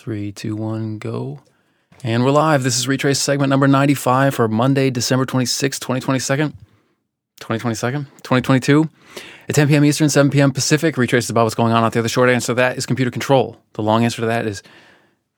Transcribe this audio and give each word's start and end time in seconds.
Three, 0.00 0.32
two, 0.32 0.56
one, 0.56 0.96
go. 0.96 1.40
And 2.02 2.24
we're 2.24 2.30
live. 2.30 2.62
This 2.62 2.78
is 2.78 2.88
Retrace 2.88 3.20
segment 3.20 3.50
number 3.50 3.68
95 3.68 4.34
for 4.34 4.48
Monday, 4.48 4.88
December 4.88 5.26
26, 5.26 5.78
2022. 5.78 6.36
2022? 7.38 7.90
2022. 8.22 8.88
At 9.46 9.54
10 9.54 9.68
p.m. 9.68 9.84
Eastern, 9.84 10.08
7 10.08 10.30
p.m. 10.30 10.52
Pacific, 10.52 10.96
Retrace 10.96 11.24
is 11.24 11.30
about 11.30 11.44
what's 11.44 11.54
going 11.54 11.74
on 11.74 11.84
out 11.84 11.92
there. 11.92 12.00
The 12.00 12.08
short 12.08 12.30
answer 12.30 12.46
to 12.46 12.54
that 12.54 12.78
is 12.78 12.86
computer 12.86 13.10
control. 13.10 13.60
The 13.74 13.82
long 13.82 14.04
answer 14.04 14.22
to 14.22 14.26
that 14.26 14.46
is 14.46 14.62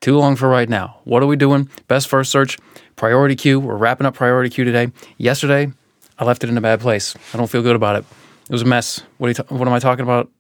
too 0.01 0.17
long 0.17 0.37
for 0.37 0.49
right 0.49 0.69
now. 0.69 1.01
What 1.03 1.25
are 1.25 1.27
we 1.27 1.35
doing? 1.35 1.69
Best 1.89 2.07
first 2.07 2.31
search, 2.31 2.57
priority 2.95 3.35
queue. 3.35 3.59
We're 3.59 3.75
wrapping 3.75 4.07
up 4.07 4.15
priority 4.15 4.49
queue 4.49 4.65
today. 4.65 4.93
Yesterday, 5.19 5.73
I 6.21 6.25
left 6.25 6.45
it 6.45 6.51
in 6.51 6.57
a 6.57 6.61
bad 6.61 6.79
place. 6.79 7.17
I 7.35 7.37
don't 7.37 7.51
feel 7.51 7.63
good 7.63 7.75
about 7.75 7.97
it. 7.97 8.05
It 8.45 8.53
was 8.53 8.63
a 8.63 8.67
mess. 8.67 9.03
What, 9.19 9.35
ta- 9.35 9.43
what 9.49 9.67
am 9.67 9.75
I 9.75 9.81
talking 9.81 10.05
about? 10.05 10.31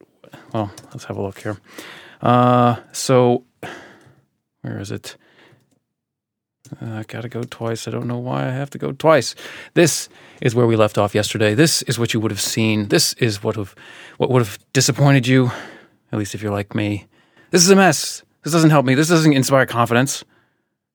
Well, 0.54 0.70
let's 0.92 1.06
have 1.06 1.16
a 1.16 1.22
look 1.22 1.40
here. 1.40 1.58
Uh, 2.20 2.76
so 2.92 3.46
where 4.62 4.78
is 4.78 4.90
it? 4.90 5.16
Uh, 6.80 6.98
I 6.98 7.02
gotta 7.02 7.28
go 7.28 7.42
twice. 7.42 7.86
I 7.86 7.90
don't 7.90 8.06
know 8.06 8.18
why 8.18 8.46
I 8.46 8.50
have 8.50 8.70
to 8.70 8.78
go 8.78 8.92
twice. 8.92 9.34
This 9.74 10.08
is 10.40 10.54
where 10.54 10.66
we 10.66 10.76
left 10.76 10.96
off 10.96 11.14
yesterday. 11.14 11.54
This 11.54 11.82
is 11.82 11.98
what 11.98 12.14
you 12.14 12.20
would 12.20 12.30
have 12.30 12.40
seen. 12.40 12.88
This 12.88 13.12
is 13.14 13.42
what 13.42 13.56
have 13.56 13.74
what 14.16 14.30
would 14.30 14.42
have 14.42 14.58
disappointed 14.72 15.26
you, 15.26 15.50
at 16.12 16.18
least 16.18 16.34
if 16.34 16.42
you're 16.42 16.52
like 16.52 16.74
me. 16.74 17.06
This 17.50 17.64
is 17.64 17.70
a 17.70 17.76
mess. 17.76 18.22
This 18.42 18.52
doesn't 18.52 18.70
help 18.70 18.86
me. 18.86 18.94
This 18.94 19.08
doesn't 19.08 19.32
inspire 19.32 19.66
confidence. 19.66 20.24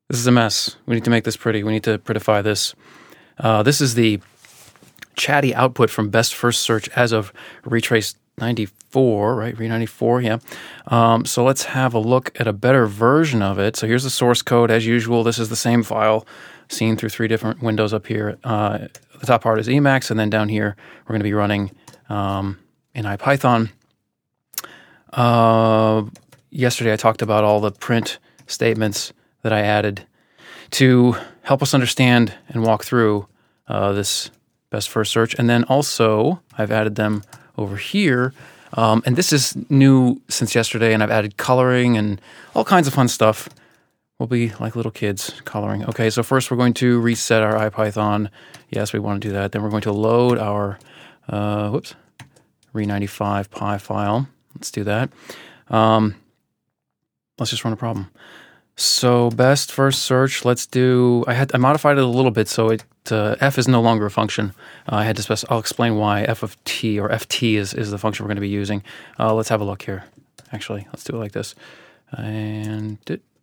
This 0.09 0.19
is 0.19 0.27
a 0.27 0.31
mess. 0.31 0.77
We 0.85 0.95
need 0.95 1.03
to 1.03 1.09
make 1.09 1.25
this 1.25 1.37
pretty. 1.37 1.63
We 1.63 1.73
need 1.73 1.83
to 1.83 1.97
prettify 1.99 2.43
this. 2.43 2.73
Uh, 3.37 3.61
this 3.61 3.81
is 3.81 3.93
the 3.93 4.19
chatty 5.15 5.53
output 5.53 5.89
from 5.89 6.09
best 6.09 6.33
first 6.33 6.61
search 6.61 6.87
as 6.89 7.11
of 7.11 7.33
retrace 7.65 8.15
94, 8.39 9.35
right? 9.35 9.57
Re 9.57 9.67
94, 9.67 10.21
yeah. 10.21 10.37
Um, 10.87 11.25
so 11.25 11.43
let's 11.43 11.63
have 11.63 11.95
a 11.95 11.99
look 11.99 12.39
at 12.39 12.47
a 12.47 12.53
better 12.53 12.85
version 12.85 13.41
of 13.41 13.57
it. 13.57 13.75
So 13.75 13.87
here's 13.87 14.03
the 14.03 14.11
source 14.11 14.43
code. 14.43 14.69
As 14.69 14.85
usual, 14.85 15.23
this 15.23 15.39
is 15.39 15.49
the 15.49 15.55
same 15.55 15.81
file 15.81 16.25
seen 16.69 16.97
through 16.97 17.09
three 17.09 17.27
different 17.27 17.63
windows 17.63 17.93
up 17.93 18.05
here. 18.05 18.37
Uh, 18.43 18.89
the 19.19 19.25
top 19.25 19.41
part 19.41 19.59
is 19.59 19.67
Emacs, 19.67 20.11
and 20.11 20.19
then 20.19 20.29
down 20.29 20.49
here, 20.49 20.75
we're 21.03 21.13
going 21.13 21.19
to 21.19 21.23
be 21.23 21.33
running 21.33 21.71
um, 22.09 22.59
in 22.93 23.05
IPython. 23.05 23.71
Uh, 25.11 26.03
yesterday, 26.51 26.93
I 26.93 26.97
talked 26.97 27.23
about 27.23 27.43
all 27.43 27.59
the 27.59 27.71
print 27.71 28.19
statements 28.45 29.13
that 29.41 29.51
I 29.51 29.61
added 29.61 30.05
to 30.71 31.15
help 31.41 31.63
us 31.63 31.73
understand 31.73 32.35
and 32.49 32.63
walk 32.63 32.83
through 32.83 33.27
uh, 33.67 33.93
this 33.93 34.29
best 34.69 34.89
first 34.89 35.11
search. 35.11 35.33
And 35.39 35.49
then 35.49 35.63
also, 35.63 36.41
I've 36.55 36.71
added 36.71 36.95
them 36.95 37.23
over 37.57 37.77
here. 37.77 38.33
Um, 38.73 39.01
and 39.05 39.15
this 39.15 39.31
is 39.31 39.55
new 39.69 40.21
since 40.27 40.53
yesterday, 40.53 40.93
and 40.93 41.01
I've 41.01 41.11
added 41.11 41.37
coloring 41.37 41.97
and 41.97 42.21
all 42.53 42.65
kinds 42.65 42.87
of 42.87 42.93
fun 42.93 43.07
stuff. 43.07 43.49
We'll 44.19 44.27
be 44.27 44.51
like 44.59 44.75
little 44.75 44.91
kids 44.91 45.41
coloring. 45.45 45.85
Okay, 45.85 46.09
so 46.09 46.23
first 46.23 46.49
we're 46.49 46.57
going 46.57 46.73
to 46.75 46.99
reset 46.99 47.43
our 47.43 47.69
IPython. 47.69 48.29
Yes, 48.69 48.91
we 48.91 48.99
want 48.99 49.21
to 49.21 49.27
do 49.27 49.33
that. 49.33 49.51
Then 49.51 49.61
we're 49.61 49.69
going 49.69 49.83
to 49.83 49.91
load 49.91 50.37
our, 50.39 50.79
uh, 51.29 51.69
whoops, 51.69 51.95
Re95 52.73 53.49
Py 53.49 53.77
file. 53.79 54.27
Let's 54.55 54.71
do 54.71 54.83
that. 54.85 55.11
Um, 55.69 56.15
let's 57.37 57.51
just 57.51 57.63
run 57.63 57.73
a 57.73 57.77
problem. 57.77 58.09
So 58.75 59.29
best 59.31 59.71
first 59.71 60.03
search. 60.03 60.45
Let's 60.45 60.67
do. 60.67 61.23
I 61.27 61.33
had 61.33 61.51
I 61.53 61.57
modified 61.57 61.97
it 61.97 62.03
a 62.03 62.07
little 62.07 62.31
bit 62.31 62.47
so 62.47 62.69
it 62.69 62.83
uh, 63.11 63.35
f 63.39 63.57
is 63.57 63.67
no 63.67 63.81
longer 63.81 64.05
a 64.05 64.11
function. 64.11 64.53
Uh, 64.91 64.97
I 64.97 65.03
had 65.03 65.15
to 65.17 65.21
specify. 65.21 65.53
I'll 65.53 65.59
explain 65.59 65.95
why 65.95 66.23
f 66.23 66.43
of 66.43 66.61
t 66.63 66.99
or 66.99 67.09
ft 67.09 67.57
is 67.57 67.73
is 67.73 67.91
the 67.91 67.97
function 67.97 68.23
we're 68.23 68.29
going 68.29 68.37
to 68.37 68.41
be 68.41 68.49
using. 68.49 68.83
Uh, 69.19 69.33
let's 69.33 69.49
have 69.49 69.61
a 69.61 69.65
look 69.65 69.81
here. 69.81 70.05
Actually, 70.51 70.87
let's 70.87 71.03
do 71.03 71.15
it 71.15 71.19
like 71.19 71.31
this. 71.31 71.55
And 72.11 72.97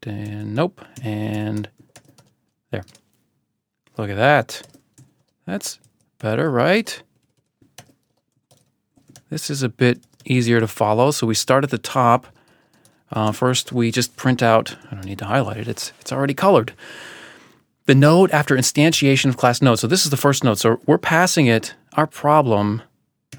and 0.06 0.54
nope 0.54 0.80
and 1.02 1.68
there. 2.70 2.84
Look 3.96 4.10
at 4.10 4.16
that. 4.16 4.62
That's 5.46 5.78
better, 6.18 6.50
right? 6.50 7.02
This 9.30 9.50
is 9.50 9.62
a 9.62 9.68
bit 9.68 10.00
easier 10.24 10.60
to 10.60 10.66
follow. 10.66 11.10
So 11.10 11.26
we 11.26 11.34
start 11.34 11.64
at 11.64 11.70
the 11.70 11.78
top 11.78 12.26
uh, 13.14 13.32
first, 13.32 13.72
we 13.72 13.90
just 13.90 14.16
print 14.16 14.42
out, 14.42 14.76
I 14.90 14.94
don't 14.94 15.04
need 15.04 15.18
to 15.20 15.24
highlight 15.24 15.58
it, 15.58 15.68
it's, 15.68 15.92
it's 16.00 16.12
already 16.12 16.34
colored. 16.34 16.72
The 17.86 17.94
node 17.94 18.30
after 18.30 18.56
instantiation 18.56 19.28
of 19.28 19.36
class 19.36 19.60
node. 19.60 19.78
So 19.78 19.86
this 19.86 20.04
is 20.04 20.10
the 20.10 20.16
first 20.16 20.42
node. 20.42 20.58
So 20.58 20.80
we're 20.86 20.96
passing 20.96 21.46
it, 21.46 21.74
our 21.92 22.06
problem, 22.06 22.80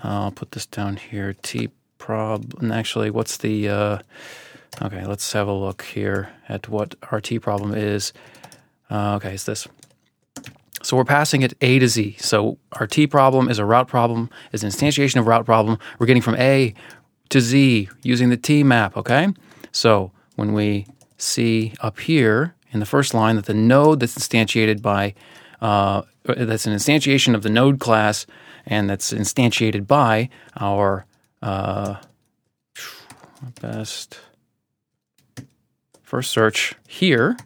I'll 0.03 0.31
put 0.31 0.51
this 0.51 0.67
down 0.67 0.97
here, 0.97 1.33
T 1.41 1.69
prob, 1.97 2.53
and 2.59 2.72
actually, 2.72 3.09
what's 3.09 3.38
the, 3.38 3.67
uh, 3.67 4.00
okay, 4.84 5.03
let's 5.03 5.34
have 5.34 5.47
a 5.47 5.53
look 5.53 5.81
here 5.81 6.29
at 6.47 6.69
what 6.69 6.94
our 7.11 7.19
T 7.19 7.39
problem 7.39 7.73
is. 7.73 8.13
Uh, 8.91 9.16
okay, 9.16 9.34
it's 9.34 9.45
this. 9.45 9.67
So 10.84 10.95
we're 10.95 11.05
passing 11.05 11.41
it 11.41 11.55
A 11.61 11.79
to 11.79 11.88
Z. 11.88 12.17
So 12.19 12.59
our 12.73 12.85
T 12.85 13.07
problem 13.07 13.50
is 13.50 13.57
a 13.57 13.66
route 13.66 13.88
problem, 13.88 14.29
is 14.51 14.63
an 14.63 14.69
instantiation 14.69 15.19
of 15.19 15.25
route 15.25 15.45
problem. 15.45 15.79
We're 15.97 16.05
getting 16.05 16.22
from 16.22 16.35
A 16.35 16.75
to 17.29 17.41
Z 17.41 17.89
using 18.03 18.29
the 18.29 18.38
T 18.38 18.63
map, 18.63 18.95
okay? 18.95 19.29
So 19.72 20.11
when 20.35 20.53
we 20.53 20.85
see 21.17 21.73
up 21.79 22.00
here 22.00 22.53
in 22.75 22.79
the 22.81 22.85
first 22.85 23.13
line 23.13 23.37
that 23.37 23.45
the 23.45 23.53
node 23.53 24.01
that's 24.01 24.17
instantiated 24.17 24.81
by 24.81 25.13
uh, 25.61 26.01
that's 26.25 26.67
an 26.67 26.73
instantiation 26.73 27.33
of 27.33 27.41
the 27.41 27.49
node 27.49 27.79
class 27.79 28.27
and 28.65 28.89
that's 28.89 29.13
instantiated 29.13 29.87
by 29.87 30.29
our 30.59 31.05
uh, 31.41 31.95
best 33.61 34.19
first 36.03 36.31
search 36.31 36.75
here. 36.85 37.37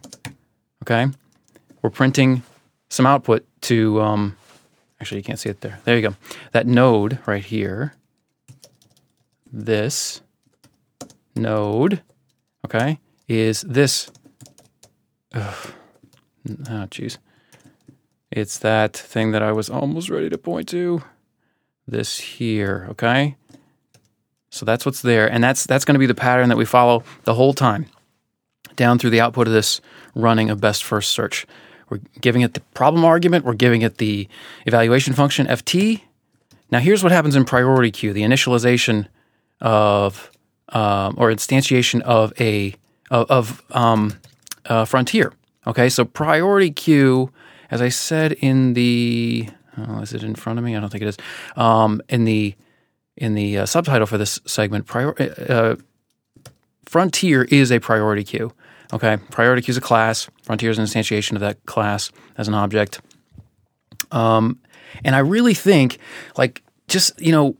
Okay, 0.82 1.06
we're 1.80 1.90
printing 1.90 2.42
some 2.88 3.06
output 3.06 3.46
to. 3.62 4.00
Um, 4.00 4.36
actually, 5.00 5.18
you 5.18 5.24
can't 5.24 5.38
see 5.38 5.48
it 5.48 5.60
there. 5.60 5.78
There 5.84 5.96
you 5.96 6.02
go. 6.02 6.16
That 6.50 6.66
node 6.66 7.20
right 7.26 7.44
here. 7.44 7.94
This 9.52 10.22
node 11.36 12.02
okay, 12.64 12.98
is 13.28 13.60
this. 13.62 14.10
Ugh. 15.34 15.72
Oh, 16.48 16.86
jeez. 16.90 17.18
It's 18.30 18.58
that 18.58 18.96
thing 18.96 19.32
that 19.32 19.42
I 19.42 19.52
was 19.52 19.68
almost 19.68 20.08
ready 20.08 20.30
to 20.30 20.38
point 20.38 20.68
to. 20.68 21.02
This 21.86 22.18
here, 22.18 22.86
okay? 22.90 23.36
So 24.50 24.64
that's 24.64 24.84
what's 24.84 25.02
there. 25.02 25.30
And 25.30 25.42
that's 25.42 25.64
that's 25.64 25.84
going 25.84 25.94
to 25.94 25.98
be 25.98 26.06
the 26.06 26.14
pattern 26.14 26.48
that 26.48 26.58
we 26.58 26.64
follow 26.64 27.04
the 27.24 27.34
whole 27.34 27.54
time 27.54 27.86
down 28.76 28.98
through 28.98 29.10
the 29.10 29.20
output 29.20 29.46
of 29.46 29.52
this 29.52 29.80
running 30.14 30.50
of 30.50 30.60
best 30.60 30.84
first 30.84 31.10
search. 31.10 31.46
We're 31.88 32.00
giving 32.20 32.42
it 32.42 32.54
the 32.54 32.60
problem 32.74 33.04
argument, 33.04 33.44
we're 33.44 33.54
giving 33.54 33.82
it 33.82 33.98
the 33.98 34.28
evaluation 34.66 35.12
function 35.12 35.46
ft. 35.46 36.00
Now 36.70 36.78
here's 36.78 37.02
what 37.02 37.12
happens 37.12 37.34
in 37.34 37.44
priority 37.44 37.90
queue, 37.90 38.12
the 38.12 38.22
initialization 38.22 39.08
of 39.60 40.30
um, 40.68 41.14
or 41.18 41.30
instantiation 41.30 42.00
of 42.02 42.32
a 42.40 42.74
of, 43.10 43.30
of 43.30 43.62
um, 43.70 44.14
uh, 44.66 44.84
Frontier. 44.84 45.32
Okay, 45.66 45.88
so 45.88 46.04
priority 46.04 46.70
queue, 46.70 47.30
as 47.70 47.82
I 47.82 47.88
said 47.88 48.32
in 48.32 48.74
the, 48.74 49.48
oh, 49.76 50.00
is 50.00 50.12
it 50.12 50.22
in 50.22 50.34
front 50.34 50.58
of 50.58 50.64
me? 50.64 50.76
I 50.76 50.80
don't 50.80 50.90
think 50.90 51.02
it 51.02 51.08
is. 51.08 51.16
Um, 51.56 52.00
in 52.08 52.24
the 52.24 52.54
in 53.16 53.34
the 53.34 53.58
uh, 53.58 53.66
subtitle 53.66 54.06
for 54.06 54.16
this 54.16 54.40
segment, 54.46 54.86
prior, 54.86 55.14
uh, 55.20 55.52
uh 55.52 55.76
Frontier 56.86 57.44
is 57.44 57.70
a 57.70 57.78
priority 57.78 58.24
queue. 58.24 58.52
Okay, 58.92 59.18
priority 59.30 59.62
queue 59.62 59.72
is 59.72 59.76
a 59.76 59.82
class. 59.82 60.28
Frontier 60.42 60.70
is 60.70 60.78
an 60.78 60.84
instantiation 60.84 61.32
of 61.34 61.40
that 61.40 61.64
class 61.66 62.10
as 62.36 62.48
an 62.48 62.54
object. 62.54 63.00
Um, 64.10 64.58
and 65.04 65.14
I 65.14 65.20
really 65.20 65.54
think, 65.54 65.98
like, 66.36 66.62
just 66.88 67.20
you 67.20 67.30
know, 67.30 67.56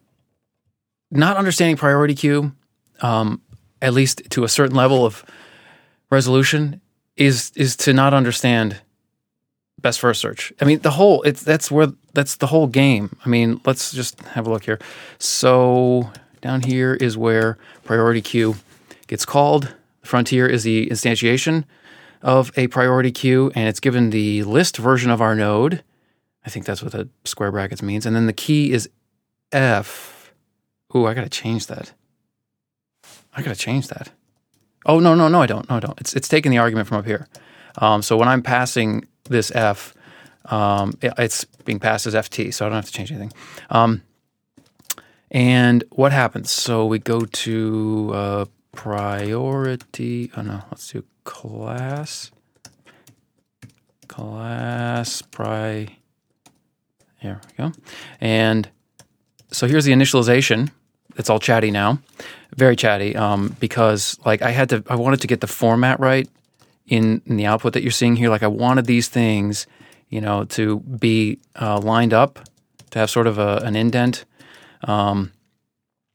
not 1.11 1.37
understanding 1.37 1.77
priority 1.77 2.15
queue 2.15 2.53
um, 3.03 3.41
at 3.83 3.93
least 3.93 4.23
to 4.31 4.45
a 4.45 4.49
certain 4.49 4.77
level 4.77 5.05
of 5.05 5.25
resolution, 6.11 6.81
is 7.21 7.53
is 7.55 7.77
to 7.77 7.93
not 7.93 8.15
understand 8.15 8.81
best 9.81 10.01
first 10.01 10.21
search. 10.21 10.53
I 10.61 10.65
mean, 10.65 10.81
the 10.81 10.91
whole 10.91 11.23
it's 11.23 11.43
that's 11.43 11.71
where 11.71 11.89
that's 12.15 12.37
the 12.37 12.49
whole 12.49 12.67
game. 12.67 13.17
I 13.25 13.29
mean, 13.29 13.61
let's 13.65 13.93
just 13.93 14.21
have 14.23 14.47
a 14.47 14.51
look 14.51 14.65
here. 14.65 14.81
So 15.19 16.11
down 16.41 16.63
here 16.63 16.95
is 16.95 17.17
where 17.17 17.59
priority 17.85 18.23
queue 18.23 18.57
gets 19.07 19.25
called. 19.25 19.75
Frontier 20.03 20.47
is 20.47 20.65
the 20.65 20.89
instantiation 20.89 21.65
of 22.23 22.51
a 22.57 22.67
priority 22.69 23.13
queue, 23.13 23.53
and 23.55 23.69
it's 23.69 23.81
given 23.81 24.11
the 24.11 24.43
list 24.45 24.79
version 24.79 25.11
of 25.11 25.21
our 25.21 25.35
node. 25.35 25.85
I 26.45 26.51
think 26.51 26.65
that's 26.65 26.83
what 26.83 26.93
the 26.93 27.09
square 27.25 27.53
brackets 27.53 27.83
means. 27.83 28.07
And 28.07 28.17
then 28.17 28.27
the 28.27 28.33
key 28.33 28.73
is 28.73 28.89
F. 29.53 30.33
Ooh, 30.97 31.07
I 31.07 31.13
got 31.13 31.25
to 31.25 31.29
change 31.29 31.67
that. 31.67 31.93
I 33.35 33.43
gotta 33.43 33.57
change 33.57 33.89
that. 33.89 34.11
Oh 34.87 34.99
no 34.99 35.15
no 35.15 35.29
no 35.29 35.43
I 35.43 35.47
don't 35.47 35.69
no 35.69 35.77
I 35.77 35.81
don't. 35.81 36.01
It's 36.01 36.15
it's 36.15 36.29
taking 36.29 36.51
the 36.51 36.59
argument 36.59 36.89
from 36.89 36.99
up 36.99 37.07
here. 37.07 37.29
Um, 37.79 38.03
so 38.03 38.17
when 38.17 38.29
I'm 38.29 38.43
passing 38.43 39.07
this 39.25 39.51
f, 39.55 39.95
um, 40.47 40.95
it, 41.01 41.13
it's 41.19 41.45
being 41.65 41.79
passed 41.79 42.07
as 42.07 42.15
ft, 42.15 42.53
so 42.55 42.67
I 42.67 42.69
don't 42.69 42.77
have 42.77 42.87
to 42.87 42.93
change 42.93 43.13
anything. 43.13 43.33
Um, 43.71 44.03
and 45.31 45.85
what 45.91 46.13
happens? 46.13 46.51
So 46.51 46.87
we 46.87 46.99
go 46.99 47.21
to 47.21 48.11
uh, 48.13 48.45
priority. 48.73 50.31
Oh 50.37 50.43
no, 50.43 50.63
let's 50.71 50.91
do 50.91 51.05
class 51.25 52.31
class 54.11 55.23
pri 55.23 55.87
here 57.19 57.41
we 57.47 57.65
go 57.65 57.73
and 58.21 58.69
so 59.53 59.69
here's 59.69 59.85
the 59.85 59.93
initialization 59.93 60.69
it's 61.17 61.31
all 61.31 61.39
chatty 61.39 61.71
now 61.71 62.01
very 62.57 62.77
chatty 62.77 63.15
um, 63.17 63.57
because 63.61 64.19
like 64.25 64.43
i 64.43 64.51
had 64.51 64.69
to 64.69 64.83
i 64.89 64.95
wanted 64.95 65.21
to 65.21 65.27
get 65.27 65.41
the 65.41 65.47
format 65.47 65.99
right 66.01 66.29
in, 66.87 67.23
in 67.27 67.37
the 67.37 67.47
output 67.47 67.73
that 67.73 67.83
you're 67.83 67.91
seeing 67.91 68.17
here 68.17 68.29
like 68.29 68.43
i 68.43 68.49
wanted 68.49 68.87
these 68.87 69.09
things 69.09 69.67
you 70.09 70.21
know 70.21 70.45
to 70.45 70.81
be 70.81 71.39
uh, 71.61 71.79
lined 71.79 72.13
up 72.13 72.41
to 72.91 72.99
have 72.99 73.11
sort 73.11 73.27
of 73.27 73.39
a, 73.39 73.59
an 73.65 73.77
indent 73.77 74.25
um, 74.85 75.33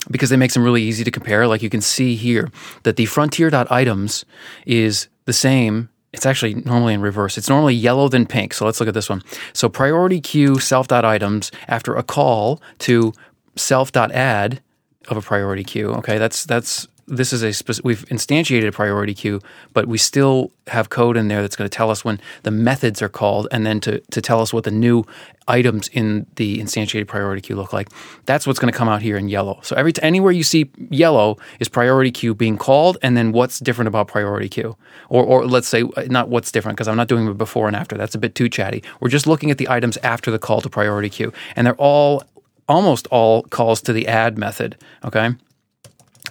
because 0.10 0.30
they 0.30 0.38
make 0.38 0.54
them 0.54 0.64
really 0.64 0.84
easy 0.84 1.04
to 1.04 1.12
compare. 1.12 1.48
Like 1.48 1.62
you 1.64 1.70
can 1.70 1.82
see 1.82 2.16
here 2.16 2.52
that 2.84 2.96
the 2.96 3.06
frontier.items 3.06 4.26
is 4.66 5.08
the 5.26 5.34
same. 5.34 5.90
It's 6.14 6.26
actually 6.26 6.56
normally 6.56 6.94
in 6.94 7.02
reverse. 7.02 7.38
It's 7.38 7.50
normally 7.50 7.74
yellow 7.74 8.08
then 8.08 8.26
pink. 8.26 8.54
So 8.54 8.66
let's 8.66 8.80
look 8.80 8.88
at 8.88 8.94
this 8.94 9.10
one. 9.10 9.22
So 9.54 9.68
priority 9.68 10.22
queue 10.22 10.60
self.items 10.60 11.52
after 11.68 11.96
a 11.96 12.04
call 12.04 12.62
to 12.80 13.14
self.add 13.56 14.62
of 15.08 15.18
a 15.18 15.22
priority 15.22 15.64
queue. 15.64 15.90
Okay, 15.92 16.18
that's 16.18 16.46
that's 16.46 16.88
this 17.08 17.32
is 17.32 17.44
a 17.44 17.82
we've 17.84 18.06
instantiated 18.06 18.68
a 18.68 18.72
priority 18.72 19.14
queue, 19.14 19.40
but 19.74 19.88
we 19.88 19.98
still 19.98 20.52
have 20.68 20.90
code 20.90 21.18
in 21.18 21.28
there 21.28 21.42
that's 21.42 21.56
going 21.56 21.70
to 21.70 21.76
tell 21.76 21.92
us 21.92 22.04
when 22.04 22.20
the 22.44 22.52
methods 22.52 23.02
are 23.02 23.10
called, 23.10 23.48
and 23.52 23.66
then 23.66 23.80
to 23.82 24.00
to 24.00 24.22
tell 24.22 24.42
us 24.42 24.52
what 24.52 24.64
the 24.64 24.72
new 24.72 25.06
items 25.48 25.88
in 25.90 26.26
the 26.38 26.60
instantiated 26.60 27.08
priority 27.08 27.42
queue 27.42 27.56
look 27.56 27.72
like. 27.72 27.90
That's 28.26 28.48
what's 28.48 28.58
going 28.58 28.72
to 28.72 28.78
come 28.78 28.90
out 28.90 29.04
here 29.04 29.18
in 29.18 29.30
yellow. 29.30 29.60
So 29.62 29.76
every 29.76 29.94
t- 29.94 30.02
anywhere 30.02 30.32
you 30.32 30.44
see 30.44 30.72
yellow 30.90 31.38
is 31.60 31.70
priority 31.70 32.12
queue 32.12 32.34
being 32.34 32.58
called, 32.58 32.98
and 33.04 33.16
then 33.16 33.32
what's 33.32 33.60
different 33.60 33.88
about 33.88 34.08
priority 34.08 34.50
queue, 34.50 34.76
or 35.10 35.24
or 35.24 35.46
let's 35.46 35.68
say 35.68 35.84
uh, 35.84 36.04
not 36.08 36.30
what's 36.30 36.52
different 36.52 36.78
because 36.78 36.88
I'm 36.88 36.98
not 36.98 37.08
doing 37.08 37.32
before 37.34 37.68
and 37.68 37.76
after. 37.76 37.96
That's 37.98 38.16
a 38.16 38.20
bit 38.20 38.34
too 38.34 38.50
chatty. 38.50 38.84
We're 39.00 39.10
just 39.10 39.28
looking 39.28 39.52
at 39.52 39.60
the 39.60 39.70
items 39.70 39.98
after 39.98 40.32
the 40.32 40.40
call 40.40 40.62
to 40.62 40.70
priority 40.70 41.10
queue, 41.10 41.32
and 41.56 41.68
they're 41.68 41.76
all 41.76 42.24
almost 42.68 43.08
all 43.08 43.44
calls 43.44 43.82
to 43.82 43.94
the 43.94 44.08
add 44.08 44.38
method. 44.38 44.78
Okay, 45.04 45.32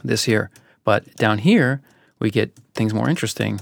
this 0.02 0.24
here. 0.24 0.50
But 0.84 1.14
down 1.16 1.38
here, 1.38 1.80
we 2.18 2.30
get 2.30 2.54
things 2.74 2.92
more 2.92 3.08
interesting. 3.08 3.60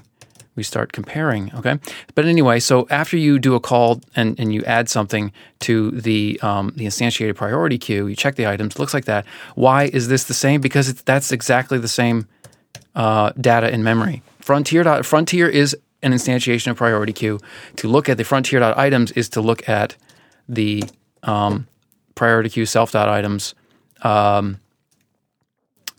We 0.55 0.63
start 0.63 0.93
comparing, 0.93 1.51
okay? 1.55 1.79
But 2.15 2.27
anyway, 2.27 2.61
so 2.61 2.87
after 2.91 3.17
you 3.17 3.39
do 3.39 3.55
a 3.55 3.61
call 3.61 4.03
and, 4.15 4.39
and 4.39 4.53
you 4.53 4.63
add 4.65 4.91
something 4.91 5.33
to 5.61 5.93
the 5.93 6.39
um, 6.43 6.73
the 6.77 6.85
instantiated 6.85 7.37
priority 7.37 7.79
queue, 7.79 8.07
you 8.07 8.15
check 8.15 8.35
the 8.35 8.47
items, 8.47 8.79
looks 8.79 8.93
like 8.93 9.07
that. 9.07 9.25
Why 9.55 9.85
is 9.85 10.09
this 10.09 10.25
the 10.25 10.35
same? 10.35 10.61
Because 10.61 10.93
that's 11.05 11.33
exactly 11.33 11.79
the 11.79 11.89
same 11.89 12.29
uh, 12.95 13.33
data 13.41 13.73
in 13.73 13.83
memory. 13.83 14.23
Frontier 14.41 14.83
dot, 14.83 15.07
Frontier 15.07 15.49
is 15.49 15.75
an 16.03 16.13
instantiation 16.13 16.71
of 16.71 16.77
priority 16.77 17.15
queue. 17.15 17.41
To 17.77 17.89
look 17.89 18.11
at 18.11 18.19
the 18.19 18.25
Frontier 18.25 18.61
dot 18.61 18.77
items 18.77 19.11
is 19.13 19.31
to 19.31 19.41
look 19.41 19.67
at 19.69 19.97
the 20.49 20.85
um, 21.23 21.67
priority 22.14 22.50
queue 22.50 22.67
self 22.67 22.93
dot 22.93 23.09
items. 23.09 23.55
Um, 24.03 24.61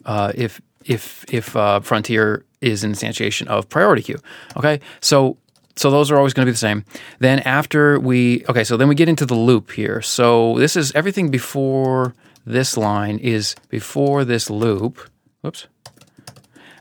uh, 0.05 0.31
if 0.35 0.61
if 0.85 1.25
if 1.33 1.55
uh, 1.55 1.79
Frontier 1.79 2.45
is 2.61 2.83
an 2.83 2.93
instantiation 2.93 3.47
of 3.47 3.69
priority 3.69 4.01
queue. 4.01 4.19
Okay, 4.57 4.79
so 5.01 5.37
so 5.75 5.89
those 5.89 6.11
are 6.11 6.17
always 6.17 6.33
going 6.33 6.45
to 6.45 6.49
be 6.49 6.53
the 6.53 6.57
same. 6.57 6.85
Then 7.19 7.39
after 7.39 7.99
we 7.99 8.45
okay, 8.49 8.63
so 8.63 8.77
then 8.77 8.87
we 8.87 8.95
get 8.95 9.09
into 9.09 9.25
the 9.25 9.35
loop 9.35 9.71
here. 9.71 10.01
So 10.01 10.57
this 10.57 10.75
is 10.75 10.91
everything 10.93 11.29
before 11.29 12.13
this 12.45 12.77
line 12.77 13.19
is 13.19 13.55
before 13.69 14.25
this 14.25 14.49
loop. 14.49 14.99
Whoops. 15.41 15.67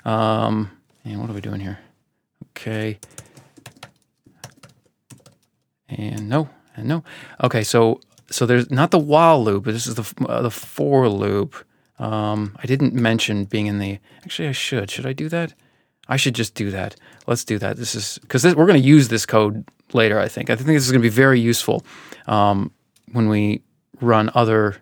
Um, 0.05 0.71
and 1.05 1.21
what 1.21 1.31
are 1.31 1.33
we 1.33 1.41
doing 1.41 1.61
here? 1.61 1.79
Okay. 2.51 2.99
And 5.89 6.29
no, 6.29 6.49
and 6.77 6.89
no. 6.89 7.05
Okay, 7.43 7.63
so 7.63 8.01
so 8.33 8.47
there's 8.47 8.71
not 8.71 8.91
the 8.91 8.99
while 8.99 9.43
loop, 9.43 9.65
but 9.65 9.75
this 9.75 9.87
is 9.87 9.95
the 9.95 10.27
uh, 10.27 10.43
the 10.43 10.51
for 10.51 11.09
loop. 11.09 11.57
Um, 11.99 12.57
I 12.63 12.67
didn't 12.67 12.95
mention 12.95 13.45
being 13.45 13.67
in 13.67 13.79
the. 13.79 13.99
Actually, 14.25 14.49
I 14.49 14.53
should. 14.53 14.91
Should 14.91 15.07
I 15.07 15.13
do 15.13 15.29
that? 15.29 15.55
I 16.09 16.17
should 16.17 16.35
just 16.35 16.55
do 16.55 16.71
that. 16.71 16.97
Let's 17.27 17.45
do 17.45 17.59
that. 17.59 17.77
This 17.77 17.95
is 17.95 18.19
because 18.19 18.45
we're 18.45 18.67
going 18.67 18.81
to 18.81 18.89
use 18.89 19.09
this 19.09 19.27
code 19.27 19.65
later. 19.93 20.19
I 20.19 20.29
think. 20.29 20.51
I 20.51 20.57
think 20.57 20.69
this 20.69 20.85
is 20.85 20.91
going 20.91 21.03
to 21.03 21.09
be 21.09 21.15
very 21.15 21.41
useful 21.41 21.85
um, 22.27 22.73
when 23.13 23.29
we 23.29 23.63
run 24.01 24.31
other. 24.35 24.77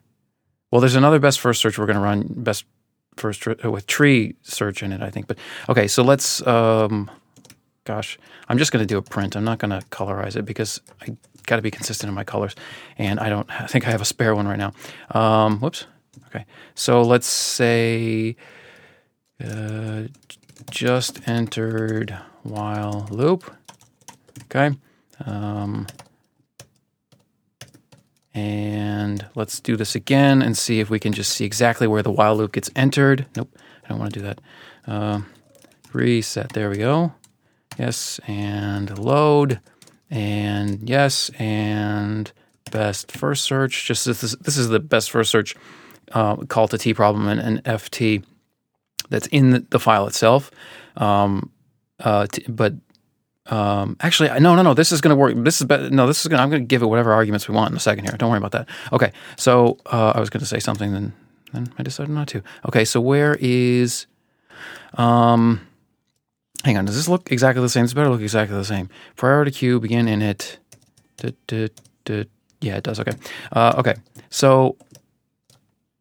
Well, 0.70 0.80
there's 0.80 0.94
another 0.94 1.18
best 1.18 1.40
first 1.40 1.60
search 1.60 1.78
we're 1.78 1.86
going 1.86 1.96
to 1.96 2.02
run 2.02 2.26
best 2.28 2.64
first 3.16 3.46
uh, 3.46 3.70
with 3.70 3.86
tree 3.86 4.36
search 4.42 4.82
in 4.82 4.92
it. 4.92 5.02
I 5.02 5.10
think. 5.10 5.26
But 5.26 5.38
okay, 5.68 5.88
so 5.88 6.02
let's. 6.02 6.46
Um, 6.46 7.10
gosh, 7.84 8.18
I'm 8.48 8.58
just 8.58 8.72
going 8.72 8.82
to 8.82 8.86
do 8.86 8.98
a 8.98 9.02
print. 9.02 9.36
I'm 9.36 9.44
not 9.44 9.58
going 9.58 9.70
to 9.70 9.84
colorize 9.88 10.36
it 10.36 10.44
because 10.44 10.80
I 11.02 11.16
got 11.46 11.56
to 11.56 11.62
be 11.62 11.70
consistent 11.70 12.08
in 12.08 12.14
my 12.14 12.24
colors, 12.24 12.54
and 12.98 13.20
I 13.20 13.28
don't 13.28 13.48
I 13.50 13.66
think 13.66 13.86
I 13.86 13.90
have 13.90 14.00
a 14.00 14.06
spare 14.06 14.34
one 14.34 14.46
right 14.46 14.58
now. 14.58 14.72
Um, 15.10 15.60
whoops. 15.60 15.86
Okay, 16.26 16.46
so 16.74 17.02
let's 17.02 17.26
say 17.26 18.36
uh, 19.44 20.04
just 20.70 21.28
entered 21.28 22.16
while 22.42 23.08
loop. 23.10 23.52
Okay. 24.44 24.76
Um, 25.26 25.86
and 28.34 29.26
let's 29.34 29.60
do 29.60 29.76
this 29.76 29.94
again 29.94 30.40
and 30.40 30.56
see 30.56 30.80
if 30.80 30.88
we 30.88 30.98
can 30.98 31.12
just 31.12 31.32
see 31.32 31.44
exactly 31.44 31.86
where 31.86 32.02
the 32.02 32.12
while 32.12 32.36
loop 32.36 32.52
gets 32.52 32.70
entered. 32.76 33.26
Nope, 33.36 33.56
I 33.84 33.88
don't 33.88 33.98
want 33.98 34.12
to 34.12 34.20
do 34.20 34.26
that. 34.26 34.40
Uh, 34.86 35.20
reset, 35.92 36.52
there 36.52 36.70
we 36.70 36.76
go. 36.76 37.12
Yes, 37.78 38.20
and 38.26 38.98
load, 38.98 39.60
and 40.10 40.88
yes, 40.88 41.30
and 41.38 42.30
best 42.70 43.12
first 43.12 43.44
search. 43.44 43.86
Just 43.86 44.04
this 44.04 44.22
is, 44.22 44.36
this 44.36 44.56
is 44.56 44.68
the 44.68 44.80
best 44.80 45.10
first 45.10 45.30
search 45.30 45.54
uh, 46.12 46.36
call 46.36 46.68
to 46.68 46.78
T 46.78 46.94
problem 46.94 47.28
and 47.28 47.40
an 47.40 47.60
FT 47.62 48.24
that's 49.08 49.26
in 49.28 49.66
the, 49.70 49.78
file 49.78 50.06
itself. 50.06 50.50
Um, 50.96 51.50
uh, 51.98 52.26
t- 52.26 52.44
but 52.48 52.74
um, 53.46 53.96
actually, 54.00 54.28
no, 54.40 54.54
no, 54.54 54.62
no. 54.62 54.74
This 54.74 54.92
is 54.92 55.00
going 55.00 55.10
to 55.10 55.16
work. 55.16 55.34
This 55.36 55.60
is 55.60 55.66
better. 55.66 55.90
No, 55.90 56.06
this 56.06 56.20
is 56.20 56.28
going. 56.28 56.40
I'm 56.40 56.50
going 56.50 56.62
to 56.62 56.66
give 56.66 56.82
it 56.82 56.86
whatever 56.86 57.12
arguments 57.12 57.48
we 57.48 57.54
want 57.54 57.70
in 57.70 57.76
a 57.76 57.80
second 57.80 58.04
here. 58.04 58.16
Don't 58.16 58.30
worry 58.30 58.38
about 58.38 58.52
that. 58.52 58.68
Okay. 58.92 59.12
So 59.36 59.78
uh, 59.86 60.12
I 60.14 60.20
was 60.20 60.30
going 60.30 60.40
to 60.40 60.46
say 60.46 60.60
something, 60.60 60.92
then 60.92 61.12
then 61.52 61.72
I 61.78 61.82
decided 61.82 62.12
not 62.12 62.28
to. 62.28 62.42
Okay. 62.66 62.84
So 62.84 63.00
where 63.00 63.36
is? 63.40 64.06
Um, 64.94 65.66
hang 66.64 66.76
on. 66.76 66.84
Does 66.84 66.96
this 66.96 67.08
look 67.08 67.30
exactly 67.32 67.62
the 67.62 67.68
same? 67.68 67.84
This 67.84 67.94
better 67.94 68.10
look 68.10 68.20
exactly 68.20 68.56
the 68.56 68.64
same. 68.64 68.88
Priority 69.16 69.50
queue 69.50 69.80
begin 69.80 70.06
init. 70.06 70.56
Da, 71.16 71.32
yeah, 72.60 72.76
it 72.76 72.84
does. 72.84 73.00
Okay. 73.00 73.12
Uh, 73.52 73.74
okay. 73.78 73.94
So 74.28 74.76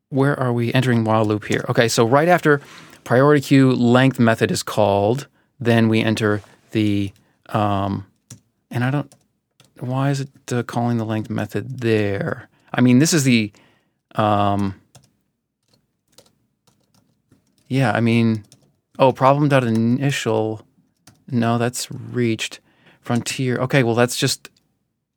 where 0.10 0.38
are 0.40 0.52
we 0.52 0.74
entering 0.74 1.04
while 1.04 1.26
loop 1.26 1.46
here? 1.46 1.66
Okay, 1.70 1.88
so 1.88 2.06
right 2.06 2.28
after 2.28 2.62
priority 3.04 3.42
queue 3.42 3.72
length 3.72 4.20
method 4.20 4.52
is 4.52 4.64
called, 4.64 5.28
then 5.60 5.88
we 5.88 6.02
enter 6.02 6.42
the, 6.72 7.12
um, 7.50 8.06
and 8.72 8.84
I 8.84 8.92
don't, 8.92 9.14
why 9.80 10.10
is 10.10 10.22
it 10.22 10.30
uh, 10.52 10.64
calling 10.64 10.98
the 10.98 11.06
length 11.06 11.30
method 11.30 11.80
there? 11.80 12.50
I 12.74 12.82
mean, 12.82 13.00
this 13.00 13.14
is 13.14 13.24
the, 13.24 13.52
um, 14.16 14.80
yeah, 17.68 17.92
I 17.92 18.02
mean, 18.02 18.44
oh, 19.00 19.12
problem 19.12 19.50
dot 19.50 19.64
initial, 19.64 20.62
no, 21.28 21.58
that's 21.58 21.90
reached. 21.92 22.60
Frontier, 23.02 23.58
okay, 23.58 23.82
well, 23.82 23.96
that's 23.96 24.18
just, 24.18 24.50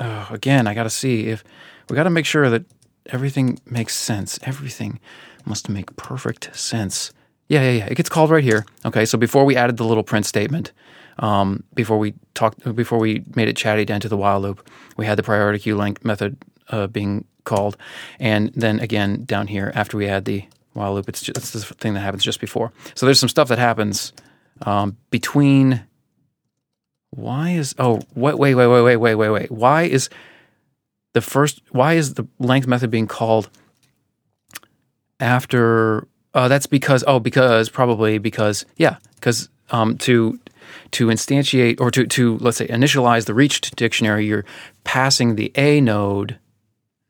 oh, 0.01 0.29
again, 0.31 0.67
I 0.67 0.73
got 0.73 0.85
to 0.85 0.91
see 0.91 1.27
if, 1.27 1.45
we 1.91 1.97
got 1.97 2.05
to 2.05 2.11
make 2.11 2.25
sure 2.25 2.49
that 2.49 2.65
everything 3.07 3.59
makes 3.67 3.95
sense. 3.95 4.39
Everything 4.45 5.01
must 5.45 5.69
make 5.69 5.95
perfect 5.97 6.55
sense. 6.57 7.13
Yeah, 7.49 7.63
yeah, 7.63 7.79
yeah. 7.79 7.87
It 7.87 7.97
gets 7.97 8.09
called 8.09 8.31
right 8.31 8.45
here. 8.45 8.65
Okay, 8.87 9.05
so 9.05 9.19
before 9.19 9.45
we 9.45 9.57
added 9.57 9.77
the 9.77 9.85
little 9.85 10.05
print 10.05 10.25
statement, 10.25 10.73
um, 11.19 11.65
before 11.75 11.99
we 11.99 12.15
talked, 12.35 12.75
before 12.75 12.99
we 12.99 13.25
made 13.35 13.49
it 13.49 13.57
chatty 13.57 13.85
down 13.85 14.01
to 14.01 14.09
the 14.09 14.17
while 14.17 14.41
loop, 14.41 14.71
we 14.97 15.05
had 15.05 15.19
the 15.19 15.23
priority 15.23 15.59
queue 15.59 15.77
length 15.77 16.05
method 16.05 16.37
uh, 16.71 16.87
being 16.87 17.27
called, 17.45 17.77
and 18.19 18.53
then 18.55 18.81
again 18.81 19.25
down 19.25 19.49
here 19.49 19.73
after 19.75 19.99
we 19.99 20.07
add 20.07 20.25
the 20.25 20.45
while 20.73 20.95
loop, 20.95 21.09
it's 21.09 21.23
just 21.23 21.37
it's 21.37 21.51
the 21.53 21.75
thing 21.75 21.95
that 21.95 22.01
happens 22.01 22.25
just 22.25 22.41
before. 22.41 22.73
So 22.95 23.07
there's 23.07 23.21
some 23.21 23.29
stuff 23.29 23.49
that 23.49 23.59
happens 23.59 24.13
um, 24.63 24.97
between. 25.11 25.85
Why 27.11 27.51
is 27.51 27.75
oh 27.79 28.01
wait 28.15 28.39
wait 28.39 28.55
wait 28.55 28.67
wait 28.67 28.83
wait 28.83 28.97
wait 28.97 29.15
wait 29.15 29.29
wait 29.29 29.51
why 29.51 29.83
is 29.83 30.09
the 31.13 31.21
first 31.21 31.61
why 31.71 31.93
is 31.95 32.15
the 32.15 32.27
length 32.39 32.67
method 32.67 32.91
being 32.91 33.07
called 33.07 33.51
after 35.21 36.09
uh, 36.35 36.49
that's 36.49 36.67
because 36.67 37.05
oh 37.07 37.21
because 37.21 37.69
probably 37.69 38.19
because 38.19 38.65
yeah 38.77 38.97
because 39.17 39.49
um, 39.71 39.99
to 39.99 40.39
to 40.93 41.07
instantiate 41.09 41.81
or 41.81 41.91
to 41.91 42.07
to 42.07 42.39
let's 42.39 42.57
say 42.57 42.67
initialize 42.69 43.27
the 43.27 43.35
reached 43.35 43.77
dictionary 43.77 44.27
you're 44.27 44.45
passing 44.85 45.37
the 45.37 45.53
a 45.55 45.81
node 45.81 46.39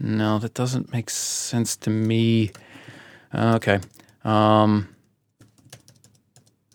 no 0.00 0.38
that 0.38 0.54
doesn't 0.54 0.92
make 0.92 1.11
sense 1.11 1.76
to 1.76 1.90
me 1.90 2.50
okay 3.34 3.80
um, 4.24 4.88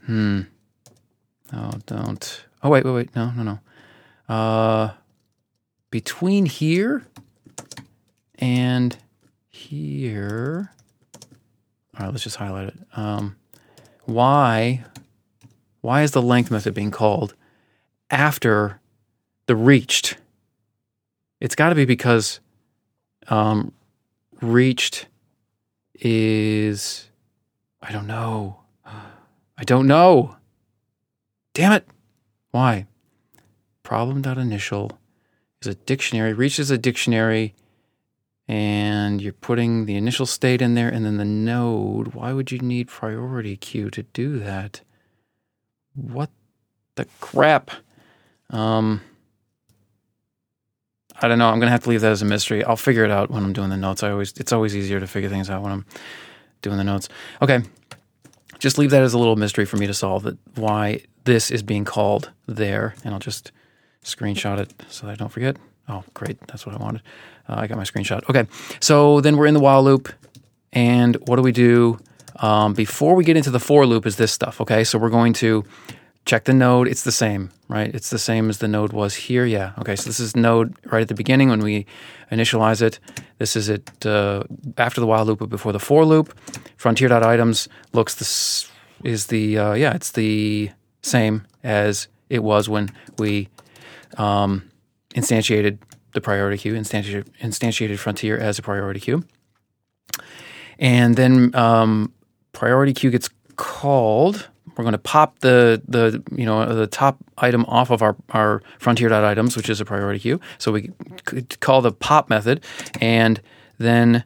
hmm 0.06 0.42
Oh, 1.54 1.72
don't. 1.86 2.46
Oh, 2.62 2.70
wait, 2.70 2.84
wait, 2.84 2.92
wait. 2.92 3.16
No, 3.16 3.32
no, 3.32 3.44
no. 3.44 4.34
Uh, 4.34 4.92
between 5.90 6.46
here 6.46 7.06
and 8.36 8.98
here. 9.48 10.72
All 11.98 12.06
right, 12.06 12.12
let's 12.12 12.24
just 12.24 12.36
highlight 12.36 12.68
it. 12.68 12.76
Um, 12.96 13.38
why? 14.06 14.84
Why 15.82 16.02
is 16.02 16.12
the 16.12 16.22
length 16.22 16.52
method 16.52 16.74
being 16.74 16.92
called 16.92 17.34
after 18.12 18.80
the 19.46 19.56
reached? 19.56 20.18
It's 21.40 21.56
got 21.56 21.70
to 21.70 21.76
be 21.76 21.86
because 21.86 22.40
um, 23.30 23.72
reached 24.42 25.08
is 26.00 27.10
I 27.82 27.92
don't 27.92 28.08
know. 28.08 28.60
I 29.58 29.64
don't 29.64 29.88
know. 29.88 30.38
Damn 31.54 31.72
it. 31.74 31.88
Why? 32.52 32.86
Problem.initial 33.84 35.00
is 35.62 35.68
a 35.68 35.76
dictionary. 35.76 36.34
reaches 36.34 36.70
a 36.70 36.78
dictionary. 36.78 37.56
And 38.48 39.22
you're 39.22 39.34
putting 39.34 39.86
the 39.86 39.96
initial 39.96 40.26
state 40.26 40.62
in 40.62 40.76
there 40.76 40.90
and 40.90 41.06
then 41.06 41.18
the 41.18 41.26
node. 41.26 42.14
Why 42.14 42.32
would 42.32 42.52
you 42.52 42.60
need 42.60 42.88
priority 42.88 43.58
queue 43.58 43.90
to 43.90 44.04
do 44.04 44.40
that? 44.40 44.82
What 45.96 46.30
the 46.96 47.06
crap? 47.20 47.72
Um, 48.50 49.02
I 51.20 51.28
don't 51.28 51.40
know. 51.40 51.50
I'm 51.50 51.60
gonna 51.60 51.72
have 51.72 51.84
to 51.84 51.90
leave 51.90 52.02
that 52.02 52.12
as 52.12 52.22
a 52.22 52.26
mystery. 52.26 52.64
I'll 52.64 52.76
figure 52.76 53.04
it 53.04 53.12
out 53.12 53.32
when 53.32 53.44
I'm 53.44 53.54
doing 53.54 53.70
the 53.70 53.78
notes. 53.78 54.04
I 54.04 54.12
always 54.12 54.34
it's 54.38 54.52
always 54.52 54.76
easier 54.76 55.00
to 55.00 55.08
figure 55.08 55.30
things 55.30 55.50
out 55.50 55.64
when 55.64 55.72
I'm 55.72 55.86
doing 56.62 56.78
the 56.78 56.84
notes. 56.84 57.10
Okay, 57.42 57.62
just 58.60 58.78
leave 58.78 58.92
that 58.92 59.04
as 59.04 59.14
a 59.14 59.18
little 59.18 59.36
mystery 59.36 59.66
for 59.66 59.78
me 59.78 59.88
to 59.88 59.94
solve. 59.94 60.24
That 60.24 60.38
why 60.56 61.02
this 61.24 61.50
is 61.52 61.64
being 61.64 61.86
called 61.86 62.32
there, 62.46 62.96
and 63.04 63.14
I'll 63.14 63.20
just 63.20 63.52
screenshot 64.04 64.60
it 64.60 64.74
so 64.90 65.08
that 65.08 65.14
I 65.14 65.16
don't 65.16 65.30
forget. 65.30 65.58
Oh, 65.90 66.04
great! 66.14 66.40
That's 66.48 66.66
what 66.66 66.76
I 66.76 66.78
wanted. 66.78 67.02
Uh, 67.48 67.56
I 67.58 67.68
got 67.68 67.78
my 67.78 67.84
screenshot. 67.84 68.30
Okay, 68.30 68.46
so 68.80 69.22
then 69.22 69.38
we're 69.38 69.48
in 69.48 69.54
the 69.54 69.60
while 69.60 69.84
loop, 69.84 70.10
and 70.74 71.16
what 71.28 71.38
do 71.38 71.42
we 71.42 71.52
do 71.52 71.98
um, 72.38 72.74
before 72.74 73.16
we 73.16 73.24
get 73.24 73.38
into 73.38 73.50
the 73.50 73.60
for 73.60 73.86
loop? 73.86 74.06
Is 74.06 74.18
this 74.18 74.32
stuff? 74.32 74.62
Okay, 74.62 74.84
so 74.84 75.00
we're 75.00 75.10
going 75.10 75.34
to 75.34 75.64
check 76.28 76.44
the 76.44 76.54
node. 76.54 76.88
It's 76.88 77.04
the 77.04 77.12
same, 77.12 77.50
right? 77.70 77.94
It's 77.96 78.10
the 78.10 78.20
same 78.20 78.50
as 78.50 78.60
the 78.60 78.68
node 78.68 78.94
was 78.94 79.16
here. 79.16 79.46
Yeah. 79.46 79.72
Okay. 79.80 79.96
So 79.96 80.10
this 80.10 80.20
is 80.20 80.36
node 80.36 80.76
right 80.86 81.02
at 81.02 81.08
the 81.08 81.16
beginning 81.16 81.50
when 81.50 81.62
we 81.62 81.88
initialize 82.32 82.82
it. 82.82 83.00
This 83.40 83.56
is 83.56 83.70
it 83.70 84.06
uh, 84.06 84.44
after 84.78 85.02
the 85.02 85.08
while 85.08 85.26
loop, 85.26 85.40
but 85.40 85.50
before 85.50 85.72
the 85.72 85.80
for 85.80 86.06
loop. 86.06 86.38
Frontier.items 86.76 87.68
looks 87.94 88.16
this 88.16 88.70
is 89.04 89.28
the 89.28 89.58
uh, 89.58 89.74
yeah, 89.74 89.96
it's 89.96 90.12
the 90.12 90.70
same 91.02 91.48
as 91.64 92.08
it 92.30 92.44
was 92.44 92.68
when 92.68 92.92
we 93.18 93.48
um, 94.18 94.70
instantiated 95.16 95.78
the 96.14 96.22
priority 96.22 96.58
queue, 96.58 96.74
instantiated, 96.74 97.26
instantiated 97.42 97.98
Frontier 97.98 98.38
as 98.38 98.60
a 98.60 98.62
priority 98.62 99.00
queue, 99.00 99.24
and 100.80 101.16
then 101.16 101.56
um, 101.56 102.12
priority 102.52 102.94
queue 102.94 103.12
gets 103.12 103.30
called 103.56 104.50
we're 104.78 104.84
going 104.84 104.94
to 104.94 104.98
pop 105.00 105.40
the 105.40 105.82
the 105.88 106.24
you 106.36 106.46
know 106.46 106.74
the 106.74 106.88
top 106.88 107.18
item 107.38 107.66
off 107.66 107.90
of 107.90 108.02
our 108.02 108.16
our 108.30 108.62
frontier.items, 108.80 109.56
which 109.56 109.70
is 109.70 109.82
a 109.82 109.86
priority 109.86 110.20
queue. 110.20 110.40
So 110.58 110.72
we 110.72 110.92
call 111.60 111.82
the 111.82 111.92
pop 111.92 112.30
method, 112.30 112.64
and 113.02 113.42
then 113.78 114.24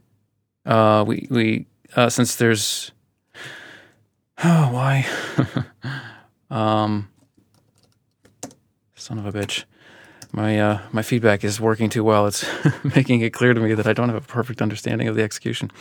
uh, 0.66 1.04
we 1.08 1.28
we 1.30 1.68
uh, 1.96 2.10
since 2.10 2.36
there's 2.36 2.92
oh 4.44 4.72
why 4.72 5.08
um 6.50 7.10
son 8.96 9.18
of 9.18 9.26
a 9.26 9.32
bitch 9.32 9.64
my 10.32 10.60
uh, 10.60 10.82
my 10.92 11.02
feedback 11.02 11.44
is 11.44 11.60
working 11.60 11.90
too 11.90 12.04
well. 12.04 12.28
It's 12.28 12.46
making 12.96 13.22
it 13.22 13.34
clear 13.34 13.54
to 13.54 13.60
me 13.60 13.74
that 13.74 13.88
I 13.88 13.94
don't 13.94 14.10
have 14.10 14.24
a 14.24 14.28
perfect 14.28 14.62
understanding 14.62 15.08
of 15.08 15.16
the 15.16 15.24
execution. 15.24 15.72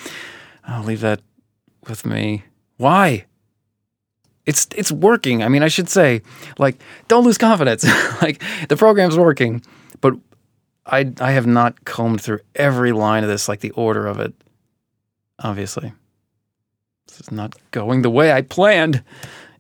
I'll 0.65 0.85
leave 0.85 1.01
that 1.01 1.21
with 1.87 2.05
me. 2.05 2.45
Why? 2.77 3.27
It's 4.47 4.67
it's 4.75 4.91
working. 4.91 5.43
I 5.43 5.49
mean, 5.49 5.63
I 5.63 5.69
should 5.69 5.89
say, 5.89 6.23
like, 6.59 6.81
don't 7.09 7.25
lose 7.25 7.39
confidence. 7.39 7.85
like 8.23 8.43
the 8.69 8.77
program's 8.77 9.17
working, 9.17 9.63
but 10.01 10.15
I 10.87 11.13
I 11.21 11.33
have 11.33 11.47
not 11.47 11.85
combed 11.85 12.21
through 12.21 12.41
every 12.55 12.93
line 12.93 13.23
of 13.23 13.29
this, 13.29 13.49
like 13.49 13.61
the 13.61 13.71
order 13.73 14.07
of 14.07 14.19
it. 14.21 14.33
Obviously, 15.39 15.93
this 17.09 17.21
is 17.21 17.31
not 17.31 17.55
going 17.71 18.03
the 18.03 18.11
way 18.11 18.33
I 18.33 18.43
planned. 18.43 19.03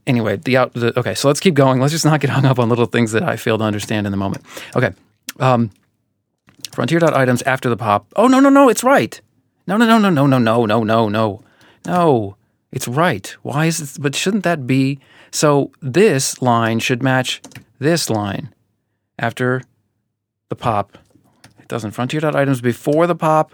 Anyway, 0.07 0.37
the 0.37 0.57
out. 0.57 0.73
The, 0.73 0.99
okay, 0.99 1.15
so 1.15 1.29
let's 1.29 1.41
keep 1.41 1.55
going. 1.55 1.81
Let's 1.81 1.93
just 1.93 2.05
not 2.05 2.21
get 2.21 2.31
hung 2.31 2.47
up 2.47 2.59
on 2.59 2.69
little 2.69 2.87
things 2.87 3.13
that 3.13 3.23
I 3.23 3.37
fail 3.37 3.59
to 3.59 3.65
understand 3.65 4.07
in 4.07 4.11
the 4.11 4.17
moment. 4.17 4.45
Okay, 4.75 4.93
um, 5.39 5.71
frontier.items 6.73 7.43
after 7.43 7.69
the 7.69 7.77
pop. 7.77 8.07
Oh 8.17 8.27
no 8.27 8.41
no 8.41 8.49
no! 8.49 8.69
It's 8.69 8.83
right. 8.83 9.21
No 9.67 9.77
no 9.77 9.87
no 9.87 9.99
no 9.99 10.11
no 10.11 10.27
no 10.27 10.39
no 10.39 10.65
no 10.67 10.83
no 10.83 11.09
no 11.09 11.43
no. 11.87 12.37
It's 12.73 12.87
right. 12.87 13.27
Why 13.43 13.67
is 13.67 13.81
it? 13.81 14.01
But 14.01 14.15
shouldn't 14.15 14.45
that 14.45 14.67
be? 14.67 15.01
So 15.31 15.73
this 15.81 16.41
line 16.41 16.79
should 16.79 17.03
match 17.03 17.43
this 17.79 18.09
line 18.09 18.55
after 19.19 19.63
the 20.49 20.57
pop. 20.57 20.97
It 21.59 21.69
doesn't. 21.69 21.93
Frontier 21.93 22.21
dot 22.21 22.37
items 22.37 22.61
before 22.61 23.07
the 23.07 23.17
pop. 23.17 23.53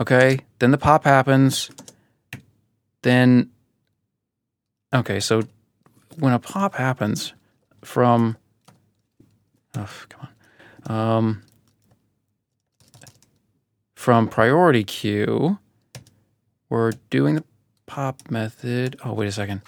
Okay. 0.00 0.40
Then 0.58 0.70
the 0.70 0.78
pop 0.78 1.04
happens. 1.04 1.70
Then. 3.02 3.50
Okay. 4.92 5.20
So 5.20 5.42
when 6.18 6.32
a 6.32 6.38
pop 6.38 6.74
happens 6.74 7.32
from. 7.82 8.36
Oh, 9.76 9.88
come 10.08 10.20
on. 10.20 11.16
Um, 11.16 11.42
from 13.94 14.28
priority 14.28 14.82
queue, 14.82 15.58
we're 16.68 16.92
doing 17.10 17.36
the 17.36 17.44
pop 17.90 18.30
method. 18.30 18.96
Oh, 19.04 19.12
wait 19.12 19.26
a 19.26 19.32
second. 19.32 19.62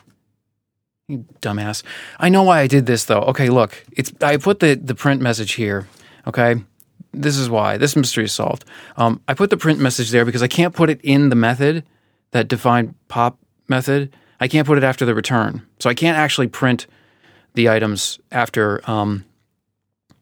You 1.09 1.27
dumbass. 1.41 1.83
I 2.21 2.29
know 2.29 2.45
why 2.45 2.61
I 2.61 2.69
did 2.69 2.87
this 2.87 3.05
though. 3.05 3.23
Okay, 3.23 3.51
look. 3.51 3.85
It's 3.97 4.13
I 4.23 4.37
put 4.37 4.61
the 4.61 4.77
the 4.77 4.95
print 4.95 5.21
message 5.21 5.55
here. 5.55 5.89
Okay? 6.29 6.55
This 7.13 7.37
is 7.37 7.51
why. 7.51 7.79
This 7.79 7.97
mystery 7.97 8.25
is 8.25 8.33
solved. 8.33 8.65
Um, 8.97 9.21
I 9.27 9.35
put 9.35 9.51
the 9.51 9.57
print 9.57 9.81
message 9.81 10.11
there 10.11 10.25
because 10.25 10.43
I 10.43 10.47
can't 10.47 10.73
put 10.73 10.89
it 10.89 11.01
in 11.03 11.31
the 11.31 11.35
method 11.35 11.85
that 12.31 12.47
defined 12.47 12.95
pop 13.09 13.39
method. 13.69 14.15
I 14.39 14.47
can't 14.47 14.69
put 14.69 14.79
it 14.79 14.85
after 14.85 15.05
the 15.05 15.15
return. 15.17 15.67
So 15.81 15.91
I 15.91 15.95
can't 15.95 16.17
actually 16.17 16.47
print 16.47 16.87
the 17.55 17.69
items 17.69 18.21
after 18.31 18.89
um, 18.89 19.25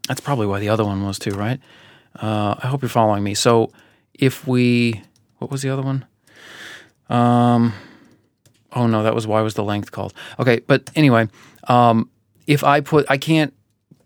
that's 0.09 0.23
probably 0.23 0.47
why 0.47 0.59
the 0.59 0.71
other 0.71 0.85
one 0.85 1.05
was 1.05 1.19
too, 1.19 1.33
right? 1.33 1.61
Uh, 2.17 2.55
I 2.59 2.67
hope 2.67 2.81
you're 2.81 2.89
following 2.89 3.23
me. 3.23 3.35
So 3.35 3.71
if 4.15 4.47
we 4.47 5.03
what 5.37 5.51
was 5.51 5.61
the 5.61 5.69
other 5.69 5.83
one? 5.83 6.07
Um 7.11 7.75
Oh 8.73 8.87
no, 8.87 9.03
that 9.03 9.15
was 9.15 9.27
why 9.27 9.41
was 9.41 9.55
the 9.55 9.65
length 9.65 9.93
called? 9.93 10.15
Okay, 10.39 10.61
but 10.61 10.91
anyway, 10.95 11.29
um, 11.69 12.09
if 12.47 12.65
I 12.65 12.81
put, 12.81 13.07
I 13.09 13.17
can't 13.17 13.53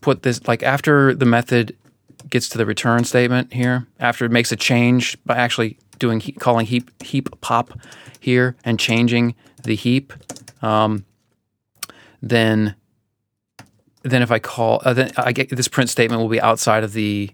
put 0.00 0.22
this 0.22 0.46
like 0.46 0.62
after 0.62 1.14
the 1.14 1.26
method 1.26 1.76
gets 2.30 2.48
to 2.50 2.58
the 2.58 2.66
return 2.66 3.04
statement 3.04 3.52
here, 3.52 3.86
after 4.00 4.24
it 4.24 4.30
makes 4.30 4.52
a 4.52 4.56
change 4.56 5.16
by 5.24 5.36
actually 5.36 5.78
doing 5.98 6.20
calling 6.38 6.66
heap 6.66 7.02
heap 7.02 7.28
pop 7.40 7.78
here 8.20 8.56
and 8.64 8.78
changing 8.78 9.34
the 9.62 9.74
heap, 9.74 10.12
um, 10.62 11.04
then 12.22 12.74
then 14.04 14.22
if 14.22 14.30
I 14.30 14.38
call, 14.38 14.82
uh, 14.84 14.92
then 14.92 15.12
I 15.16 15.32
get 15.32 15.48
this 15.48 15.66
print 15.68 15.88
statement 15.90 16.20
will 16.20 16.28
be 16.28 16.40
outside 16.40 16.84
of 16.84 16.92
the, 16.92 17.30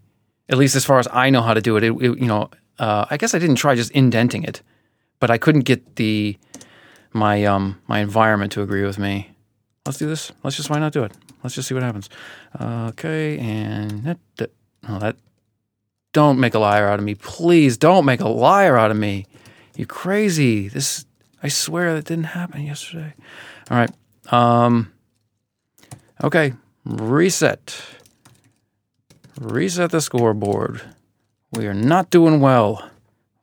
at 0.48 0.56
least 0.56 0.76
as 0.76 0.84
far 0.84 1.00
as 1.00 1.08
I 1.10 1.28
know 1.28 1.42
how 1.42 1.52
to 1.52 1.60
do 1.60 1.76
it. 1.76 1.82
it, 1.82 1.90
it 1.90 2.18
you 2.18 2.26
know, 2.26 2.48
uh, 2.78 3.06
I 3.10 3.16
guess 3.16 3.34
I 3.34 3.40
didn't 3.40 3.56
try 3.56 3.74
just 3.74 3.90
indenting 3.90 4.44
it, 4.44 4.62
but 5.18 5.30
I 5.30 5.36
couldn't 5.36 5.62
get 5.62 5.96
the 5.96 6.38
my 7.12 7.44
um 7.44 7.80
my 7.86 8.00
environment 8.00 8.52
to 8.52 8.62
agree 8.62 8.84
with 8.84 8.98
me. 8.98 9.30
Let's 9.86 9.98
do 9.98 10.06
this. 10.06 10.32
Let's 10.42 10.56
just 10.56 10.70
why 10.70 10.78
not 10.78 10.92
do 10.92 11.04
it? 11.04 11.12
Let's 11.42 11.54
just 11.54 11.68
see 11.68 11.74
what 11.74 11.82
happens. 11.82 12.08
okay, 12.60 13.38
and 13.38 14.04
that, 14.04 14.18
that 14.36 14.50
oh, 14.88 14.98
that 14.98 15.16
don't 16.12 16.38
make 16.38 16.54
a 16.54 16.58
liar 16.58 16.88
out 16.88 16.98
of 16.98 17.04
me, 17.04 17.14
please. 17.14 17.78
Don't 17.78 18.04
make 18.04 18.20
a 18.20 18.28
liar 18.28 18.76
out 18.76 18.90
of 18.90 18.96
me. 18.96 19.26
You 19.76 19.86
crazy? 19.86 20.68
This 20.68 21.06
I 21.42 21.48
swear 21.48 21.94
that 21.94 22.04
didn't 22.04 22.24
happen 22.24 22.62
yesterday. 22.62 23.14
All 23.70 23.76
right. 23.76 23.90
Um. 24.32 24.92
Okay. 26.22 26.52
Reset. 26.84 27.82
Reset 29.40 29.90
the 29.90 30.00
scoreboard. 30.00 30.82
We 31.52 31.66
are 31.66 31.74
not 31.74 32.10
doing 32.10 32.40
well. 32.40 32.90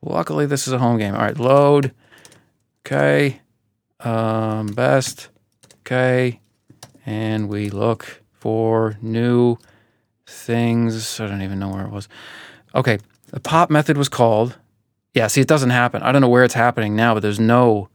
Luckily, 0.02 0.46
this 0.46 0.68
is 0.68 0.74
a 0.74 0.78
home 0.78 0.98
game. 0.98 1.16
All 1.16 1.22
right, 1.22 1.38
load. 1.38 1.94
Okay 2.86 3.42
um, 4.00 4.68
best. 4.68 5.30
Okay. 5.80 6.40
And 7.06 7.50
we 7.50 7.70
look 7.70 8.22
for 8.34 8.98
new 9.02 9.58
things. 10.26 11.20
I 11.20 11.28
don't 11.28 11.42
even 11.42 11.60
know 11.60 11.70
where 11.70 11.86
it 11.86 11.92
was. 11.92 12.08
Okay. 12.76 13.00
The 13.28 13.40
pop 13.40 13.70
method 13.70 13.98
was 13.98 14.10
called. 14.10 14.58
Yeah, 15.14 15.28
see, 15.28 15.42
it 15.42 15.48
doesn't 15.48 15.72
happen. 15.72 16.04
I 16.04 16.12
don't 16.12 16.22
know 16.22 16.30
where 16.30 16.44
it's 16.44 16.54
happening 16.54 16.96
now, 16.96 17.14
but 17.14 17.22
there's 17.22 17.40
no, 17.40 17.90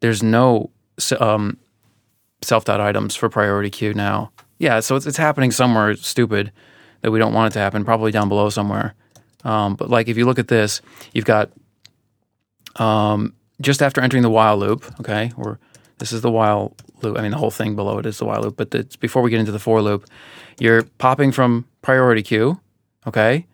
there's 0.00 0.22
no 0.22 0.70
um, 1.20 1.56
self 2.42 2.64
dot 2.64 2.80
items 2.80 3.14
for 3.14 3.28
priority 3.28 3.70
queue 3.70 3.94
now. 3.94 4.32
Yeah, 4.58 4.80
so 4.80 4.96
it's, 4.96 5.06
it's 5.06 5.16
happening 5.16 5.50
somewhere 5.50 5.94
stupid 5.96 6.52
that 7.02 7.10
we 7.10 7.18
don't 7.18 7.32
want 7.32 7.52
it 7.52 7.54
to 7.54 7.60
happen, 7.60 7.84
probably 7.84 8.12
down 8.12 8.28
below 8.28 8.48
somewhere. 8.48 8.94
Um, 9.44 9.74
but 9.74 9.90
like 9.90 10.08
if 10.08 10.16
you 10.16 10.24
look 10.24 10.38
at 10.38 10.48
this, 10.48 10.80
you've 11.12 11.24
got 11.24 11.50
um, 12.76 13.34
just 13.62 13.82
after 13.82 14.00
entering 14.00 14.22
the 14.22 14.30
while 14.30 14.58
loop, 14.58 14.84
okay, 15.00 15.32
or 15.36 15.58
this 15.98 16.12
is 16.12 16.20
the 16.20 16.30
while 16.30 16.76
loop. 17.02 17.16
I 17.16 17.22
mean, 17.22 17.30
the 17.30 17.38
whole 17.38 17.50
thing 17.50 17.74
below 17.76 17.98
it 17.98 18.06
is 18.06 18.18
the 18.18 18.24
while 18.24 18.42
loop, 18.42 18.56
but 18.56 18.74
it's 18.74 18.96
before 18.96 19.22
we 19.22 19.30
get 19.30 19.40
into 19.40 19.52
the 19.52 19.58
for 19.58 19.80
loop, 19.80 20.06
you're 20.58 20.82
popping 20.98 21.32
from 21.32 21.66
priority 21.80 22.22
queue, 22.22 22.60
okay, 23.06 23.46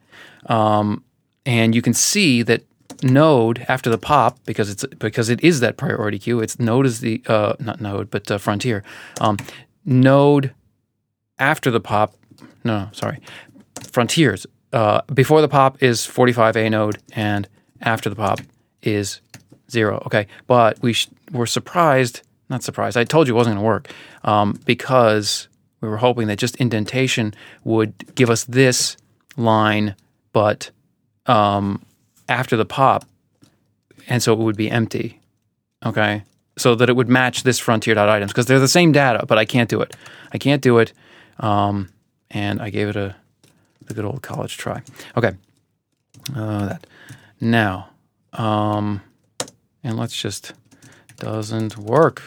um, 0.47 1.05
and 1.47 1.75
you 1.75 1.83
can 1.83 1.95
see 1.95 2.43
that 2.43 2.65
node 3.03 3.65
after 3.69 3.91
the 3.91 3.99
pop 3.99 4.39
because 4.45 4.71
it's 4.71 4.85
because 4.99 5.29
it 5.29 5.43
is 5.45 5.61
that 5.61 5.77
priority 5.77 6.19
queue. 6.19 6.41
It's 6.41 6.59
node 6.59 6.87
is 6.87 7.01
the 7.01 7.23
uh, 7.27 7.55
not 7.61 7.81
node 7.81 8.11
but 8.11 8.31
uh, 8.31 8.39
frontier. 8.39 8.83
Um, 9.21 9.37
node 9.85 10.55
after 11.39 11.71
the 11.71 11.81
pop. 11.81 12.15
No, 12.65 12.85
no 12.85 12.89
sorry, 12.93 13.21
frontiers. 13.93 14.47
Uh, 14.73 15.01
before 15.15 15.41
the 15.41 15.49
pop 15.49 15.83
is 15.83 16.01
45A 16.01 16.71
node, 16.71 16.99
and 17.13 17.49
after 17.81 18.11
the 18.11 18.17
pop 18.17 18.41
is 18.83 19.21
zero. 19.71 20.03
Okay, 20.07 20.27
but 20.47 20.81
we 20.83 20.93
sh- 20.93 21.09
were 21.33 21.47
surprised. 21.47 22.23
Not 22.49 22.63
surprised. 22.63 22.97
I 22.97 23.05
told 23.05 23.29
you 23.29 23.35
it 23.35 23.37
wasn't 23.37 23.57
going 23.57 23.65
to 23.65 23.67
work 23.67 23.89
um, 24.25 24.59
because 24.65 25.49
we 25.81 25.89
were 25.89 25.99
hoping 25.99 26.29
that 26.29 26.39
just 26.39 26.57
indentation 26.57 27.35
would 27.65 28.15
give 28.15 28.31
us 28.31 28.45
this 28.45 28.97
line, 29.37 29.95
but 30.33 30.71
um, 31.27 31.83
after 32.29 32.57
the 32.57 32.65
pop, 32.65 33.05
and 34.09 34.23
so 34.23 34.33
it 34.33 34.39
would 34.39 34.57
be 34.57 34.71
empty. 34.71 35.21
Okay, 35.85 36.23
so 36.57 36.75
that 36.75 36.89
it 36.89 36.97
would 36.97 37.09
match 37.09 37.43
this 37.43 37.59
frontier 37.59 37.95
dot 37.95 38.09
items 38.09 38.33
because 38.33 38.47
they're 38.47 38.59
the 38.59 38.67
same 38.67 38.93
data, 38.93 39.25
but 39.27 39.39
I 39.39 39.45
can't 39.45 39.69
do 39.69 39.81
it. 39.81 39.95
I 40.33 40.39
can't 40.39 40.63
do 40.63 40.79
it, 40.79 40.93
um, 41.39 41.91
and 42.31 42.61
I 42.61 42.71
gave 42.71 42.89
it 42.89 42.97
a 42.97 43.15
the 43.87 43.95
good 43.95 44.05
old 44.05 44.23
college 44.23 44.57
try. 44.57 44.83
Okay, 45.17 45.33
uh, 46.35 46.67
that 46.67 46.87
now, 47.41 47.91
um, 48.33 49.01
and 49.83 49.97
let's 49.97 50.21
just 50.21 50.53
doesn't 51.19 51.77
work. 51.77 52.23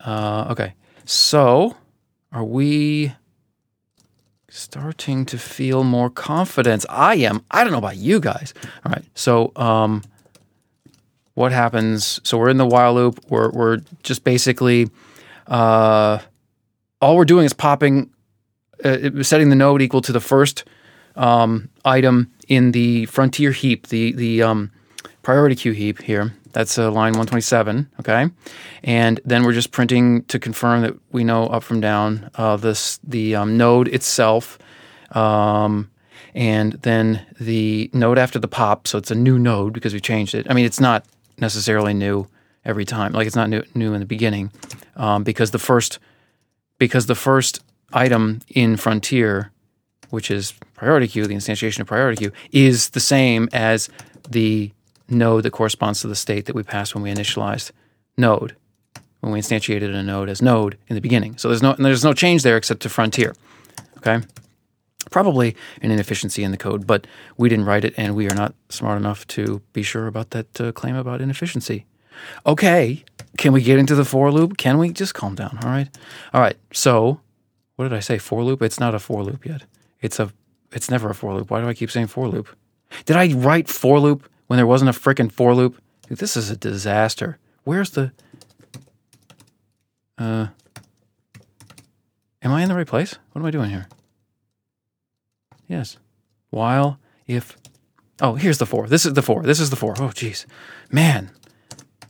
Uh, 0.00 0.46
okay, 0.50 0.74
so 1.04 1.76
are 2.32 2.44
we 2.44 3.12
starting 4.48 5.24
to 5.26 5.38
feel 5.38 5.84
more 5.84 6.10
confidence? 6.10 6.84
I 6.88 7.16
am. 7.16 7.44
I 7.50 7.62
don't 7.62 7.72
know 7.72 7.78
about 7.78 7.96
you 7.96 8.20
guys. 8.20 8.52
All 8.84 8.92
right, 8.92 9.04
so 9.14 9.52
um, 9.56 10.02
what 11.34 11.52
happens? 11.52 12.20
So 12.24 12.38
we're 12.38 12.50
in 12.50 12.58
the 12.58 12.66
while 12.66 12.94
loop. 12.94 13.20
We're 13.28 13.50
we're 13.50 13.78
just 14.02 14.24
basically 14.24 14.88
uh, 15.46 16.18
all 17.00 17.16
we're 17.16 17.24
doing 17.24 17.44
is 17.44 17.52
popping, 17.52 18.10
uh, 18.84 19.22
setting 19.22 19.50
the 19.50 19.56
node 19.56 19.82
equal 19.82 20.02
to 20.02 20.12
the 20.12 20.20
first 20.20 20.64
um, 21.16 21.68
item 21.84 22.32
in 22.48 22.72
the 22.72 23.06
frontier 23.06 23.52
heap, 23.52 23.88
the 23.88 24.12
the 24.12 24.42
um, 24.42 24.70
priority 25.22 25.56
queue 25.56 25.72
heap 25.72 26.02
here. 26.02 26.34
That's 26.52 26.78
uh, 26.78 26.90
line 26.90 27.12
127, 27.12 27.90
okay? 28.00 28.28
And 28.84 29.20
then 29.24 29.44
we're 29.44 29.52
just 29.52 29.72
printing 29.72 30.24
to 30.24 30.38
confirm 30.38 30.82
that 30.82 30.94
we 31.10 31.24
know 31.24 31.46
up 31.46 31.62
from 31.62 31.80
down 31.80 32.30
uh, 32.34 32.56
this 32.56 32.98
the 33.02 33.34
um, 33.36 33.56
node 33.56 33.88
itself, 33.88 34.58
um, 35.12 35.90
and 36.34 36.74
then 36.82 37.24
the 37.40 37.90
node 37.94 38.18
after 38.18 38.38
the 38.38 38.48
pop. 38.48 38.86
So 38.86 38.98
it's 38.98 39.10
a 39.10 39.14
new 39.14 39.38
node 39.38 39.72
because 39.72 39.94
we 39.94 40.00
changed 40.00 40.34
it. 40.34 40.46
I 40.50 40.54
mean, 40.54 40.66
it's 40.66 40.80
not 40.80 41.06
necessarily 41.38 41.94
new 41.94 42.26
every 42.64 42.84
time. 42.84 43.12
Like 43.12 43.26
it's 43.26 43.36
not 43.36 43.48
new, 43.48 43.62
new 43.74 43.94
in 43.94 44.00
the 44.00 44.06
beginning 44.06 44.52
um, 44.96 45.24
because 45.24 45.50
the 45.52 45.58
first 45.58 45.98
because 46.78 47.06
the 47.06 47.14
first 47.14 47.60
item 47.92 48.40
in 48.48 48.76
Frontier, 48.76 49.52
which 50.10 50.30
is 50.30 50.52
priority 50.74 51.08
queue, 51.08 51.26
the 51.26 51.34
instantiation 51.34 51.80
of 51.80 51.86
priority 51.86 52.18
queue, 52.18 52.32
is 52.50 52.90
the 52.90 53.00
same 53.00 53.48
as 53.52 53.88
the 54.28 54.72
node 55.12 55.44
that 55.44 55.50
corresponds 55.50 56.00
to 56.00 56.08
the 56.08 56.16
state 56.16 56.46
that 56.46 56.54
we 56.54 56.62
passed 56.62 56.94
when 56.94 57.02
we 57.02 57.12
initialized 57.12 57.70
node, 58.16 58.56
when 59.20 59.32
we 59.32 59.40
instantiated 59.40 59.94
a 59.94 60.02
node 60.02 60.28
as 60.28 60.42
node 60.42 60.76
in 60.88 60.94
the 60.94 61.00
beginning. 61.00 61.36
So 61.38 61.48
there's 61.48 61.62
no 61.62 61.74
there's 61.78 62.04
no 62.04 62.12
change 62.12 62.42
there 62.42 62.56
except 62.56 62.82
to 62.82 62.88
frontier. 62.88 63.34
Okay. 63.98 64.20
Probably 65.10 65.56
an 65.82 65.90
inefficiency 65.90 66.42
in 66.42 66.52
the 66.52 66.56
code, 66.56 66.86
but 66.86 67.06
we 67.36 67.48
didn't 67.48 67.66
write 67.66 67.84
it, 67.84 67.92
and 67.96 68.14
we 68.14 68.30
are 68.30 68.34
not 68.34 68.54
smart 68.70 68.96
enough 68.96 69.26
to 69.28 69.60
be 69.72 69.82
sure 69.82 70.06
about 70.06 70.30
that 70.30 70.60
uh, 70.60 70.72
claim 70.72 70.96
about 70.96 71.20
inefficiency. 71.20 71.84
Okay, 72.46 73.04
can 73.36 73.52
we 73.52 73.62
get 73.62 73.78
into 73.78 73.94
the 73.94 74.04
for 74.04 74.30
loop? 74.30 74.56
Can 74.56 74.78
we 74.78 74.90
just 74.90 75.14
calm 75.14 75.34
down? 75.34 75.58
All 75.62 75.68
right, 75.68 75.88
all 76.32 76.40
right. 76.40 76.56
So, 76.72 77.20
what 77.76 77.84
did 77.88 77.94
I 77.94 78.00
say? 78.00 78.18
For 78.18 78.42
loop? 78.42 78.62
It's 78.62 78.80
not 78.80 78.94
a 78.94 78.98
for 78.98 79.22
loop 79.22 79.44
yet. 79.44 79.64
It's 80.00 80.18
a. 80.18 80.32
It's 80.72 80.90
never 80.90 81.10
a 81.10 81.14
for 81.14 81.34
loop. 81.34 81.50
Why 81.50 81.60
do 81.60 81.68
I 81.68 81.74
keep 81.74 81.90
saying 81.90 82.06
for 82.06 82.28
loop? 82.28 82.48
Did 83.04 83.16
I 83.16 83.32
write 83.32 83.68
for 83.68 83.98
loop 83.98 84.28
when 84.52 84.58
there 84.58 84.66
wasn't 84.66 84.90
a 84.90 84.92
freaking 84.92 85.32
for 85.32 85.54
loop? 85.54 85.80
Dude, 86.06 86.18
this 86.18 86.36
is 86.36 86.50
a 86.50 86.56
disaster. 86.58 87.38
Where's 87.64 87.88
the. 87.92 88.12
Uh. 90.18 90.48
Am 92.42 92.52
I 92.52 92.60
in 92.60 92.68
the 92.68 92.74
right 92.74 92.86
place? 92.86 93.16
What 93.32 93.40
am 93.40 93.46
I 93.46 93.50
doing 93.50 93.70
here? 93.70 93.88
Yes. 95.68 95.96
While, 96.50 96.98
if. 97.26 97.56
Oh, 98.20 98.34
here's 98.34 98.58
the 98.58 98.66
four. 98.66 98.88
This 98.88 99.06
is 99.06 99.14
the 99.14 99.22
four. 99.22 99.42
This 99.42 99.58
is 99.58 99.70
the 99.70 99.76
for. 99.76 99.92
Oh, 99.92 100.08
jeez. 100.08 100.44
Man. 100.90 101.30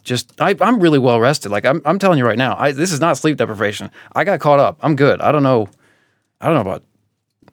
Just, 0.03 0.33
I, 0.41 0.57
I'm 0.61 0.81
really 0.81 0.99
well 0.99 1.21
rested. 1.21 1.53
Like, 1.53 1.65
I'm, 1.65 1.81
I'm 1.85 2.01
telling 2.01 2.19
you 2.19 2.27
right 2.27 2.37
now, 2.37 2.57
I, 2.59 2.73
this 2.73 2.91
is 2.91 2.99
not 2.99 3.19
sleep 3.19 3.37
deprivation. 3.37 3.89
I 4.17 4.25
got 4.25 4.41
caught 4.41 4.59
up. 4.59 4.81
I'm 4.83 4.97
good. 4.97 5.21
I 5.21 5.31
don't 5.31 5.45
know. 5.45 5.69
I 6.41 6.47
don't 6.47 6.57
know 6.57 6.73
about. 6.73 6.83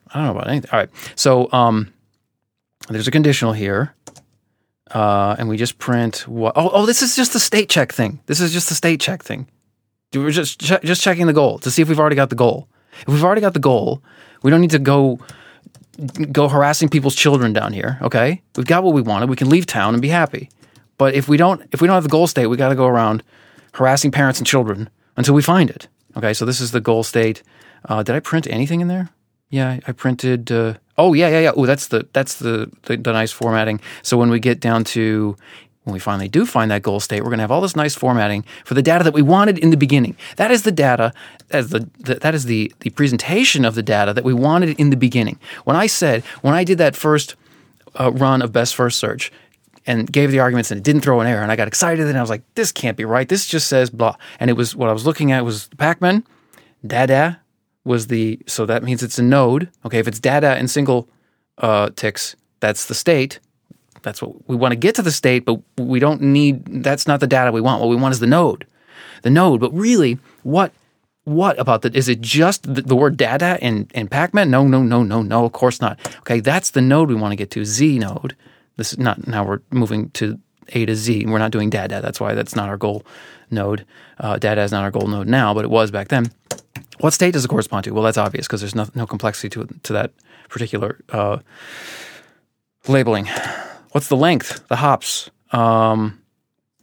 I 0.08 0.18
don't 0.18 0.24
know 0.24 0.32
about 0.32 0.48
anything. 0.48 0.70
All 0.72 0.80
right. 0.80 0.90
So, 1.14 1.48
um, 1.52 1.92
there's 2.88 3.06
a 3.06 3.12
conditional 3.12 3.52
here. 3.52 3.94
Uh, 4.92 5.36
and 5.38 5.48
we 5.48 5.56
just 5.56 5.78
print 5.78 6.26
what? 6.26 6.52
Oh, 6.56 6.70
oh, 6.72 6.86
this 6.86 7.02
is 7.02 7.14
just 7.14 7.32
the 7.32 7.40
state 7.40 7.68
check 7.68 7.92
thing. 7.92 8.20
This 8.26 8.40
is 8.40 8.52
just 8.52 8.68
the 8.68 8.74
state 8.74 9.00
check 9.00 9.22
thing. 9.22 9.46
We're 10.12 10.30
just 10.30 10.60
che- 10.60 10.80
just 10.82 11.02
checking 11.02 11.26
the 11.26 11.32
goal 11.32 11.58
to 11.60 11.70
see 11.70 11.82
if 11.82 11.88
we've 11.88 12.00
already 12.00 12.16
got 12.16 12.30
the 12.30 12.36
goal. 12.36 12.68
If 13.02 13.08
we've 13.08 13.22
already 13.22 13.40
got 13.40 13.54
the 13.54 13.60
goal, 13.60 14.02
we 14.42 14.50
don't 14.50 14.60
need 14.60 14.70
to 14.72 14.80
go 14.80 15.20
go 16.32 16.48
harassing 16.48 16.88
people's 16.88 17.14
children 17.14 17.52
down 17.52 17.72
here. 17.72 17.98
Okay, 18.02 18.42
we've 18.56 18.66
got 18.66 18.82
what 18.82 18.94
we 18.94 19.02
wanted. 19.02 19.30
We 19.30 19.36
can 19.36 19.48
leave 19.48 19.66
town 19.66 19.94
and 19.94 20.02
be 20.02 20.08
happy. 20.08 20.50
But 20.98 21.14
if 21.14 21.28
we 21.28 21.36
don't, 21.36 21.62
if 21.72 21.80
we 21.80 21.86
don't 21.86 21.94
have 21.94 22.02
the 22.02 22.08
goal 22.08 22.26
state, 22.26 22.46
we 22.48 22.56
got 22.56 22.70
to 22.70 22.74
go 22.74 22.86
around 22.86 23.22
harassing 23.74 24.10
parents 24.10 24.40
and 24.40 24.46
children 24.46 24.90
until 25.16 25.34
we 25.34 25.42
find 25.42 25.70
it. 25.70 25.86
Okay, 26.16 26.34
so 26.34 26.44
this 26.44 26.60
is 26.60 26.72
the 26.72 26.80
goal 26.80 27.04
state. 27.04 27.42
Uh, 27.88 28.02
did 28.02 28.16
I 28.16 28.20
print 28.20 28.46
anything 28.50 28.80
in 28.80 28.88
there? 28.88 29.10
Yeah, 29.48 29.78
I 29.86 29.92
printed. 29.92 30.50
Uh, 30.50 30.74
oh 31.00 31.14
yeah, 31.14 31.28
yeah, 31.28 31.40
yeah. 31.40 31.52
Oh, 31.56 31.66
that's 31.66 31.88
the 31.88 32.06
that's 32.12 32.38
the, 32.38 32.70
the 32.82 32.96
the 32.96 33.12
nice 33.12 33.32
formatting. 33.32 33.80
So 34.02 34.16
when 34.16 34.30
we 34.30 34.38
get 34.38 34.60
down 34.60 34.84
to 34.84 35.36
when 35.84 35.94
we 35.94 35.98
finally 35.98 36.28
do 36.28 36.44
find 36.44 36.70
that 36.70 36.82
goal 36.82 37.00
state, 37.00 37.22
we're 37.22 37.30
going 37.30 37.38
to 37.38 37.42
have 37.42 37.50
all 37.50 37.62
this 37.62 37.74
nice 37.74 37.94
formatting 37.94 38.44
for 38.64 38.74
the 38.74 38.82
data 38.82 39.02
that 39.02 39.14
we 39.14 39.22
wanted 39.22 39.58
in 39.58 39.70
the 39.70 39.76
beginning. 39.76 40.14
That 40.36 40.50
is 40.50 40.62
the 40.62 40.72
data 40.72 41.12
as 41.50 41.70
the, 41.70 41.88
the, 41.98 42.16
that 42.16 42.34
is 42.34 42.44
the 42.44 42.72
the 42.80 42.90
presentation 42.90 43.64
of 43.64 43.74
the 43.74 43.82
data 43.82 44.12
that 44.12 44.24
we 44.24 44.34
wanted 44.34 44.78
in 44.78 44.90
the 44.90 44.96
beginning. 44.96 45.38
When 45.64 45.76
I 45.76 45.86
said 45.86 46.22
when 46.42 46.54
I 46.54 46.64
did 46.64 46.78
that 46.78 46.94
first 46.94 47.34
uh, 47.98 48.12
run 48.12 48.42
of 48.42 48.52
best 48.52 48.74
first 48.74 48.98
search 48.98 49.32
and 49.86 50.12
gave 50.12 50.30
the 50.30 50.40
arguments 50.40 50.70
and 50.70 50.78
it 50.78 50.84
didn't 50.84 51.00
throw 51.00 51.20
an 51.20 51.26
error 51.26 51.42
and 51.42 51.50
I 51.50 51.56
got 51.56 51.66
excited 51.66 52.06
and 52.06 52.18
I 52.18 52.20
was 52.20 52.30
like 52.30 52.42
this 52.54 52.72
can't 52.72 52.96
be 52.96 53.06
right. 53.06 53.28
This 53.28 53.46
just 53.46 53.66
says 53.68 53.88
blah. 53.88 54.16
And 54.38 54.50
it 54.50 54.54
was 54.54 54.76
what 54.76 54.90
I 54.90 54.92
was 54.92 55.06
looking 55.06 55.32
at 55.32 55.44
was 55.44 55.68
Pacman, 55.78 56.24
Dada 56.86 57.40
was 57.84 58.08
the 58.08 58.40
so 58.46 58.66
that 58.66 58.82
means 58.82 59.02
it's 59.02 59.18
a 59.18 59.22
node. 59.22 59.70
Okay, 59.84 59.98
if 59.98 60.08
it's 60.08 60.20
data 60.20 60.58
in 60.58 60.68
single 60.68 61.08
uh, 61.58 61.90
ticks, 61.96 62.36
that's 62.60 62.86
the 62.86 62.94
state 62.94 63.40
that's 64.02 64.22
what 64.22 64.48
we 64.48 64.56
want 64.56 64.72
to 64.72 64.76
get 64.76 64.94
to 64.96 65.02
the 65.02 65.10
state, 65.10 65.44
but 65.44 65.60
we 65.78 65.98
don't 65.98 66.20
need. 66.20 66.82
That's 66.82 67.06
not 67.06 67.20
the 67.20 67.26
data 67.26 67.52
we 67.52 67.60
want. 67.60 67.80
What 67.80 67.90
we 67.90 67.96
want 67.96 68.12
is 68.12 68.20
the 68.20 68.26
node, 68.26 68.66
the 69.22 69.30
node. 69.30 69.60
But 69.60 69.72
really, 69.72 70.18
what 70.42 70.72
what 71.24 71.58
about 71.58 71.82
that? 71.82 71.94
Is 71.94 72.08
it 72.08 72.20
just 72.20 72.74
the, 72.74 72.82
the 72.82 72.96
word 72.96 73.16
data 73.16 73.58
and 73.60 73.90
and 73.94 74.10
Pacman? 74.10 74.48
No, 74.48 74.66
no, 74.66 74.82
no, 74.82 75.02
no, 75.02 75.22
no. 75.22 75.44
Of 75.44 75.52
course 75.52 75.80
not. 75.80 75.98
Okay, 76.20 76.40
that's 76.40 76.70
the 76.70 76.80
node 76.80 77.08
we 77.08 77.14
want 77.14 77.32
to 77.32 77.36
get 77.36 77.50
to. 77.52 77.64
Z 77.64 77.98
node. 77.98 78.36
This 78.76 78.92
is 78.92 78.98
not 78.98 79.26
now. 79.26 79.44
We're 79.44 79.60
moving 79.70 80.10
to 80.10 80.38
A 80.70 80.86
to 80.86 80.96
Z. 80.96 81.26
We're 81.26 81.38
not 81.38 81.52
doing 81.52 81.70
data. 81.70 82.00
That's 82.02 82.20
why 82.20 82.34
that's 82.34 82.56
not 82.56 82.68
our 82.68 82.76
goal 82.76 83.04
node. 83.50 83.84
Uh, 84.18 84.38
data 84.38 84.62
is 84.62 84.72
not 84.72 84.84
our 84.84 84.90
goal 84.90 85.06
node 85.06 85.28
now, 85.28 85.52
but 85.54 85.64
it 85.64 85.70
was 85.70 85.90
back 85.90 86.08
then. 86.08 86.30
What 87.00 87.12
state 87.12 87.32
does 87.32 87.44
it 87.44 87.48
correspond 87.48 87.84
to? 87.84 87.90
Well, 87.92 88.04
that's 88.04 88.18
obvious 88.18 88.46
because 88.46 88.60
there's 88.60 88.74
no, 88.74 88.86
no 88.94 89.06
complexity 89.06 89.48
to 89.50 89.66
to 89.82 89.92
that 89.92 90.12
particular 90.48 90.98
uh, 91.08 91.38
labeling. 92.86 93.26
What's 93.92 94.08
the 94.08 94.16
length? 94.16 94.66
The 94.68 94.76
hops. 94.76 95.30
Um, 95.52 96.22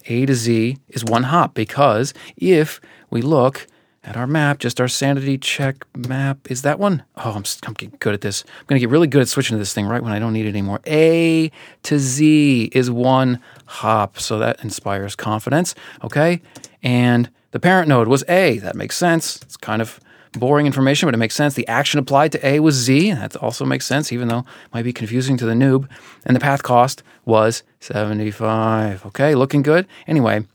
A 0.08 0.26
to 0.26 0.36
Z 0.36 0.78
is 0.89 1.06
one 1.06 1.23
hop 1.23 1.54
because 1.54 2.13
if 2.36 2.82
we 3.10 3.21
look 3.21 3.67
at 4.04 4.15
our 4.15 4.28
map, 4.28 4.60
just 4.60 4.80
our 4.80 4.88
sanity 4.88 5.38
check 5.38 5.86
map, 5.95 6.50
is 6.50 6.62
that 6.62 6.80
one? 6.80 7.04
Oh, 7.17 7.32
I'm, 7.32 7.43
I'm 7.65 7.73
getting 7.73 7.97
good 8.00 8.13
at 8.13 8.21
this. 8.21 8.43
I'm 8.45 8.65
going 8.67 8.80
to 8.80 8.86
get 8.86 8.89
really 8.89 9.08
good 9.08 9.21
at 9.21 9.28
switching 9.28 9.56
to 9.56 9.60
this 9.60 9.73
thing 9.73 9.86
right 9.86 10.02
when 10.02 10.13
I 10.13 10.19
don't 10.19 10.34
need 10.34 10.45
it 10.45 10.50
anymore. 10.50 10.80
A 10.88 11.52
to 11.84 12.00
Z 12.00 12.69
is 12.73 12.89
one 12.89 13.39
hop. 13.65 14.19
So 14.19 14.39
that 14.39 14.63
inspires 14.63 15.15
confidence. 15.15 15.76
Okay. 16.04 16.41
And 16.82 17.30
the 17.58 17.62
parent 17.62 17.89
node 17.89 18.08
was 18.08 18.24
A. 18.30 18.60
That 18.60 18.76
makes 18.76 18.96
sense. 18.96 19.38
It's 19.41 19.58
kind 19.58 19.82
of 19.82 20.00
boring 20.34 20.67
information, 20.67 21.08
but 21.08 21.15
it 21.15 21.17
makes 21.17 21.34
sense. 21.34 21.56
The 21.56 21.67
action 21.67 22.00
applied 22.00 22.32
to 22.34 22.48
A 22.48 22.60
was 22.60 22.76
Z. 22.76 23.13
That 23.13 23.36
also 23.38 23.65
makes 23.65 23.88
sense, 23.88 24.13
even 24.13 24.28
though 24.28 24.41
it 24.41 24.74
might 24.76 24.84
be 24.84 24.93
confusing 24.93 25.38
to 25.38 25.46
the 25.48 25.54
noob. 25.54 25.89
And 26.24 26.36
the 26.36 26.39
path 26.39 26.62
cost 26.62 27.02
was 27.26 27.63
75. 27.80 29.08
Okay, 29.08 29.34
looking 29.34 29.63
good. 29.63 29.88
Anyway, 30.06 30.46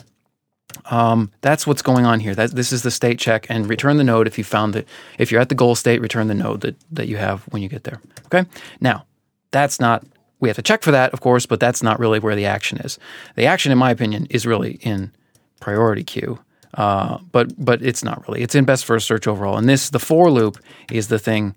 um, 0.92 1.32
that's 1.40 1.66
what's 1.66 1.82
going 1.82 2.06
on 2.06 2.20
here. 2.20 2.36
That, 2.36 2.52
this 2.52 2.72
is 2.72 2.84
the 2.84 2.90
state 2.92 3.18
check 3.18 3.46
and 3.48 3.68
return 3.68 3.96
the 3.96 4.04
node 4.04 4.28
if 4.28 4.38
you 4.38 4.44
found 4.44 4.76
it. 4.76 4.86
If 5.18 5.32
you're 5.32 5.40
at 5.40 5.48
the 5.48 5.56
goal 5.56 5.74
state, 5.74 6.00
return 6.00 6.28
the 6.28 6.34
node 6.34 6.60
that, 6.60 6.76
that 6.92 7.08
you 7.08 7.16
have 7.16 7.42
when 7.46 7.62
you 7.62 7.68
get 7.68 7.82
there. 7.82 8.00
Okay. 8.26 8.48
Now, 8.80 9.06
that's 9.50 9.80
not, 9.80 10.06
we 10.38 10.48
have 10.48 10.54
to 10.54 10.62
check 10.62 10.84
for 10.84 10.92
that, 10.92 11.12
of 11.12 11.20
course, 11.20 11.46
but 11.46 11.58
that's 11.58 11.82
not 11.82 11.98
really 11.98 12.20
where 12.20 12.36
the 12.36 12.46
action 12.46 12.78
is. 12.78 13.00
The 13.34 13.46
action, 13.46 13.72
in 13.72 13.78
my 13.78 13.90
opinion, 13.90 14.28
is 14.30 14.46
really 14.46 14.74
in 14.82 15.10
priority 15.58 16.04
queue. 16.04 16.38
Uh, 16.74 17.18
but 17.32 17.52
but 17.62 17.82
it's 17.82 18.02
not 18.02 18.26
really. 18.26 18.42
It's 18.42 18.54
in 18.54 18.64
best 18.64 18.84
first 18.84 19.06
search 19.06 19.26
overall. 19.26 19.56
And 19.56 19.68
this 19.68 19.90
the 19.90 19.98
for 19.98 20.30
loop 20.30 20.58
is 20.90 21.08
the 21.08 21.18
thing, 21.18 21.54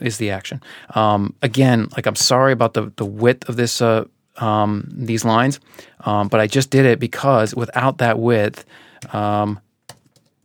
is 0.00 0.18
the 0.18 0.30
action. 0.30 0.62
Um, 0.94 1.34
again, 1.42 1.88
like 1.96 2.06
I'm 2.06 2.16
sorry 2.16 2.52
about 2.52 2.74
the 2.74 2.92
the 2.96 3.04
width 3.04 3.48
of 3.48 3.56
this 3.56 3.82
uh, 3.82 4.04
um, 4.36 4.88
these 4.90 5.24
lines, 5.24 5.60
um, 6.00 6.28
but 6.28 6.40
I 6.40 6.46
just 6.46 6.70
did 6.70 6.86
it 6.86 6.98
because 6.98 7.54
without 7.54 7.98
that 7.98 8.18
width, 8.18 8.64
um, 9.12 9.60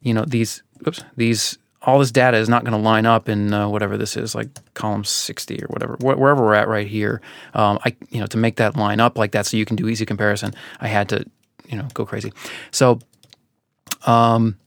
you 0.02 0.13
know 0.13 0.26
these 0.26 0.62
oops, 0.86 1.04
these 1.15 1.58
all 1.84 2.00
this 2.00 2.12
data 2.12 2.38
is 2.38 2.47
not 2.47 2.63
going 2.63 2.74
to 2.74 2.78
line 2.78 3.06
up 3.06 3.28
in 3.28 3.54
uh, 3.54 3.67
whatever 3.67 3.97
this 3.97 4.15
is, 4.15 4.36
like 4.36 4.50
column 4.74 5.04
60 5.04 5.63
or 5.63 5.67
whatever, 5.67 5.95
wh- 5.95 6.19
wherever 6.19 6.43
we're 6.43 6.54
at 6.54 6.67
right 6.67 6.88
here. 6.88 7.21
Um, 7.54 7.80
I, 7.84 7.95
you 8.10 8.19
know, 8.19 8.28
to 8.28 8.38
make 8.38 8.58
that 8.58 8.76
line 8.78 9.00
up 9.00 9.17
like 9.17 9.32
that, 9.32 9.47
so 9.47 9.58
you 9.58 9.65
can 9.65 9.76
do 9.76 9.88
easy 9.88 10.06
comparison, 10.06 10.54
I 10.80 10.88
had 10.88 11.10
to, 11.10 11.26
you 11.67 11.78
know, 11.78 11.88
go 11.93 12.06
crazy. 12.06 12.32
So, 12.69 13.00
um, 14.05 14.57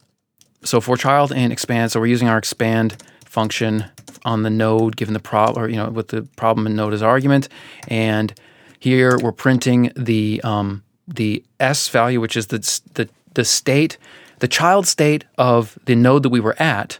so 0.63 0.81
for 0.81 0.97
child 0.97 1.31
and 1.31 1.51
expand, 1.51 1.91
so 1.91 1.99
we're 1.99 2.07
using 2.07 2.27
our 2.27 2.37
expand 2.37 3.01
function 3.25 3.85
on 4.23 4.43
the 4.43 4.49
node, 4.49 4.97
given 4.97 5.13
the 5.13 5.19
problem, 5.19 5.63
or 5.63 5.69
you 5.69 5.75
know, 5.75 5.89
with 5.89 6.07
the 6.07 6.23
problem 6.35 6.65
and 6.65 6.75
node 6.75 6.93
as 6.93 7.03
argument, 7.03 7.47
and 7.87 8.33
here 8.79 9.17
we're 9.21 9.31
printing 9.31 9.91
the 9.95 10.41
um, 10.43 10.83
the 11.07 11.43
s 11.59 11.89
value, 11.89 12.19
which 12.19 12.35
is 12.35 12.47
the 12.47 12.59
the 12.93 13.07
the 13.35 13.45
state, 13.45 13.97
the 14.39 14.47
child 14.47 14.87
state 14.87 15.25
of 15.37 15.77
the 15.85 15.95
node 15.95 16.23
that 16.23 16.29
we 16.29 16.39
were 16.39 16.59
at. 16.61 16.99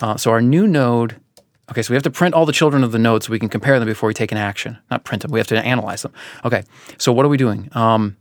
Uh, 0.00 0.16
so 0.16 0.30
our 0.30 0.42
new 0.42 0.66
node. 0.66 1.16
Okay, 1.70 1.82
so 1.82 1.92
we 1.92 1.96
have 1.96 2.02
to 2.04 2.10
print 2.10 2.34
all 2.34 2.46
the 2.46 2.52
children 2.52 2.82
of 2.82 2.92
the 2.92 2.98
node 2.98 3.22
so 3.22 3.30
we 3.30 3.38
can 3.38 3.50
compare 3.50 3.78
them 3.78 3.86
before 3.86 4.06
we 4.06 4.14
take 4.14 4.32
an 4.32 4.38
action. 4.38 4.78
Not 4.90 5.04
print 5.04 5.22
them, 5.22 5.30
we 5.30 5.38
have 5.38 5.48
to 5.48 5.58
analyze 5.58 6.00
them. 6.00 6.12
Okay, 6.44 6.62
so 6.96 7.12
what 7.12 7.26
are 7.26 7.28
we 7.28 7.36
doing? 7.36 7.68
Um, 7.72 8.16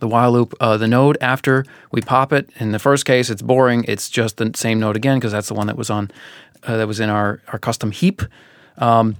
the 0.00 0.08
while 0.08 0.32
loop, 0.32 0.54
uh, 0.60 0.76
the 0.76 0.88
node 0.88 1.18
after 1.20 1.64
we 1.90 2.00
pop 2.00 2.32
it. 2.32 2.50
In 2.56 2.72
the 2.72 2.78
first 2.78 3.04
case, 3.04 3.30
it's 3.30 3.42
boring. 3.42 3.84
It's 3.88 4.08
just 4.08 4.36
the 4.36 4.50
same 4.54 4.80
node 4.80 4.96
again 4.96 5.18
because 5.18 5.32
that's 5.32 5.48
the 5.48 5.54
one 5.54 5.66
that 5.66 5.76
was 5.76 5.90
on 5.90 6.10
uh, 6.64 6.76
that 6.76 6.86
was 6.86 7.00
in 7.00 7.10
our 7.10 7.42
our 7.48 7.58
custom 7.58 7.90
heap. 7.90 8.22
Um, 8.78 9.16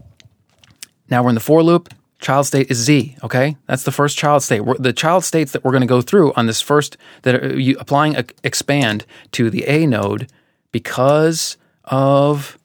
now 1.09 1.23
we're 1.23 1.31
in 1.31 1.35
the 1.35 1.41
for 1.41 1.63
loop. 1.63 1.93
Child 2.19 2.47
state 2.47 2.71
is 2.71 2.79
z. 2.79 3.17
Okay, 3.23 3.57
that's 3.67 3.83
the 3.85 3.93
first 3.93 4.17
child 4.17 4.43
state. 4.43 4.61
We're, 4.61 4.79
the 4.79 4.93
child 4.93 5.25
states 5.25 5.53
that 5.53 5.65
we're 5.65 5.73
going 5.73 5.83
to 5.83 5.87
go 5.87 6.01
through 6.01 6.33
on 6.35 6.47
this 6.47 6.61
first 6.61 6.97
that 7.23 7.35
are 7.35 7.59
you, 7.59 7.77
applying 7.79 8.17
a, 8.17 8.25
expand 8.43 9.05
to 9.33 9.51
the 9.51 9.65
a 9.67 9.87
node 9.87 10.31
because 10.73 11.57
of. 11.85 12.59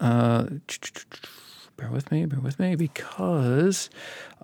Uh, 0.00 0.46
bear 1.76 1.90
with 1.90 2.10
me. 2.10 2.26
Bear 2.26 2.40
with 2.40 2.58
me. 2.58 2.74
Because 2.74 3.90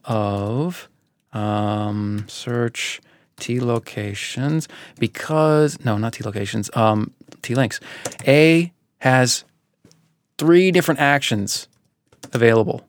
of 0.04 0.88
um, 1.32 2.24
search 2.28 3.00
t 3.38 3.60
locations 3.60 4.68
because 4.98 5.82
no 5.84 5.96
not 5.96 6.12
t 6.12 6.24
locations 6.24 6.70
um, 6.76 7.12
t 7.42 7.54
links. 7.54 7.80
A 8.26 8.72
has 8.98 9.44
three 10.38 10.70
different 10.70 11.00
actions 11.00 11.68
available 12.32 12.84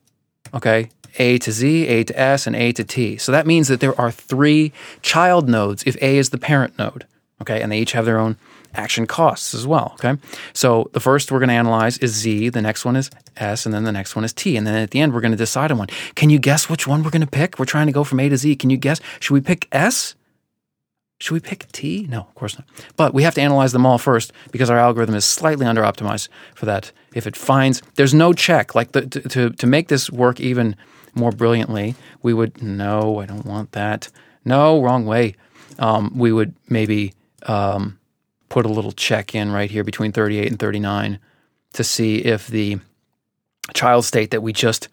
okay? 0.54 0.90
A 1.18 1.38
to 1.38 1.52
z 1.52 1.86
a 1.88 2.04
to 2.04 2.18
s 2.18 2.46
and 2.46 2.56
a 2.56 2.72
to 2.72 2.84
t. 2.84 3.16
So 3.16 3.32
that 3.32 3.46
means 3.46 3.68
that 3.68 3.80
there 3.80 3.98
are 4.00 4.10
three 4.10 4.72
child 5.02 5.48
nodes 5.48 5.82
if 5.84 5.96
a 6.02 6.16
is 6.18 6.30
the 6.30 6.38
parent 6.38 6.78
node 6.78 7.06
okay? 7.40 7.60
And 7.60 7.70
they 7.70 7.80
each 7.80 7.92
have 7.92 8.04
their 8.04 8.18
own 8.18 8.36
action 8.74 9.06
costs 9.06 9.54
as 9.54 9.66
well 9.66 9.92
okay 9.94 10.16
so 10.52 10.88
the 10.92 11.00
first 11.00 11.30
we're 11.30 11.38
going 11.38 11.48
to 11.48 11.54
analyze 11.54 11.98
is 11.98 12.12
z 12.12 12.48
the 12.48 12.62
next 12.62 12.84
one 12.84 12.96
is 12.96 13.10
s 13.36 13.66
and 13.66 13.74
then 13.74 13.84
the 13.84 13.92
next 13.92 14.16
one 14.16 14.24
is 14.24 14.32
t 14.32 14.56
and 14.56 14.66
then 14.66 14.74
at 14.74 14.90
the 14.90 15.00
end 15.00 15.12
we're 15.12 15.20
going 15.20 15.32
to 15.32 15.36
decide 15.36 15.70
on 15.70 15.78
one 15.78 15.88
can 16.14 16.30
you 16.30 16.38
guess 16.38 16.68
which 16.68 16.86
one 16.86 17.02
we're 17.02 17.10
going 17.10 17.20
to 17.20 17.26
pick 17.26 17.58
we're 17.58 17.64
trying 17.64 17.86
to 17.86 17.92
go 17.92 18.04
from 18.04 18.20
a 18.20 18.28
to 18.28 18.36
z 18.36 18.56
can 18.56 18.70
you 18.70 18.76
guess 18.76 19.00
should 19.20 19.34
we 19.34 19.40
pick 19.40 19.68
s 19.72 20.14
should 21.22 21.34
we 21.34 21.40
pick 21.40 21.70
T? 21.70 22.08
No, 22.10 22.22
of 22.22 22.34
course 22.34 22.58
not. 22.58 22.66
But 22.96 23.14
we 23.14 23.22
have 23.22 23.34
to 23.36 23.40
analyze 23.40 23.70
them 23.70 23.86
all 23.86 23.96
first 23.96 24.32
because 24.50 24.68
our 24.68 24.76
algorithm 24.76 25.14
is 25.14 25.24
slightly 25.24 25.64
under 25.64 25.82
optimized 25.82 26.26
for 26.52 26.66
that. 26.66 26.90
If 27.14 27.28
it 27.28 27.36
finds 27.36 27.80
there's 27.94 28.12
no 28.12 28.32
check, 28.32 28.74
like 28.74 28.90
the, 28.90 29.02
to, 29.06 29.20
to, 29.20 29.50
to 29.50 29.66
make 29.68 29.86
this 29.86 30.10
work 30.10 30.40
even 30.40 30.74
more 31.14 31.30
brilliantly, 31.30 31.94
we 32.22 32.34
would 32.34 32.60
no, 32.60 33.20
I 33.20 33.26
don't 33.26 33.46
want 33.46 33.70
that. 33.70 34.08
No, 34.44 34.82
wrong 34.82 35.06
way. 35.06 35.36
Um, 35.78 36.10
we 36.12 36.32
would 36.32 36.56
maybe 36.68 37.14
um, 37.46 38.00
put 38.52 38.66
a 38.66 38.68
little 38.68 38.92
check 38.92 39.34
in 39.34 39.50
right 39.50 39.70
here 39.70 39.82
between 39.82 40.12
38 40.12 40.46
and 40.46 40.58
39 40.58 41.18
to 41.72 41.82
see 41.82 42.18
if 42.18 42.48
the 42.48 42.78
child 43.72 44.04
state 44.04 44.30
that 44.30 44.42
we 44.42 44.52
just 44.52 44.90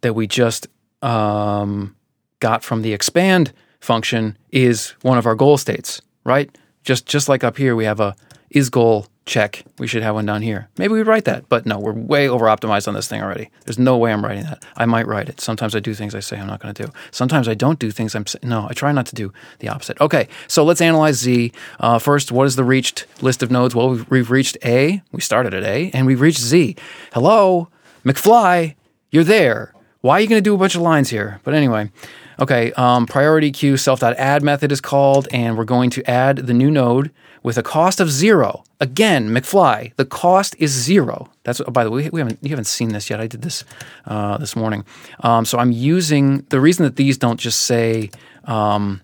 that 0.00 0.14
we 0.14 0.26
just 0.26 0.68
um, 1.02 1.94
got 2.40 2.64
from 2.64 2.80
the 2.80 2.94
expand 2.94 3.52
function 3.78 4.38
is 4.52 4.94
one 5.02 5.18
of 5.18 5.26
our 5.26 5.34
goal 5.34 5.58
states, 5.58 6.00
right? 6.24 6.56
Just 6.82 7.04
just 7.04 7.28
like 7.28 7.44
up 7.44 7.58
here, 7.58 7.76
we 7.76 7.84
have 7.84 8.00
a 8.00 8.16
is 8.48 8.70
goal 8.70 9.06
check. 9.26 9.64
We 9.78 9.86
should 9.86 10.02
have 10.02 10.14
one 10.14 10.26
down 10.26 10.42
here. 10.42 10.68
Maybe 10.76 10.92
we 10.92 11.02
write 11.02 11.24
that, 11.24 11.48
but 11.48 11.64
no, 11.64 11.78
we're 11.78 11.92
way 11.92 12.28
over 12.28 12.46
optimized 12.46 12.86
on 12.86 12.94
this 12.94 13.08
thing 13.08 13.22
already. 13.22 13.50
There's 13.64 13.78
no 13.78 13.96
way 13.96 14.12
I'm 14.12 14.24
writing 14.24 14.44
that. 14.44 14.64
I 14.76 14.84
might 14.84 15.06
write 15.06 15.28
it. 15.28 15.40
Sometimes 15.40 15.74
I 15.74 15.80
do 15.80 15.94
things 15.94 16.14
I 16.14 16.20
say 16.20 16.38
I'm 16.38 16.46
not 16.46 16.60
going 16.60 16.74
to 16.74 16.86
do. 16.86 16.92
Sometimes 17.10 17.48
I 17.48 17.54
don't 17.54 17.78
do 17.78 17.90
things 17.90 18.14
I'm 18.14 18.24
no. 18.42 18.66
I 18.68 18.74
try 18.74 18.92
not 18.92 19.06
to 19.06 19.14
do 19.14 19.32
the 19.60 19.68
opposite. 19.68 20.00
Okay, 20.00 20.28
so 20.46 20.64
let's 20.64 20.80
analyze 20.80 21.16
Z 21.16 21.52
uh, 21.80 21.98
first. 21.98 22.32
What 22.32 22.46
is 22.46 22.56
the 22.56 22.64
reached 22.64 23.06
list 23.22 23.42
of 23.42 23.50
nodes? 23.50 23.74
Well, 23.74 23.90
we've, 23.90 24.10
we've 24.10 24.30
reached 24.30 24.58
A. 24.64 25.02
We 25.12 25.20
started 25.20 25.54
at 25.54 25.64
A, 25.64 25.90
and 25.94 26.06
we've 26.06 26.20
reached 26.20 26.40
Z. 26.40 26.76
Hello, 27.12 27.68
McFly, 28.04 28.74
you're 29.10 29.24
there. 29.24 29.72
Why 30.02 30.18
are 30.18 30.20
you 30.20 30.28
going 30.28 30.42
to 30.42 30.42
do 30.42 30.54
a 30.54 30.58
bunch 30.58 30.74
of 30.74 30.82
lines 30.82 31.08
here? 31.08 31.40
But 31.44 31.54
anyway. 31.54 31.90
Okay, 32.40 32.72
um, 32.72 33.06
priority 33.06 33.52
queue 33.52 33.76
self.add 33.76 34.42
method 34.42 34.72
is 34.72 34.80
called, 34.80 35.28
and 35.30 35.56
we're 35.56 35.64
going 35.64 35.88
to 35.90 36.10
add 36.10 36.38
the 36.38 36.52
new 36.52 36.68
node 36.68 37.12
with 37.44 37.56
a 37.58 37.62
cost 37.62 38.00
of 38.00 38.10
zero. 38.10 38.64
Again, 38.80 39.28
McFly, 39.28 39.94
the 39.94 40.04
cost 40.04 40.56
is 40.58 40.72
zero. 40.72 41.30
That's 41.44 41.60
oh, 41.60 41.70
by 41.70 41.84
the 41.84 41.90
way, 41.90 42.08
we 42.10 42.18
haven't 42.18 42.40
you 42.42 42.50
haven't 42.50 42.64
seen 42.64 42.88
this 42.88 43.08
yet. 43.08 43.20
I 43.20 43.28
did 43.28 43.42
this 43.42 43.62
uh, 44.06 44.38
this 44.38 44.56
morning. 44.56 44.84
Um, 45.20 45.44
so 45.44 45.58
I'm 45.58 45.70
using 45.70 46.38
the 46.48 46.60
reason 46.60 46.84
that 46.84 46.96
these 46.96 47.16
don't 47.16 47.38
just 47.38 47.60
say 47.60 48.10
um, 48.44 49.02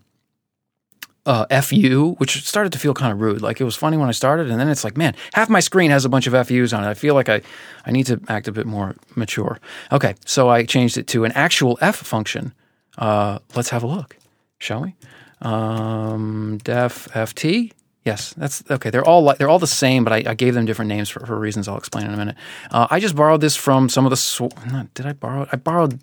uh, 1.26 1.60
FU, 1.60 2.14
which 2.18 2.44
started 2.44 2.72
to 2.72 2.78
feel 2.78 2.94
kind 2.94 3.12
of 3.12 3.20
rude. 3.20 3.42
Like 3.42 3.60
it 3.60 3.64
was 3.64 3.76
funny 3.76 3.98
when 3.98 4.08
I 4.08 4.12
started, 4.12 4.50
and 4.50 4.58
then 4.58 4.68
it's 4.68 4.84
like, 4.84 4.96
man, 4.96 5.14
half 5.34 5.48
my 5.50 5.60
screen 5.60 5.90
has 5.90 6.04
a 6.04 6.08
bunch 6.08 6.26
of 6.26 6.48
FUs 6.48 6.72
on 6.72 6.82
it. 6.82 6.88
I 6.88 6.94
feel 6.94 7.14
like 7.14 7.28
I, 7.28 7.42
I 7.86 7.92
need 7.92 8.06
to 8.06 8.20
act 8.28 8.48
a 8.48 8.52
bit 8.52 8.66
more 8.66 8.96
mature. 9.14 9.60
Okay, 9.92 10.14
so 10.24 10.48
I 10.48 10.64
changed 10.64 10.96
it 10.96 11.06
to 11.08 11.24
an 11.24 11.32
actual 11.32 11.78
F 11.82 11.96
function. 11.96 12.54
Uh, 12.96 13.38
let's 13.54 13.68
have 13.68 13.82
a 13.82 13.86
look, 13.86 14.16
shall 14.58 14.82
we? 14.82 14.94
Um, 15.42 16.58
def 16.64 17.08
ft. 17.12 17.72
Yes, 18.04 18.32
that's 18.34 18.62
okay. 18.70 18.88
They're 18.88 19.04
all 19.04 19.34
they're 19.34 19.48
all 19.48 19.58
the 19.58 19.66
same, 19.66 20.04
but 20.04 20.12
I, 20.12 20.30
I 20.30 20.34
gave 20.34 20.54
them 20.54 20.64
different 20.64 20.88
names 20.88 21.10
for, 21.10 21.24
for, 21.26 21.38
reasons 21.38 21.68
I'll 21.68 21.76
explain 21.76 22.06
in 22.06 22.14
a 22.14 22.16
minute. 22.16 22.36
Uh, 22.70 22.86
I 22.90 22.98
just 22.98 23.14
borrowed 23.14 23.42
this 23.42 23.56
from 23.56 23.90
some 23.90 24.06
of 24.06 24.10
the. 24.10 24.16
Sw- 24.16 24.54
not, 24.66 24.92
did 24.94 25.04
I 25.04 25.12
borrow? 25.12 25.46
I 25.52 25.56
borrowed. 25.56 26.00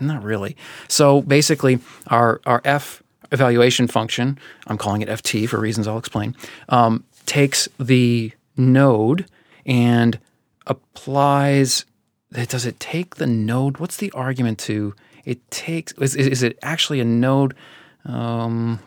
Not 0.00 0.24
really. 0.24 0.56
So 0.88 1.22
basically, 1.22 1.78
our 2.08 2.40
our 2.46 2.60
f 2.64 3.02
evaluation 3.30 3.86
function, 3.86 4.38
I'm 4.66 4.76
calling 4.76 5.02
it 5.02 5.08
ft 5.08 5.48
for 5.48 5.60
reasons 5.60 5.86
I'll 5.86 5.98
explain, 5.98 6.34
um, 6.68 7.04
takes 7.26 7.68
the 7.78 8.32
node 8.56 9.26
and 9.64 10.18
applies. 10.66 11.84
Does 12.32 12.66
it 12.66 12.80
take 12.80 13.16
the 13.16 13.26
node? 13.26 13.78
What's 13.78 13.96
the 13.96 14.10
argument 14.12 14.58
to? 14.60 14.94
it 15.24 15.50
takes 15.50 15.92
is, 15.92 16.16
is 16.16 16.42
it 16.42 16.58
actually 16.62 17.00
a 17.00 17.04
node 17.04 17.54
um, 18.04 18.78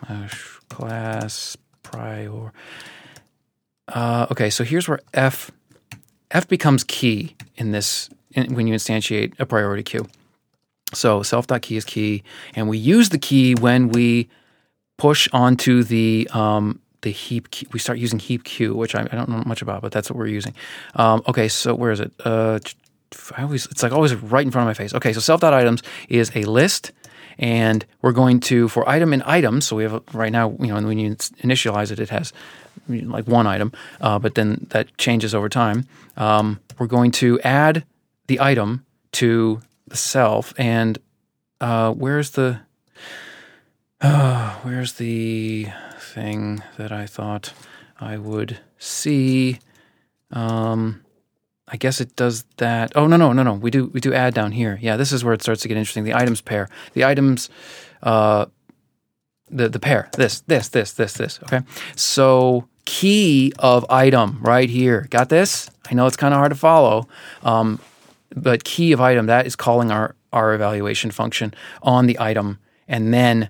class 0.68 1.56
prior 1.84 2.52
uh, 3.88 4.26
okay 4.30 4.50
so 4.50 4.64
here's 4.64 4.88
where 4.88 5.00
f 5.12 5.52
f 6.32 6.48
becomes 6.48 6.82
key 6.82 7.36
in 7.54 7.70
this 7.70 8.10
in, 8.32 8.54
when 8.54 8.66
you 8.66 8.74
instantiate 8.74 9.38
a 9.38 9.46
priority 9.46 9.84
queue 9.84 10.06
so 10.92 11.22
self.key 11.22 11.76
is 11.76 11.84
key 11.84 12.24
and 12.56 12.68
we 12.68 12.78
use 12.78 13.10
the 13.10 13.18
key 13.18 13.54
when 13.54 13.88
we 13.90 14.28
push 14.96 15.28
onto 15.32 15.82
the 15.82 16.28
um, 16.32 16.80
the 17.02 17.10
heap 17.10 17.50
key. 17.50 17.66
we 17.72 17.78
start 17.78 17.98
using 17.98 18.18
heap 18.18 18.42
queue 18.42 18.74
which 18.74 18.94
I, 18.96 19.02
I, 19.02 19.14
don't 19.14 19.28
know 19.28 19.42
much 19.46 19.62
about 19.62 19.82
but 19.82 19.92
that's 19.92 20.10
what 20.10 20.18
we're 20.18 20.26
using 20.26 20.54
um, 20.96 21.22
okay 21.28 21.48
so 21.48 21.74
where 21.74 21.92
is 21.92 22.00
it 22.00 22.12
uh, 22.24 22.58
I 23.36 23.42
always 23.42 23.66
it's 23.66 23.82
like 23.82 23.92
always 23.92 24.14
right 24.14 24.44
in 24.44 24.50
front 24.50 24.68
of 24.68 24.68
my 24.68 24.74
face. 24.74 24.94
Okay, 24.94 25.12
so 25.12 25.20
self.items 25.20 25.82
is 26.08 26.30
a 26.34 26.42
list 26.42 26.92
And 27.38 27.84
we're 28.02 28.12
going 28.12 28.40
to, 28.40 28.68
for 28.68 28.88
item 28.88 29.12
and 29.12 29.22
item, 29.24 29.60
so 29.60 29.76
we 29.76 29.82
have 29.82 29.94
a, 29.94 30.02
right 30.12 30.32
now, 30.32 30.50
you 30.60 30.68
know, 30.68 30.80
when 30.86 30.98
you 30.98 31.14
initialize 31.16 31.90
it, 31.90 31.98
it 31.98 32.10
has 32.10 32.32
like 32.88 33.26
one 33.26 33.46
item, 33.46 33.72
uh, 34.00 34.18
but 34.18 34.34
then 34.34 34.66
that 34.70 34.96
changes 34.98 35.34
over 35.34 35.48
time. 35.48 35.86
Um, 36.16 36.60
we're 36.78 36.86
going 36.86 37.10
to 37.12 37.40
add 37.40 37.84
the 38.26 38.40
item 38.40 38.84
to 39.12 39.60
the 39.86 39.96
self. 39.96 40.52
And 40.58 40.98
uh, 41.60 41.92
where's 41.92 42.30
the, 42.30 42.60
uh, 44.00 44.54
where's 44.62 44.94
the 44.94 45.68
thing 45.98 46.62
that 46.76 46.92
I 46.92 47.06
thought 47.06 47.52
I 48.00 48.16
would 48.16 48.58
see? 48.78 49.58
Um, 50.30 51.03
I 51.66 51.76
guess 51.76 52.00
it 52.00 52.14
does 52.16 52.44
that. 52.58 52.92
Oh 52.94 53.06
no 53.06 53.16
no 53.16 53.32
no 53.32 53.42
no. 53.42 53.54
We 53.54 53.70
do 53.70 53.86
we 53.86 54.00
do 54.00 54.12
add 54.12 54.34
down 54.34 54.52
here. 54.52 54.78
Yeah, 54.82 54.96
this 54.96 55.12
is 55.12 55.24
where 55.24 55.32
it 55.32 55.42
starts 55.42 55.62
to 55.62 55.68
get 55.68 55.76
interesting. 55.76 56.04
The 56.04 56.14
items 56.14 56.40
pair. 56.40 56.68
The 56.92 57.04
items, 57.04 57.48
uh, 58.02 58.46
the 59.50 59.68
the 59.68 59.80
pair. 59.80 60.10
This 60.16 60.40
this 60.40 60.68
this 60.68 60.92
this 60.92 61.14
this. 61.14 61.40
Okay. 61.44 61.60
So 61.96 62.68
key 62.84 63.52
of 63.58 63.86
item 63.88 64.40
right 64.42 64.68
here. 64.68 65.06
Got 65.08 65.30
this? 65.30 65.70
I 65.90 65.94
know 65.94 66.06
it's 66.06 66.18
kind 66.18 66.34
of 66.34 66.38
hard 66.38 66.50
to 66.50 66.56
follow, 66.56 67.08
um, 67.42 67.80
but 68.36 68.64
key 68.64 68.92
of 68.92 69.00
item 69.00 69.26
that 69.26 69.46
is 69.46 69.56
calling 69.56 69.90
our 69.90 70.14
our 70.34 70.52
evaluation 70.52 71.10
function 71.10 71.54
on 71.82 72.06
the 72.06 72.18
item, 72.20 72.58
and 72.86 73.14
then 73.14 73.48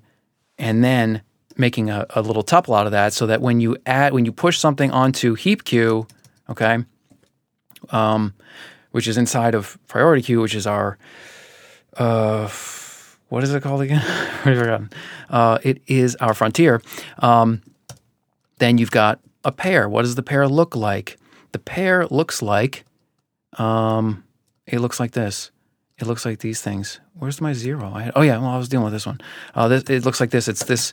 and 0.57 0.85
then 0.85 1.23
making 1.57 1.91
a, 1.91 2.07
a 2.11 2.23
little 2.23 2.45
tuple 2.45 2.79
out 2.79 2.87
of 2.87 2.93
that, 2.93 3.13
so 3.13 3.27
that 3.27 3.41
when 3.41 3.61
you 3.61 3.77
add 3.87 4.13
when 4.13 4.25
you 4.25 4.31
push 4.33 4.59
something 4.59 4.93
onto 4.93 5.35
heap 5.35 5.65
queue, 5.65 6.07
okay 6.49 6.85
um, 7.91 8.35
which 8.91 9.09
is 9.09 9.17
inside 9.17 9.55
of 9.55 9.79
priority 9.89 10.23
queue, 10.23 10.41
which 10.41 10.55
is 10.55 10.67
our 10.67 10.99
uh, 11.97 12.49
what 13.29 13.43
is 13.43 13.53
it 13.53 13.63
called 13.63 13.83
again? 13.83 14.03
I've 14.45 14.59
forgotten. 14.59 14.91
Uh, 15.29 15.59
it 15.63 15.83
is 15.87 16.17
our 16.17 16.35
frontier. 16.35 16.83
Um, 17.19 17.63
then 18.59 18.79
you've 18.79 18.91
got 18.91 19.21
a 19.45 19.53
pair. 19.53 19.89
What 19.89 20.03
does 20.03 20.15
the 20.15 20.23
pair 20.23 20.47
look 20.49 20.77
like? 20.77 21.19
The 21.53 21.59
pair 21.59 22.07
looks 22.07 22.43
like 22.43 22.85
um, 23.59 24.25
it 24.67 24.81
looks 24.81 24.99
like 25.01 25.13
this. 25.13 25.51
It 25.99 26.07
looks 26.07 26.25
like 26.25 26.41
these 26.41 26.61
things. 26.61 27.01
Where's 27.15 27.41
my 27.41 27.53
zero? 27.53 27.93
I, 27.95 28.11
oh 28.17 28.23
yeah, 28.23 28.39
well 28.39 28.49
I 28.51 28.59
was 28.59 28.69
dealing 28.69 28.85
with 28.85 28.93
this 28.93 29.07
one. 29.07 29.21
Uh, 29.55 29.69
this, 29.69 29.85
it 29.85 30.05
looks 30.05 30.21
like 30.21 30.31
this. 30.31 30.49
It's 30.49 30.65
this 30.65 30.93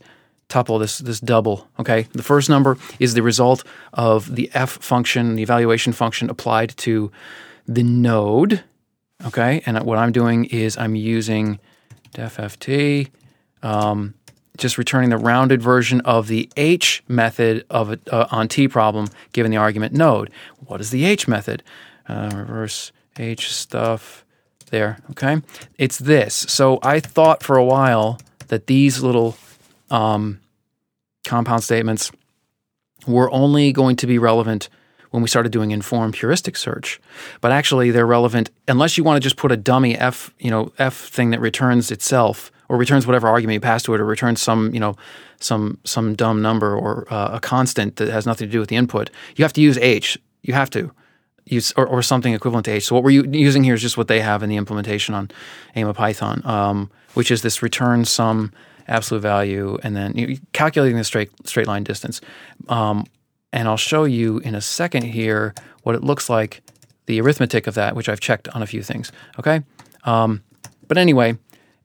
tuple, 0.51 0.79
this 0.79 0.99
this 0.99 1.19
double. 1.19 1.67
Okay, 1.79 2.07
the 2.13 2.23
first 2.23 2.49
number 2.49 2.77
is 2.99 3.13
the 3.13 3.23
result 3.23 3.63
of 3.93 4.35
the 4.35 4.49
f 4.53 4.69
function, 4.69 5.35
the 5.35 5.43
evaluation 5.43 5.93
function 5.93 6.29
applied 6.29 6.75
to 6.77 7.11
the 7.67 7.83
node. 7.83 8.63
Okay, 9.25 9.61
and 9.65 9.79
what 9.83 9.97
I'm 9.97 10.11
doing 10.11 10.45
is 10.45 10.77
I'm 10.77 10.95
using 10.95 11.59
defft, 12.13 13.09
um, 13.63 14.13
just 14.57 14.77
returning 14.77 15.09
the 15.09 15.17
rounded 15.17 15.61
version 15.61 16.01
of 16.01 16.27
the 16.27 16.49
h 16.57 17.03
method 17.07 17.65
of 17.69 17.91
a, 17.91 17.99
uh, 18.11 18.27
on 18.31 18.47
t 18.47 18.67
problem 18.67 19.07
given 19.33 19.51
the 19.51 19.57
argument 19.57 19.93
node. 19.93 20.29
What 20.67 20.81
is 20.81 20.89
the 20.89 21.05
h 21.05 21.27
method? 21.27 21.63
Uh, 22.07 22.29
reverse 22.33 22.91
h 23.17 23.53
stuff 23.53 24.25
there. 24.71 24.97
Okay, 25.11 25.41
it's 25.77 25.99
this. 25.99 26.33
So 26.33 26.79
I 26.83 26.99
thought 26.99 27.43
for 27.43 27.57
a 27.57 27.65
while 27.65 28.19
that 28.47 28.67
these 28.67 29.01
little 29.01 29.37
um, 29.91 30.39
compound 31.23 31.63
statements 31.63 32.11
were 33.07 33.31
only 33.31 33.71
going 33.71 33.95
to 33.97 34.07
be 34.07 34.17
relevant 34.17 34.69
when 35.11 35.21
we 35.21 35.27
started 35.27 35.51
doing 35.51 35.71
informed 35.71 36.15
heuristic 36.15 36.55
search. 36.55 36.99
But 37.41 37.51
actually, 37.51 37.91
they're 37.91 38.07
relevant 38.07 38.49
unless 38.67 38.97
you 38.97 39.03
want 39.03 39.17
to 39.17 39.21
just 39.21 39.37
put 39.37 39.51
a 39.51 39.57
dummy 39.57 39.97
f, 39.97 40.33
you 40.39 40.49
know, 40.49 40.71
f 40.79 40.95
thing 41.09 41.31
that 41.31 41.41
returns 41.41 41.91
itself 41.91 42.51
or 42.69 42.77
returns 42.77 43.05
whatever 43.05 43.27
argument 43.27 43.55
you 43.55 43.59
pass 43.59 43.83
to 43.83 43.93
it, 43.93 43.99
or 43.99 44.05
returns 44.05 44.41
some, 44.41 44.73
you 44.73 44.79
know, 44.79 44.95
some 45.39 45.77
some 45.83 46.15
dumb 46.15 46.41
number 46.41 46.75
or 46.75 47.05
uh, 47.13 47.35
a 47.35 47.39
constant 47.39 47.97
that 47.97 48.07
has 48.07 48.25
nothing 48.25 48.47
to 48.47 48.51
do 48.51 48.59
with 48.59 48.69
the 48.69 48.77
input. 48.77 49.09
You 49.35 49.43
have 49.43 49.53
to 49.53 49.61
use 49.61 49.77
h. 49.77 50.17
You 50.43 50.53
have 50.53 50.69
to 50.71 50.91
use 51.45 51.73
or, 51.75 51.85
or 51.85 52.01
something 52.01 52.33
equivalent 52.33 52.65
to 52.65 52.71
h. 52.71 52.85
So 52.85 52.95
what 52.95 53.03
we're 53.03 53.25
using 53.25 53.63
here 53.65 53.73
is 53.73 53.81
just 53.81 53.97
what 53.97 54.07
they 54.07 54.21
have 54.21 54.41
in 54.41 54.49
the 54.49 54.55
implementation 54.55 55.13
on 55.13 55.29
AIMA 55.75 55.93
Python, 55.93 56.41
um, 56.45 56.89
which 57.13 57.29
is 57.29 57.41
this 57.41 57.61
return 57.61 58.05
some 58.05 58.53
absolute 58.91 59.21
value, 59.21 59.77
and 59.83 59.95
then 59.95 60.15
you 60.15 60.39
calculating 60.53 60.97
the 60.97 61.03
straight 61.03 61.31
straight 61.47 61.67
line 61.67 61.83
distance. 61.83 62.21
Um, 62.69 63.05
and 63.53 63.67
I'll 63.67 63.77
show 63.77 64.03
you 64.03 64.39
in 64.39 64.55
a 64.55 64.61
second 64.61 65.03
here 65.03 65.53
what 65.83 65.95
it 65.95 66.03
looks 66.03 66.29
like, 66.29 66.61
the 67.05 67.19
arithmetic 67.19 67.67
of 67.67 67.73
that, 67.75 67.95
which 67.95 68.07
I've 68.07 68.19
checked 68.19 68.47
on 68.49 68.61
a 68.61 68.67
few 68.67 68.83
things. 68.83 69.11
Okay, 69.39 69.61
um, 70.03 70.43
but 70.87 70.97
anyway, 70.97 71.37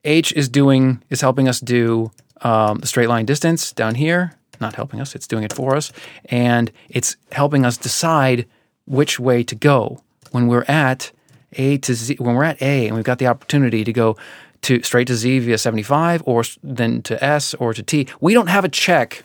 h 0.05 0.33
is 0.33 0.49
doing 0.49 1.03
is 1.11 1.21
helping 1.21 1.49
us 1.49 1.61
do 1.61 2.11
um, 2.43 2.79
the 2.79 2.87
straight 2.87 3.09
line 3.09 3.25
distance 3.25 3.73
down 3.73 3.95
here. 3.95 4.33
Not 4.61 4.75
helping 4.75 5.01
us; 5.01 5.15
it's 5.15 5.27
doing 5.27 5.45
it 5.45 5.53
for 5.53 5.77
us, 5.77 5.93
and 6.27 6.71
it's 6.89 7.17
helping 7.33 7.65
us 7.65 7.77
decide 7.77 8.47
which 8.87 9.21
way 9.21 9.43
to 9.45 9.55
go 9.55 10.03
when 10.31 10.47
we're 10.47 10.65
at 10.69 11.13
a 11.53 11.79
to 11.79 11.95
z. 11.95 12.17
When 12.19 12.35
we're 12.35 12.45
at 12.45 12.61
a, 12.63 12.87
and 12.87 12.97
we've 12.97 13.05
got 13.05 13.19
the 13.19 13.27
opportunity 13.27 13.85
to 13.85 13.93
go 13.93 14.17
to 14.63 14.83
straight 14.83 15.07
to 15.09 15.15
Z 15.15 15.41
via 15.41 15.59
75 15.59 16.23
or 16.27 16.45
then 16.63 17.03
to 17.03 17.23
S 17.23 17.55
or 17.55 17.75
to 17.75 17.83
T. 17.83 18.09
We 18.21 18.35
don't 18.35 18.49
have 18.49 18.65
a 18.65 18.69
check. 18.69 19.25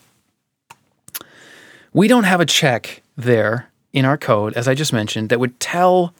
We 1.94 2.08
don't 2.08 2.24
have 2.24 2.40
a 2.40 2.46
check 2.46 3.02
there 3.18 3.72
in 3.94 4.06
our 4.06 4.18
code, 4.18 4.54
as 4.54 4.68
I 4.68 4.74
just 4.76 4.94
mentioned, 4.94 5.30
that 5.30 5.40
would 5.40 5.60
tell 5.60 6.14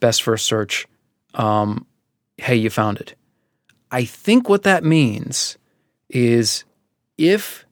best 0.00 0.22
first 0.22 0.46
search, 0.46 0.86
um, 1.34 1.86
hey, 2.38 2.56
you 2.56 2.70
found 2.70 2.98
it. 2.98 3.14
I 3.90 4.04
think 4.04 4.48
what 4.48 4.62
that 4.62 4.84
means 4.84 5.56
is 6.08 6.64
if 7.16 7.64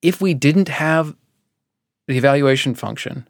if 0.00 0.20
we 0.20 0.34
didn't 0.34 0.68
have 0.68 1.14
the 2.08 2.16
evaluation 2.16 2.74
function, 2.74 3.28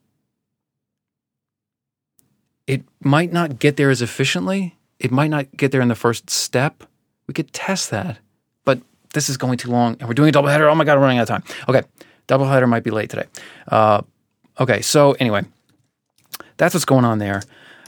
it 2.67 2.83
might 3.01 3.33
not 3.33 3.59
get 3.59 3.77
there 3.77 3.91
as 3.91 4.01
efficiently 4.01 4.79
it 5.03 5.11
might 5.11 5.29
not 5.29 5.55
get 5.57 5.73
there 5.73 5.81
in 5.81 5.89
the 5.89 5.97
first 5.97 6.31
step. 6.31 6.85
We 7.27 7.35
could 7.35 7.53
test 7.53 7.91
that, 7.91 8.19
but 8.65 8.81
this 9.15 9.29
is 9.29 9.37
going 9.37 9.59
too 9.59 9.71
long, 9.71 9.97
and 9.99 10.09
we're 10.09 10.15
doing 10.15 10.29
a 10.29 10.33
double 10.33 10.49
header. 10.49 10.69
Oh 10.69 10.75
my 10.75 10.85
god, 10.85 10.97
we're 10.97 11.03
running 11.03 11.19
out 11.19 11.23
of 11.23 11.29
time. 11.29 11.43
Okay, 11.69 11.83
double 12.29 12.47
header 12.47 12.69
might 12.69 12.85
be 12.85 12.91
late 12.91 13.11
today. 13.11 13.27
Uh, 13.67 14.03
okay, 14.61 14.81
so 14.81 15.13
anyway, 15.19 15.43
that's 16.57 16.73
what's 16.73 16.85
going 16.85 17.05
on 17.05 17.19
there. 17.19 17.43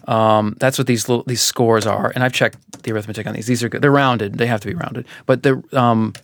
Um, 0.09 0.57
that's 0.59 0.77
what 0.77 0.88
these 0.88 1.09
little, 1.09 1.24
these 1.24 1.40
scores 1.40 1.87
are, 1.87 2.12
and 2.14 2.24
I've 2.24 2.33
checked 2.33 2.83
the 2.83 2.92
arithmetic 2.92 3.27
on 3.27 3.35
these. 3.35 3.46
These 3.46 3.62
are 3.62 3.68
good. 3.68 3.81
They're 3.81 3.92
rounded. 3.92 4.35
They 4.35 4.46
have 4.46 4.61
to 4.61 4.66
be 4.66 4.74
rounded, 4.74 5.07
but 5.24 5.44
the 5.44 5.62
um, 5.72 6.14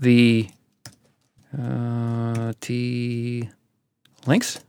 the 0.00 0.48
uh, 1.56 2.54
T 2.60 3.50
links. 4.26 4.64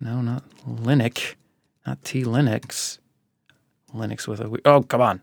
No, 0.00 0.20
not 0.20 0.44
Linux, 0.68 1.34
not 1.86 2.04
T 2.04 2.22
Linux. 2.22 2.98
Linux 3.98 4.26
with 4.26 4.40
a. 4.40 4.60
Oh, 4.64 4.82
come 4.82 5.00
on. 5.00 5.20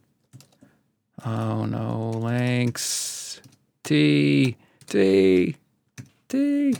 Oh, 1.25 1.65
no. 1.65 2.11
Links. 2.11 3.41
T. 3.83 4.57
T. 4.87 5.55
T. 6.27 6.75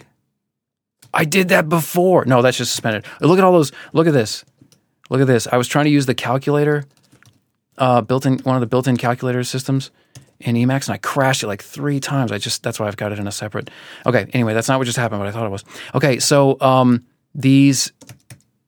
I 1.13 1.23
did 1.23 1.47
that 1.49 1.69
before. 1.69 2.25
No, 2.25 2.41
that's 2.41 2.57
just 2.57 2.71
suspended. 2.71 3.05
Look 3.21 3.37
at 3.37 3.43
all 3.43 3.53
those. 3.53 3.71
Look 3.93 4.07
at 4.07 4.13
this. 4.13 4.43
Look 5.09 5.21
at 5.21 5.27
this. 5.27 5.47
I 5.47 5.57
was 5.57 5.67
trying 5.67 5.85
to 5.85 5.91
use 5.91 6.05
the 6.05 6.15
calculator, 6.15 6.85
uh, 7.77 8.01
built 8.01 8.25
in 8.25 8.39
one 8.39 8.55
of 8.55 8.59
the 8.59 8.67
built-in 8.67 8.97
calculator 8.97 9.43
systems 9.43 9.91
in 10.39 10.55
Emacs, 10.55 10.87
and 10.87 10.95
I 10.95 10.97
crashed 10.97 11.43
it 11.43 11.47
like 11.47 11.63
three 11.63 11.99
times. 11.99 12.31
I 12.31 12.37
just 12.37 12.63
that's 12.63 12.79
why 12.79 12.87
I've 12.87 12.97
got 12.97 13.11
it 13.11 13.19
in 13.19 13.27
a 13.27 13.31
separate. 13.31 13.69
Okay. 14.05 14.27
Anyway, 14.33 14.53
that's 14.53 14.67
not 14.67 14.77
what 14.79 14.85
just 14.85 14.97
happened, 14.97 15.21
but 15.21 15.27
I 15.27 15.31
thought 15.31 15.45
it 15.45 15.51
was. 15.51 15.63
Okay. 15.93 16.19
So 16.19 16.59
um, 16.59 17.05
these. 17.33 17.91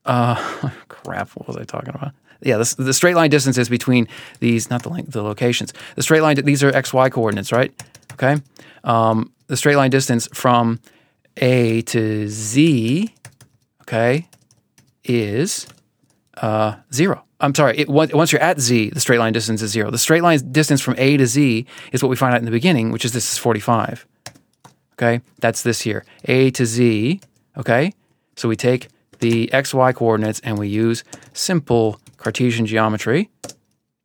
Uh, 0.06 0.36
crap. 0.88 1.30
What 1.32 1.48
was 1.48 1.58
I 1.58 1.64
talking 1.64 1.90
about? 1.90 2.14
Yeah, 2.42 2.58
the, 2.58 2.76
the 2.78 2.94
straight 2.94 3.16
line 3.16 3.30
distances 3.30 3.70
between 3.70 4.08
these, 4.40 4.70
not 4.70 4.84
the 4.84 4.90
length, 4.90 5.12
the 5.12 5.24
locations. 5.24 5.74
The 5.96 6.04
straight 6.04 6.22
line, 6.22 6.36
these 6.44 6.64
are 6.64 6.70
x, 6.76 6.94
y 6.94 7.10
coordinates, 7.10 7.52
right? 7.52 7.72
Okay. 8.14 8.42
Um, 8.84 9.32
the 9.48 9.58
straight 9.58 9.76
line 9.76 9.90
distance 9.90 10.28
from 10.34 10.80
A 11.38 11.82
to 11.84 12.28
Z, 12.28 13.14
okay, 13.82 14.28
is 15.04 15.68
uh, 16.38 16.76
zero. 16.94 17.24
I'm 17.40 17.54
sorry. 17.54 17.78
It, 17.78 17.90
once 17.90 18.32
you're 18.32 18.42
at 18.42 18.60
Z, 18.60 18.90
the 18.90 19.00
straight 19.00 19.20
line 19.20 19.34
distance 19.34 19.62
is 19.62 19.72
zero. 19.72 19.92
The 19.92 19.98
straight 19.98 20.24
line 20.24 20.40
distance 20.52 20.82
from 20.82 20.96
A 20.98 21.18
to 21.18 21.28
Z 21.28 21.66
is 21.92 22.02
what 22.02 22.10
we 22.10 22.16
find 22.16 22.34
out 22.34 22.40
in 22.40 22.46
the 22.46 22.52
beginning, 22.52 22.92
which 22.92 23.06
is 23.06 23.14
this 23.14 23.32
is 23.32 23.38
45. 23.38 24.08
Okay, 24.94 25.22
that's 25.40 25.62
this 25.62 25.82
here. 25.82 26.04
A 26.26 26.50
to 26.52 26.66
Z. 26.66 27.22
Okay, 27.56 27.94
so 28.36 28.50
we 28.50 28.56
take 28.56 28.88
the 29.20 29.52
x, 29.52 29.74
y 29.74 29.92
coordinates 29.94 30.40
and 30.42 30.58
we 30.58 30.68
use 30.68 31.04
simple 31.34 32.00
Cartesian 32.18 32.66
geometry 32.66 33.30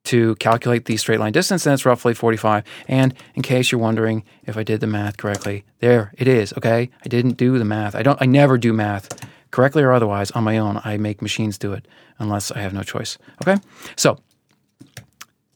to 0.04 0.34
calculate 0.36 0.86
the 0.86 0.96
straight 0.96 1.20
line 1.20 1.32
distance, 1.32 1.64
and 1.64 1.72
it's 1.72 1.86
roughly 1.86 2.12
45. 2.12 2.64
And 2.88 3.14
in 3.34 3.42
case 3.42 3.70
you're 3.70 3.80
wondering 3.80 4.24
if 4.44 4.56
I 4.56 4.62
did 4.62 4.80
the 4.80 4.86
math 4.86 5.16
correctly, 5.16 5.64
there 5.78 6.12
it 6.16 6.26
is, 6.26 6.52
okay? 6.54 6.90
I 7.04 7.08
didn't 7.08 7.36
do 7.36 7.58
the 7.58 7.64
math. 7.64 7.94
I 7.94 8.02
don't 8.02 8.20
I 8.20 8.26
never 8.26 8.58
do 8.58 8.72
math 8.72 9.08
correctly 9.50 9.82
or 9.82 9.92
otherwise 9.92 10.30
on 10.32 10.44
my 10.44 10.58
own. 10.58 10.80
I 10.84 10.96
make 10.96 11.22
machines 11.22 11.58
do 11.58 11.72
it 11.72 11.86
unless 12.18 12.50
I 12.50 12.60
have 12.60 12.72
no 12.72 12.82
choice. 12.82 13.18
Okay? 13.42 13.60
So, 13.96 14.18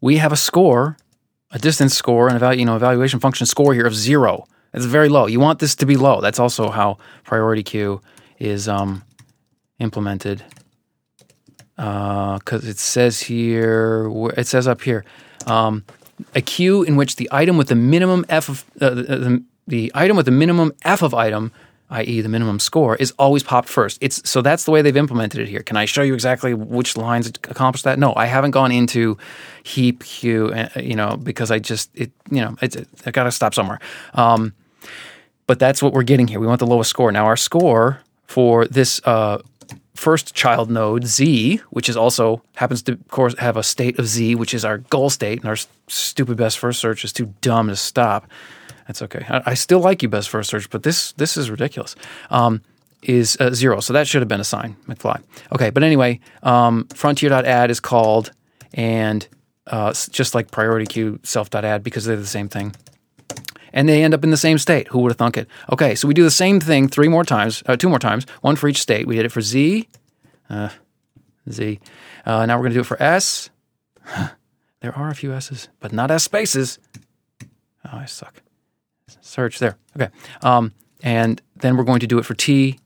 we 0.00 0.18
have 0.18 0.32
a 0.32 0.36
score 0.36 0.96
a 1.50 1.58
distance 1.58 1.94
score 1.94 2.28
and 2.28 2.38
evalu- 2.38 2.58
you 2.58 2.64
know 2.64 2.76
evaluation 2.76 3.20
function 3.20 3.46
score 3.46 3.74
here 3.74 3.86
of 3.86 3.94
zero. 3.94 4.44
It's 4.72 4.84
very 4.84 5.08
low. 5.08 5.26
You 5.26 5.40
want 5.40 5.58
this 5.58 5.74
to 5.76 5.86
be 5.86 5.96
low. 5.96 6.20
That's 6.20 6.38
also 6.38 6.70
how 6.70 6.98
priority 7.24 7.62
queue 7.62 8.00
is 8.38 8.68
um, 8.68 9.02
implemented. 9.78 10.44
Because 11.76 12.64
uh, 12.64 12.70
it 12.70 12.78
says 12.78 13.20
here, 13.20 14.10
it 14.36 14.46
says 14.46 14.66
up 14.66 14.80
here, 14.82 15.04
um, 15.46 15.84
a 16.34 16.40
queue 16.40 16.82
in 16.82 16.96
which 16.96 17.16
the 17.16 17.28
item 17.30 17.56
with 17.56 17.68
the 17.68 17.74
minimum 17.74 18.24
f 18.28 18.48
of 18.48 18.64
uh, 18.80 18.90
the, 18.90 19.02
the, 19.02 19.44
the 19.66 19.92
item 19.94 20.16
with 20.16 20.26
the 20.26 20.32
minimum 20.32 20.72
f 20.84 21.02
of 21.02 21.12
item 21.12 21.52
i.e., 21.90 22.20
the 22.20 22.28
minimum 22.28 22.58
score, 22.58 22.96
is 22.96 23.12
always 23.18 23.42
popped 23.42 23.68
first. 23.68 23.98
It's 24.00 24.28
so 24.28 24.42
that's 24.42 24.64
the 24.64 24.70
way 24.70 24.82
they've 24.82 24.96
implemented 24.96 25.40
it 25.40 25.48
here. 25.48 25.60
Can 25.60 25.76
I 25.76 25.84
show 25.84 26.02
you 26.02 26.14
exactly 26.14 26.52
which 26.54 26.96
lines 26.96 27.28
accomplish 27.28 27.82
that? 27.82 27.98
No, 27.98 28.12
I 28.16 28.26
haven't 28.26 28.50
gone 28.50 28.72
into 28.72 29.16
heap 29.62 30.04
queue, 30.04 30.48
uh, 30.48 30.68
you 30.80 30.96
know, 30.96 31.16
because 31.16 31.50
I 31.50 31.58
just 31.58 31.90
it, 31.94 32.10
you 32.30 32.40
know, 32.40 32.56
it's, 32.60 32.76
it, 32.76 32.88
I 33.04 33.10
got 33.10 33.24
to 33.24 33.32
stop 33.32 33.54
somewhere. 33.54 33.78
Um, 34.14 34.52
but 35.46 35.58
that's 35.58 35.82
what 35.82 35.92
we're 35.92 36.02
getting 36.02 36.26
here. 36.26 36.40
We 36.40 36.46
want 36.46 36.58
the 36.58 36.66
lowest 36.66 36.90
score. 36.90 37.12
Now 37.12 37.26
our 37.26 37.36
score 37.36 38.00
for 38.26 38.66
this 38.66 39.00
uh, 39.04 39.38
first 39.96 40.34
child 40.34 40.70
node 40.70 41.06
z, 41.06 41.60
which 41.70 41.88
is 41.88 41.96
also 41.96 42.42
happens 42.54 42.82
to 42.82 42.92
of 42.92 43.08
course 43.08 43.36
have 43.38 43.56
a 43.56 43.62
state 43.62 43.98
of 43.98 44.06
z, 44.06 44.34
which 44.34 44.54
is 44.54 44.64
our 44.64 44.78
goal 44.78 45.10
state, 45.10 45.40
and 45.40 45.48
our 45.48 45.56
stupid 45.88 46.36
best 46.36 46.58
first 46.58 46.80
search 46.80 47.04
is 47.04 47.12
too 47.12 47.34
dumb 47.40 47.68
to 47.68 47.76
stop. 47.76 48.28
That's 48.86 49.02
okay. 49.02 49.24
I, 49.28 49.42
I, 49.46 49.54
still 49.54 49.80
like 49.80 50.02
you 50.02 50.08
best 50.08 50.28
first 50.28 50.50
search, 50.50 50.70
but 50.70 50.82
this 50.82 51.12
this 51.12 51.36
is 51.36 51.50
ridiculous. 51.50 51.96
Um, 52.30 52.62
is 53.02 53.36
uh, 53.40 53.50
zero, 53.50 53.80
so 53.80 53.92
that 53.92 54.08
should 54.08 54.22
have 54.22 54.28
been 54.28 54.40
a 54.40 54.44
sign, 54.44 54.76
McFly. 54.88 55.22
Okay, 55.52 55.70
but 55.70 55.82
anyway, 55.82 56.18
um, 56.42 56.86
frontier.add 56.94 57.70
is 57.70 57.78
called, 57.78 58.32
and 58.74 59.26
uh, 59.66 59.92
just 60.10 60.34
like 60.34 60.50
priority 60.50 60.86
queue 60.86 61.20
self.add 61.22 61.82
because 61.82 62.04
they're 62.04 62.16
the 62.16 62.26
same 62.26 62.48
thing. 62.48 62.74
And 63.72 63.88
they 63.88 64.02
end 64.02 64.14
up 64.14 64.24
in 64.24 64.30
the 64.30 64.36
same 64.36 64.58
state. 64.58 64.88
Who 64.88 65.00
would 65.00 65.10
have 65.10 65.18
thunk 65.18 65.36
it? 65.36 65.48
Okay, 65.72 65.94
so 65.94 66.08
we 66.08 66.14
do 66.14 66.22
the 66.22 66.30
same 66.30 66.60
thing 66.60 66.88
three 66.88 67.08
more 67.08 67.24
times, 67.24 67.62
uh, 67.66 67.76
two 67.76 67.88
more 67.88 67.98
times, 67.98 68.26
one 68.40 68.56
for 68.56 68.68
each 68.68 68.80
state. 68.80 69.06
We 69.06 69.16
did 69.16 69.26
it 69.26 69.32
for 69.32 69.40
Z, 69.40 69.88
uh, 70.48 70.70
Z. 71.50 71.80
Uh, 72.24 72.46
now 72.46 72.56
we're 72.56 72.62
going 72.62 72.72
to 72.72 72.76
do 72.76 72.80
it 72.80 72.86
for 72.86 73.02
S. 73.02 73.50
there 74.80 74.96
are 74.96 75.10
a 75.10 75.14
few 75.14 75.32
S's, 75.32 75.68
but 75.80 75.92
not 75.92 76.10
S 76.10 76.24
spaces. 76.24 76.78
Oh, 77.84 77.98
I 77.98 78.06
suck 78.06 78.42
search 79.20 79.58
there. 79.58 79.76
Okay. 79.96 80.10
Um, 80.42 80.72
and 81.02 81.40
then 81.56 81.76
we're 81.76 81.84
going 81.84 82.00
to 82.00 82.06
do 82.06 82.18
it 82.18 82.24
for 82.24 82.34
t, 82.34 82.78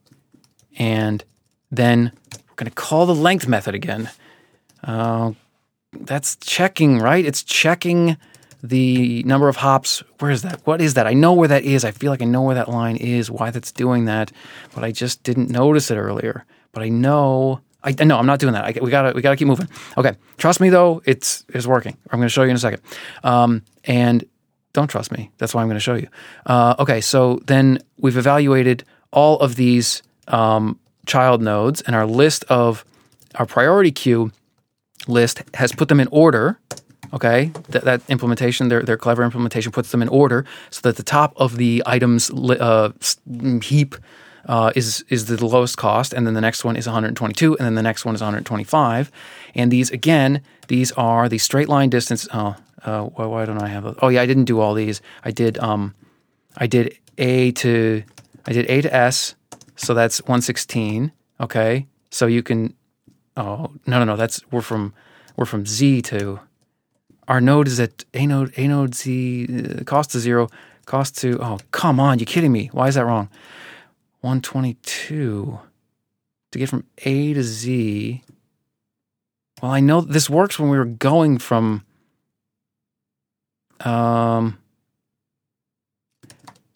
and 0.77 1.23
then 1.71 2.11
we're 2.49 2.55
going 2.55 2.69
to 2.69 2.75
call 2.75 3.05
the 3.05 3.15
length 3.15 3.47
method 3.47 3.73
again. 3.73 4.09
Uh, 4.83 5.31
that's 5.93 6.35
checking, 6.37 6.99
right? 6.99 7.25
It's 7.25 7.43
checking 7.43 8.17
the 8.63 9.23
number 9.23 9.47
of 9.47 9.57
hops. 9.57 10.03
Where 10.19 10.31
is 10.31 10.43
that? 10.43 10.61
What 10.65 10.81
is 10.81 10.93
that? 10.93 11.07
I 11.07 11.13
know 11.13 11.33
where 11.33 11.47
that 11.47 11.63
is. 11.63 11.83
I 11.83 11.91
feel 11.91 12.11
like 12.11 12.21
I 12.21 12.25
know 12.25 12.41
where 12.41 12.55
that 12.55 12.69
line 12.69 12.97
is, 12.97 13.31
why 13.31 13.49
that's 13.49 13.71
doing 13.71 14.05
that, 14.05 14.31
but 14.73 14.83
I 14.83 14.91
just 14.91 15.23
didn't 15.23 15.49
notice 15.49 15.91
it 15.91 15.97
earlier. 15.97 16.45
But 16.71 16.83
I 16.83 16.89
know. 16.89 17.61
I 17.83 17.91
no, 18.03 18.17
I'm 18.17 18.27
not 18.27 18.39
doing 18.39 18.53
that. 18.53 18.63
I, 18.63 18.79
we 18.81 18.91
gotta 18.91 19.13
we 19.13 19.21
gotta 19.21 19.35
keep 19.35 19.47
moving. 19.47 19.67
Okay, 19.97 20.15
trust 20.37 20.59
me 20.59 20.69
though, 20.69 21.01
it's 21.05 21.43
it's 21.49 21.65
working. 21.65 21.97
I'm 22.11 22.19
going 22.19 22.27
to 22.27 22.33
show 22.33 22.43
you 22.43 22.51
in 22.51 22.55
a 22.55 22.59
second. 22.59 22.81
Um, 23.23 23.63
and 23.85 24.23
don't 24.73 24.87
trust 24.87 25.11
me. 25.11 25.31
That's 25.37 25.53
why 25.53 25.61
I'm 25.61 25.67
going 25.67 25.75
to 25.75 25.79
show 25.81 25.95
you. 25.95 26.07
Uh, 26.45 26.75
okay, 26.79 27.01
so 27.01 27.41
then 27.45 27.79
we've 27.97 28.17
evaluated 28.17 28.83
all 29.11 29.39
of 29.39 29.55
these 29.55 30.03
um, 30.27 30.79
child 31.05 31.41
nodes, 31.41 31.81
and 31.81 31.95
our 31.95 32.05
list 32.05 32.45
of 32.45 32.85
our 33.35 33.45
priority 33.45 33.91
queue 33.91 34.31
list 35.07 35.41
has 35.55 35.71
put 35.71 35.89
them 35.89 35.99
in 35.99 36.07
order. 36.11 36.59
Okay, 37.13 37.51
that, 37.69 37.83
that 37.83 38.01
implementation, 38.07 38.69
their, 38.69 38.83
their 38.83 38.97
clever 38.97 39.23
implementation, 39.23 39.71
puts 39.71 39.91
them 39.91 40.01
in 40.01 40.07
order 40.07 40.45
so 40.69 40.79
that 40.83 40.95
the 40.95 41.03
top 41.03 41.33
of 41.35 41.57
the 41.57 41.83
items 41.85 42.29
uh, 42.31 42.91
heap 43.61 43.95
uh, 44.45 44.71
is 44.75 45.03
is 45.09 45.25
the 45.25 45.45
lowest 45.45 45.77
cost, 45.77 46.13
and 46.13 46.25
then 46.25 46.33
the 46.33 46.41
next 46.41 46.63
one 46.63 46.75
is 46.75 46.87
122, 46.87 47.57
and 47.57 47.65
then 47.65 47.75
the 47.75 47.81
next 47.81 48.05
one 48.05 48.15
is 48.15 48.21
125. 48.21 49.11
And 49.55 49.71
these 49.71 49.91
again, 49.91 50.41
these 50.67 50.91
are 50.93 51.29
the 51.29 51.37
straight 51.37 51.69
line 51.69 51.89
distance. 51.89 52.27
Oh, 52.33 52.55
uh, 52.83 53.03
why, 53.03 53.25
why, 53.25 53.45
don't 53.45 53.61
I 53.61 53.67
have? 53.67 53.85
A, 53.85 53.95
oh 54.01 54.07
yeah, 54.09 54.21
I 54.21 54.25
didn't 54.25 54.45
do 54.45 54.59
all 54.59 54.73
these. 54.73 55.01
I 55.23 55.31
did. 55.31 55.59
Um, 55.59 55.93
I 56.57 56.67
did 56.67 56.97
A 57.17 57.51
to 57.53 58.03
I 58.45 58.53
did 58.53 58.69
A 58.69 58.81
to 58.81 58.93
S, 58.93 59.35
so 59.75 59.93
that's 59.93 60.21
116. 60.21 61.11
Okay, 61.39 61.87
so 62.09 62.25
you 62.25 62.43
can. 62.43 62.73
Oh 63.37 63.71
no 63.85 63.99
no 63.99 64.05
no, 64.05 64.15
that's 64.15 64.41
we're 64.51 64.61
from 64.61 64.93
we're 65.35 65.45
from 65.45 65.65
Z 65.65 66.01
to. 66.03 66.39
Our 67.27 67.41
node 67.41 67.67
is 67.67 67.79
at 67.79 68.03
A 68.13 68.25
node 68.25 68.53
A 68.57 68.67
node 68.67 68.95
Z 68.95 69.47
uh, 69.47 69.83
cost 69.83 70.11
to 70.11 70.19
zero 70.19 70.49
cost 70.85 71.17
to. 71.19 71.39
Oh 71.41 71.59
come 71.71 71.99
on, 71.99 72.19
you 72.19 72.25
kidding 72.25 72.51
me? 72.51 72.69
Why 72.73 72.87
is 72.87 72.95
that 72.95 73.05
wrong? 73.05 73.29
122 74.21 75.59
to 76.51 76.59
get 76.59 76.69
from 76.69 76.85
A 77.05 77.33
to 77.33 77.43
Z. 77.43 78.23
Well, 79.61 79.71
I 79.71 79.79
know 79.79 80.01
this 80.01 80.29
works 80.29 80.59
when 80.59 80.69
we 80.69 80.77
were 80.77 80.85
going 80.85 81.37
from 81.37 81.85
um, 83.79 84.57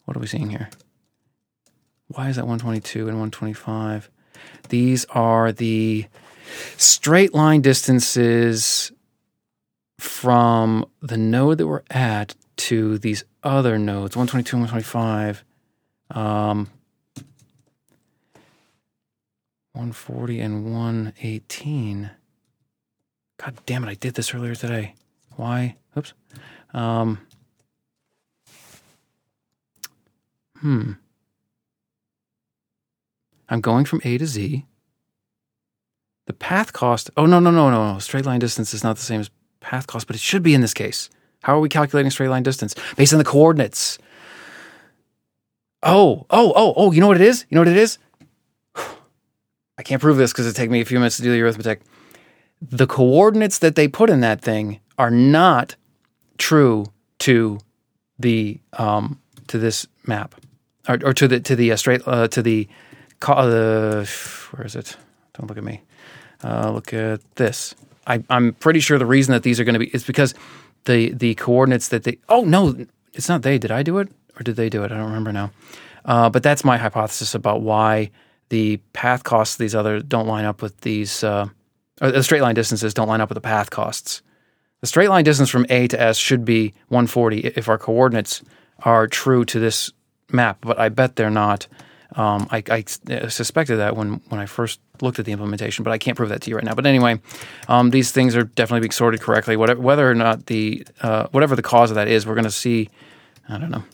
what 0.04 0.16
are 0.16 0.20
we 0.20 0.26
seeing 0.26 0.50
here? 0.50 0.70
Why 2.08 2.28
is 2.28 2.36
that 2.36 2.46
122 2.46 3.00
and 3.00 3.18
125? 3.18 4.10
These 4.68 5.04
are 5.06 5.52
the 5.52 6.06
straight 6.76 7.34
line 7.34 7.60
distances 7.60 8.92
from 9.98 10.86
the 11.00 11.16
node 11.16 11.58
that 11.58 11.66
we're 11.66 11.82
at 11.90 12.34
to 12.56 12.98
these 12.98 13.24
other 13.42 13.78
nodes, 13.78 14.16
122 14.16 14.56
and 14.56 14.62
125. 14.62 15.44
Um, 16.10 16.70
140 19.76 20.40
and 20.40 20.72
118. 20.72 22.10
God 23.36 23.54
damn 23.66 23.84
it, 23.84 23.90
I 23.90 23.94
did 23.94 24.14
this 24.14 24.34
earlier 24.34 24.54
today. 24.54 24.94
Why? 25.36 25.76
Oops. 25.96 26.14
Um, 26.72 27.26
hmm. 30.60 30.92
I'm 33.50 33.60
going 33.60 33.84
from 33.84 34.00
A 34.02 34.16
to 34.16 34.26
Z. 34.26 34.64
The 36.26 36.32
path 36.32 36.72
cost, 36.72 37.10
oh, 37.16 37.26
no, 37.26 37.38
no, 37.38 37.50
no, 37.50 37.70
no, 37.70 37.92
no. 37.92 37.98
Straight 37.98 38.24
line 38.24 38.40
distance 38.40 38.72
is 38.72 38.82
not 38.82 38.96
the 38.96 39.02
same 39.02 39.20
as 39.20 39.30
path 39.66 39.86
cost, 39.86 40.06
but 40.06 40.16
it 40.16 40.22
should 40.22 40.42
be 40.42 40.54
in 40.54 40.60
this 40.60 40.72
case. 40.72 41.10
How 41.42 41.56
are 41.56 41.60
we 41.60 41.68
calculating 41.68 42.10
straight 42.10 42.28
line 42.28 42.42
distance? 42.42 42.74
Based 42.96 43.12
on 43.12 43.18
the 43.18 43.24
coordinates. 43.24 43.98
Oh, 45.82 46.24
oh, 46.30 46.52
oh, 46.56 46.72
oh, 46.76 46.92
you 46.92 47.00
know 47.00 47.08
what 47.08 47.20
it 47.20 47.26
is? 47.26 47.44
You 47.50 47.56
know 47.56 47.60
what 47.60 47.68
it 47.68 47.76
is? 47.76 47.98
I 49.78 49.82
can't 49.82 50.00
prove 50.00 50.16
this 50.16 50.32
because 50.32 50.46
it 50.46 50.54
take 50.54 50.70
me 50.70 50.80
a 50.80 50.84
few 50.84 50.98
minutes 50.98 51.16
to 51.16 51.22
do 51.22 51.32
the 51.32 51.42
arithmetic. 51.42 51.82
The 52.62 52.86
coordinates 52.86 53.58
that 53.58 53.74
they 53.74 53.86
put 53.86 54.08
in 54.08 54.20
that 54.20 54.40
thing 54.40 54.80
are 54.98 55.10
not 55.10 55.76
true 56.38 56.86
to 57.20 57.58
the 58.18 58.60
um, 58.72 59.20
to 59.48 59.58
this 59.58 59.86
map, 60.06 60.34
or, 60.88 60.98
or 61.04 61.12
to 61.12 61.28
the 61.28 61.40
to 61.40 61.54
the 61.54 61.72
uh, 61.72 61.76
straight 61.76 62.02
uh, 62.06 62.28
to 62.28 62.40
the 62.40 62.66
uh, 63.26 64.06
where 64.52 64.66
is 64.66 64.74
it? 64.74 64.96
Don't 65.34 65.48
look 65.48 65.58
at 65.58 65.64
me. 65.64 65.82
Uh, 66.42 66.70
look 66.70 66.94
at 66.94 67.20
this. 67.36 67.74
I, 68.06 68.22
I'm 68.30 68.54
pretty 68.54 68.80
sure 68.80 68.98
the 68.98 69.06
reason 69.06 69.32
that 69.32 69.42
these 69.42 69.58
are 69.58 69.64
going 69.64 69.74
to 69.74 69.80
be 69.80 69.88
is 69.88 70.04
because 70.04 70.34
the 70.84 71.12
the 71.12 71.34
coordinates 71.34 71.88
that 71.88 72.04
they. 72.04 72.18
Oh 72.28 72.44
no, 72.44 72.86
it's 73.14 73.28
not 73.28 73.42
they. 73.42 73.58
Did 73.58 73.70
I 73.70 73.82
do 73.82 73.98
it 73.98 74.08
or 74.38 74.42
did 74.42 74.56
they 74.56 74.68
do 74.68 74.84
it? 74.84 74.92
I 74.92 74.96
don't 74.96 75.06
remember 75.06 75.32
now. 75.32 75.50
Uh, 76.04 76.30
but 76.30 76.42
that's 76.42 76.64
my 76.64 76.76
hypothesis 76.76 77.34
about 77.34 77.62
why 77.62 78.10
the 78.48 78.76
path 78.92 79.24
costs 79.24 79.56
of 79.56 79.58
these 79.58 79.74
other 79.74 80.00
don't 80.00 80.26
line 80.26 80.44
up 80.44 80.62
with 80.62 80.80
these. 80.82 81.24
Uh, 81.24 81.48
or 82.00 82.12
the 82.12 82.22
straight 82.22 82.42
line 82.42 82.54
distances 82.54 82.94
don't 82.94 83.08
line 83.08 83.20
up 83.20 83.28
with 83.28 83.36
the 83.36 83.40
path 83.40 83.70
costs. 83.70 84.22
The 84.82 84.86
straight 84.86 85.08
line 85.08 85.24
distance 85.24 85.48
from 85.48 85.66
A 85.70 85.88
to 85.88 86.00
S 86.00 86.18
should 86.18 86.44
be 86.44 86.74
140 86.88 87.40
if 87.56 87.68
our 87.68 87.78
coordinates 87.78 88.42
are 88.80 89.06
true 89.06 89.44
to 89.46 89.58
this 89.58 89.90
map, 90.30 90.58
but 90.60 90.78
I 90.78 90.90
bet 90.90 91.16
they're 91.16 91.30
not. 91.30 91.66
Um, 92.14 92.46
I, 92.50 92.62
I, 92.70 92.84
suspected 93.28 93.76
that 93.76 93.96
when, 93.96 94.20
when 94.28 94.40
I 94.40 94.46
first 94.46 94.80
looked 95.02 95.18
at 95.18 95.24
the 95.24 95.32
implementation, 95.32 95.82
but 95.82 95.90
I 95.90 95.98
can't 95.98 96.16
prove 96.16 96.28
that 96.28 96.40
to 96.42 96.50
you 96.50 96.56
right 96.56 96.64
now. 96.64 96.74
But 96.74 96.86
anyway, 96.86 97.20
um, 97.68 97.90
these 97.90 98.12
things 98.12 98.36
are 98.36 98.44
definitely 98.44 98.80
being 98.80 98.92
sorted 98.92 99.20
correctly. 99.20 99.56
Whatever, 99.56 99.80
whether 99.80 100.08
or 100.08 100.14
not 100.14 100.46
the 100.46 100.86
uh, 101.02 101.26
whatever 101.32 101.56
the 101.56 101.62
cause 101.62 101.90
of 101.90 101.96
that 101.96 102.08
is, 102.08 102.26
we're 102.26 102.34
going 102.34 102.44
to 102.44 102.50
see. 102.50 102.88
I 103.48 103.58
don't 103.58 103.70
know. 103.70 103.84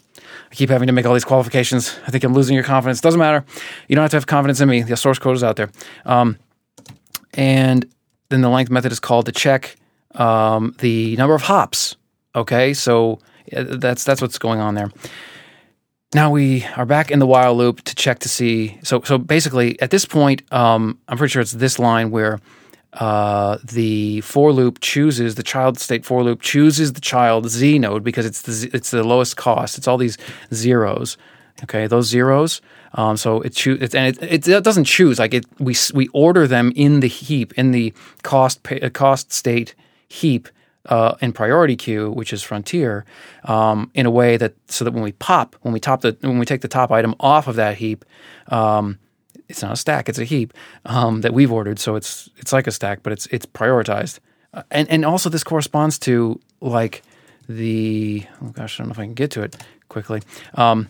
I 0.50 0.54
keep 0.54 0.68
having 0.68 0.86
to 0.86 0.92
make 0.92 1.06
all 1.06 1.14
these 1.14 1.24
qualifications. 1.24 1.98
I 2.06 2.10
think 2.10 2.24
I'm 2.24 2.34
losing 2.34 2.54
your 2.54 2.64
confidence. 2.64 3.00
Doesn't 3.00 3.18
matter. 3.18 3.44
You 3.88 3.96
don't 3.96 4.02
have 4.02 4.10
to 4.10 4.16
have 4.18 4.26
confidence 4.26 4.60
in 4.60 4.68
me. 4.68 4.82
The 4.82 4.96
source 4.96 5.18
code 5.18 5.36
is 5.36 5.42
out 5.42 5.56
there. 5.56 5.70
Um, 6.04 6.38
and 7.34 7.86
then 8.28 8.42
the 8.42 8.50
length 8.50 8.70
method 8.70 8.92
is 8.92 9.00
called 9.00 9.26
to 9.26 9.32
check 9.32 9.76
um, 10.14 10.74
the 10.78 11.16
number 11.16 11.34
of 11.34 11.42
hops. 11.42 11.96
Okay, 12.34 12.74
so 12.74 13.18
that's 13.50 14.04
that's 14.04 14.20
what's 14.22 14.38
going 14.38 14.60
on 14.60 14.74
there. 14.74 14.90
Now 16.14 16.30
we 16.30 16.66
are 16.76 16.84
back 16.84 17.10
in 17.10 17.20
the 17.20 17.26
while 17.26 17.56
loop 17.56 17.82
to 17.84 17.94
check 17.94 18.18
to 18.18 18.28
see. 18.28 18.78
So 18.82 19.00
so 19.02 19.16
basically, 19.16 19.80
at 19.80 19.90
this 19.90 20.04
point, 20.04 20.42
um, 20.52 20.98
I'm 21.08 21.16
pretty 21.16 21.32
sure 21.32 21.40
it's 21.40 21.52
this 21.52 21.78
line 21.78 22.10
where 22.10 22.38
uh, 22.92 23.56
the 23.64 24.20
for 24.20 24.52
loop 24.52 24.80
chooses 24.80 25.36
the 25.36 25.42
child 25.42 25.78
state 25.78 26.04
for 26.04 26.22
loop 26.22 26.42
chooses 26.42 26.92
the 26.92 27.00
child 27.00 27.48
z 27.48 27.78
node 27.78 28.04
because 28.04 28.26
it's 28.26 28.42
the 28.42 28.70
it's 28.74 28.90
the 28.90 29.02
lowest 29.02 29.38
cost. 29.38 29.78
It's 29.78 29.88
all 29.88 29.96
these 29.96 30.18
zeros. 30.52 31.16
Okay, 31.62 31.86
those 31.86 32.08
zeros. 32.08 32.60
Um, 32.92 33.16
so 33.16 33.40
it 33.40 33.54
choose 33.54 33.94
and 33.94 34.14
it, 34.22 34.46
it, 34.46 34.64
doesn't 34.64 34.84
choose 34.84 35.18
like 35.18 35.32
it. 35.32 35.46
We 35.58 35.74
we 35.94 36.08
order 36.08 36.46
them 36.46 36.72
in 36.76 37.00
the 37.00 37.08
heap 37.08 37.54
in 37.54 37.70
the 37.70 37.94
cost 38.22 38.62
pa- 38.64 38.80
uh, 38.82 38.90
cost 38.90 39.32
state 39.32 39.74
heap 40.08 40.50
uh, 40.86 41.14
in 41.20 41.32
priority 41.32 41.76
queue, 41.76 42.10
which 42.10 42.32
is 42.32 42.42
frontier, 42.42 43.04
um, 43.44 43.90
in 43.94 44.06
a 44.06 44.10
way 44.10 44.36
that 44.36 44.54
so 44.68 44.84
that 44.84 44.92
when 44.92 45.02
we 45.02 45.12
pop 45.12 45.56
when 45.62 45.72
we 45.72 45.80
top 45.80 46.00
the 46.00 46.16
when 46.20 46.38
we 46.38 46.46
take 46.46 46.60
the 46.60 46.68
top 46.68 46.90
item 46.90 47.14
off 47.20 47.46
of 47.48 47.56
that 47.56 47.76
heap. 47.76 48.04
Um, 48.48 48.98
it's 49.48 49.62
not 49.62 49.72
a 49.72 49.76
stack; 49.76 50.08
it's 50.08 50.18
a 50.18 50.24
heap 50.24 50.54
um, 50.86 51.20
that 51.20 51.34
we've 51.34 51.52
ordered. 51.52 51.78
So 51.78 51.94
it's 51.94 52.30
it's 52.36 52.52
like 52.52 52.66
a 52.66 52.72
stack, 52.72 53.02
but 53.02 53.12
it's 53.12 53.26
it's 53.26 53.46
prioritized, 53.46 54.18
uh, 54.54 54.62
and 54.70 54.88
and 54.88 55.04
also 55.04 55.28
this 55.28 55.44
corresponds 55.44 55.98
to 56.00 56.40
like 56.60 57.02
the 57.48 58.24
oh 58.42 58.48
gosh, 58.48 58.78
I 58.78 58.82
don't 58.82 58.88
know 58.88 58.92
if 58.92 58.98
I 58.98 59.04
can 59.04 59.14
get 59.14 59.30
to 59.32 59.42
it 59.42 59.56
quickly. 59.88 60.22
Um, 60.54 60.88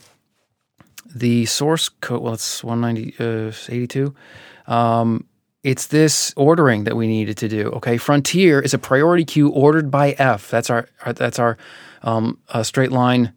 the 1.14 1.46
source 1.46 1.88
code, 1.88 2.22
well, 2.22 2.34
it's 2.34 2.64
190, 2.64 3.14
uh, 3.18 4.72
Um, 4.72 5.26
it's 5.62 5.86
this 5.86 6.32
ordering 6.36 6.84
that 6.84 6.96
we 6.96 7.06
needed 7.06 7.36
to 7.38 7.48
do. 7.48 7.68
Okay, 7.70 7.96
Frontier 7.96 8.60
is 8.60 8.74
a 8.74 8.78
priority 8.78 9.24
queue 9.24 9.48
ordered 9.48 9.90
by 9.90 10.12
F. 10.12 10.50
That's 10.50 10.70
our, 10.70 10.88
that's 11.04 11.38
our 11.38 11.56
um, 12.02 12.38
straight 12.62 12.92
line 12.92 13.32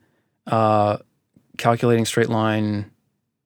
uh, 0.48 0.98
calculating 1.58 2.06
straight 2.06 2.30
line 2.30 2.92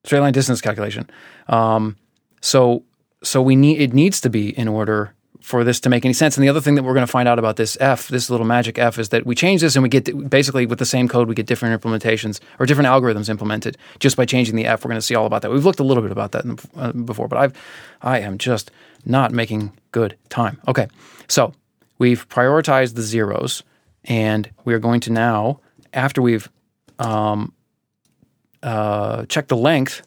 straight 0.06 0.20
line 0.20 0.34
distance 0.34 0.62
calculation. 0.62 1.10
Um, 1.48 1.98
so 2.42 2.84
so 3.24 3.42
we 3.42 3.56
need 3.56 3.82
it 3.82 3.94
needs 3.94 4.22
to 4.22 4.30
be 4.30 4.58
in 4.58 4.68
order 4.68 5.14
for 5.42 5.64
this 5.64 5.80
to 5.82 5.90
make 5.90 6.06
any 6.06 6.14
sense. 6.14 6.36
And 6.38 6.44
the 6.44 6.50
other 6.50 6.62
thing 6.62 6.76
that 6.76 6.84
we're 6.84 6.94
going 6.94 7.06
to 7.06 7.12
find 7.12 7.28
out 7.28 7.40
about 7.40 7.56
this 7.56 7.78
F, 7.80 8.10
this 8.10 8.30
little 8.30 8.46
magic 8.46 8.78
F, 8.78 9.00
is 9.00 9.10
that 9.10 9.26
we 9.26 9.36
change 9.36 9.62
this 9.62 9.76
and 9.76 9.84
we 9.84 9.90
get 9.90 10.30
basically 10.30 10.66
with 10.66 10.80
the 10.80 10.86
same 10.86 11.08
code, 11.08 11.28
we 11.28 11.36
get 11.36 11.46
different 11.46 11.82
implementations 11.82 12.40
or 12.60 12.66
different 12.66 12.88
algorithms 12.90 13.30
implemented 13.30 13.78
just 14.00 14.18
by 14.18 14.26
changing 14.26 14.56
the 14.56 14.66
F. 14.66 14.84
We're 14.84 14.90
going 14.90 15.00
to 15.00 15.06
see 15.06 15.16
all 15.16 15.26
about 15.26 15.42
that. 15.42 15.52
We've 15.52 15.66
looked 15.66 15.80
a 15.80 15.84
little 15.84 16.04
bit 16.04 16.12
about 16.12 16.34
that 16.34 16.68
uh, 16.76 16.92
before, 16.92 17.28
but 17.28 17.38
I've 17.38 17.54
I 18.02 18.20
am 18.20 18.38
just 18.38 18.72
not 19.06 19.32
making 19.32 19.72
good 19.92 20.18
time. 20.30 20.62
Okay, 20.68 20.88
so 21.28 21.54
we've 21.98 22.28
prioritized 22.30 22.96
the 22.96 23.02
zeros, 23.02 23.64
and 24.04 24.50
we 24.66 24.74
are 24.74 24.80
going 24.80 25.00
to 25.02 25.12
now 25.12 25.62
after 25.94 26.22
we've 26.22 26.50
um, 27.00 27.54
uh, 28.62 29.26
checked 29.26 29.50
the 29.50 29.58
length. 29.58 30.02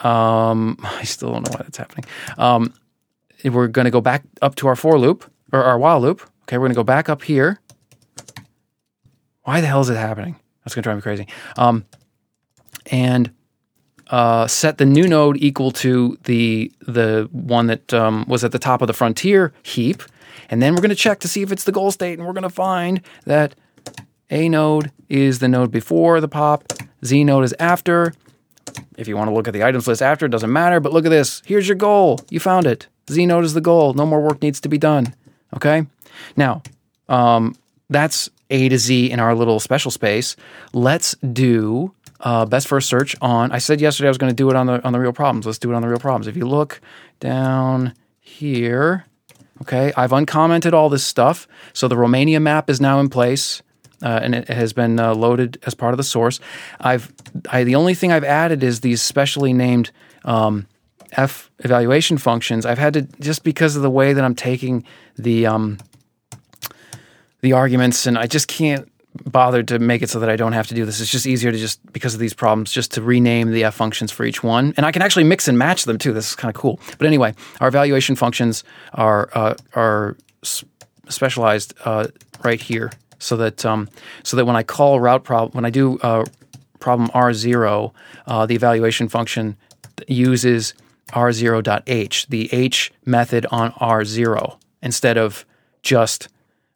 Um, 0.00 0.78
I 0.82 1.04
still 1.04 1.32
don't 1.32 1.46
know 1.46 1.52
why 1.52 1.62
that's 1.64 1.78
happening. 1.78 2.04
Um, 2.38 2.72
we're 3.50 3.68
going 3.68 3.84
to 3.84 3.90
go 3.90 4.00
back 4.00 4.24
up 4.40 4.54
to 4.56 4.68
our 4.68 4.76
for 4.76 4.98
loop 4.98 5.30
or 5.52 5.62
our 5.62 5.78
while 5.78 6.00
loop. 6.00 6.22
Okay, 6.42 6.58
we're 6.58 6.64
going 6.64 6.72
to 6.72 6.76
go 6.76 6.84
back 6.84 7.08
up 7.08 7.22
here. 7.22 7.60
Why 9.44 9.60
the 9.60 9.66
hell 9.66 9.80
is 9.80 9.90
it 9.90 9.96
happening? 9.96 10.36
That's 10.64 10.74
going 10.74 10.82
to 10.82 10.86
drive 10.86 10.96
me 10.96 11.02
crazy. 11.02 11.26
Um, 11.56 11.84
and 12.90 13.32
uh, 14.08 14.46
set 14.46 14.78
the 14.78 14.84
new 14.84 15.08
node 15.08 15.36
equal 15.38 15.70
to 15.70 16.18
the 16.24 16.70
the 16.80 17.28
one 17.32 17.66
that 17.66 17.92
um, 17.94 18.24
was 18.28 18.44
at 18.44 18.52
the 18.52 18.58
top 18.58 18.82
of 18.82 18.86
the 18.86 18.92
frontier 18.92 19.52
heap, 19.62 20.02
and 20.50 20.60
then 20.60 20.74
we're 20.74 20.82
going 20.82 20.90
to 20.90 20.94
check 20.94 21.20
to 21.20 21.28
see 21.28 21.42
if 21.42 21.50
it's 21.50 21.64
the 21.64 21.72
goal 21.72 21.90
state, 21.90 22.18
and 22.18 22.26
we're 22.26 22.34
going 22.34 22.42
to 22.42 22.50
find 22.50 23.00
that 23.24 23.54
a 24.30 24.48
node 24.48 24.92
is 25.08 25.38
the 25.38 25.48
node 25.48 25.70
before 25.70 26.20
the 26.20 26.28
pop, 26.28 26.72
z 27.04 27.24
node 27.24 27.44
is 27.44 27.54
after. 27.58 28.12
If 28.96 29.08
you 29.08 29.16
want 29.16 29.28
to 29.28 29.34
look 29.34 29.48
at 29.48 29.54
the 29.54 29.64
items 29.64 29.88
list 29.88 30.02
after, 30.02 30.26
it 30.26 30.30
doesn't 30.30 30.52
matter. 30.52 30.78
But 30.78 30.92
look 30.92 31.04
at 31.04 31.10
this. 31.10 31.42
Here's 31.44 31.66
your 31.66 31.76
goal. 31.76 32.20
You 32.30 32.38
found 32.38 32.66
it. 32.66 32.86
Z 33.10 33.26
node 33.26 33.44
is 33.44 33.54
the 33.54 33.60
goal. 33.60 33.94
No 33.94 34.06
more 34.06 34.20
work 34.20 34.42
needs 34.42 34.60
to 34.60 34.68
be 34.68 34.78
done. 34.78 35.14
Okay. 35.54 35.86
Now, 36.36 36.62
um, 37.08 37.54
that's 37.90 38.30
A 38.50 38.68
to 38.68 38.78
Z 38.78 39.10
in 39.10 39.20
our 39.20 39.34
little 39.34 39.60
special 39.60 39.90
space. 39.90 40.36
Let's 40.72 41.14
do 41.16 41.94
uh, 42.20 42.46
best 42.46 42.68
first 42.68 42.88
search 42.88 43.16
on. 43.20 43.52
I 43.52 43.58
said 43.58 43.80
yesterday 43.80 44.08
I 44.08 44.10
was 44.10 44.18
going 44.18 44.30
to 44.30 44.36
do 44.36 44.48
it 44.50 44.56
on 44.56 44.66
the 44.66 44.84
on 44.84 44.92
the 44.92 45.00
real 45.00 45.12
problems. 45.12 45.46
Let's 45.46 45.58
do 45.58 45.70
it 45.72 45.74
on 45.74 45.82
the 45.82 45.88
real 45.88 45.98
problems. 45.98 46.26
If 46.26 46.36
you 46.36 46.46
look 46.46 46.80
down 47.20 47.94
here, 48.20 49.04
okay, 49.62 49.92
I've 49.96 50.12
uncommented 50.12 50.74
all 50.74 50.88
this 50.88 51.04
stuff. 51.04 51.48
So 51.72 51.88
the 51.88 51.96
Romania 51.96 52.40
map 52.40 52.70
is 52.70 52.80
now 52.80 53.00
in 53.00 53.08
place. 53.08 53.62
Uh, 54.02 54.18
and 54.20 54.34
it 54.34 54.48
has 54.48 54.72
been 54.72 54.98
uh, 54.98 55.14
loaded 55.14 55.60
as 55.64 55.74
part 55.74 55.94
of 55.94 55.96
the 55.96 56.02
source. 56.02 56.40
I've 56.80 57.12
I, 57.48 57.62
the 57.62 57.76
only 57.76 57.94
thing 57.94 58.10
I've 58.10 58.24
added 58.24 58.64
is 58.64 58.80
these 58.80 59.00
specially 59.00 59.52
named 59.52 59.92
um, 60.24 60.66
F 61.12 61.50
evaluation 61.58 62.18
functions. 62.18 62.66
I've 62.66 62.78
had 62.78 62.94
to 62.94 63.02
just 63.20 63.44
because 63.44 63.76
of 63.76 63.82
the 63.82 63.90
way 63.90 64.12
that 64.12 64.24
I'm 64.24 64.34
taking 64.34 64.84
the 65.16 65.46
um, 65.46 65.78
the 67.40 67.52
arguments, 67.52 68.06
and 68.06 68.18
I 68.18 68.26
just 68.26 68.48
can't 68.48 68.88
bother 69.24 69.62
to 69.62 69.78
make 69.78 70.00
it 70.00 70.08
so 70.08 70.20
that 70.20 70.30
I 70.30 70.36
don't 70.36 70.52
have 70.52 70.68
to 70.68 70.74
do 70.74 70.86
this. 70.86 71.00
It's 71.00 71.10
just 71.10 71.26
easier 71.26 71.52
to 71.52 71.58
just 71.58 71.80
because 71.92 72.14
of 72.14 72.20
these 72.20 72.32
problems, 72.32 72.72
just 72.72 72.92
to 72.92 73.02
rename 73.02 73.50
the 73.50 73.64
F 73.64 73.74
functions 73.74 74.10
for 74.10 74.24
each 74.24 74.42
one, 74.42 74.72
and 74.76 74.86
I 74.86 74.92
can 74.92 75.02
actually 75.02 75.24
mix 75.24 75.48
and 75.48 75.58
match 75.58 75.84
them 75.84 75.98
too. 75.98 76.12
This 76.12 76.30
is 76.30 76.36
kind 76.36 76.54
of 76.54 76.60
cool. 76.60 76.80
But 76.98 77.06
anyway, 77.06 77.34
our 77.60 77.68
evaluation 77.68 78.16
functions 78.16 78.64
are 78.94 79.28
uh, 79.34 79.54
are 79.74 80.16
specialized 81.08 81.74
uh, 81.84 82.06
right 82.42 82.60
here, 82.60 82.90
so 83.18 83.36
that 83.36 83.66
um, 83.66 83.88
so 84.22 84.36
that 84.36 84.46
when 84.46 84.56
I 84.56 84.62
call 84.62 84.98
route 84.98 85.24
problem, 85.24 85.52
when 85.52 85.66
I 85.66 85.70
do 85.70 85.98
uh, 85.98 86.24
problem 86.78 87.10
R 87.12 87.34
zero, 87.34 87.92
uh, 88.26 88.46
the 88.46 88.54
evaluation 88.54 89.08
function 89.08 89.56
uses 90.08 90.74
r0.h, 91.12 92.26
the 92.28 92.52
h 92.52 92.92
method 93.04 93.46
on 93.50 93.72
r0, 93.72 94.58
instead 94.82 95.18
of 95.18 95.44
just 95.82 96.28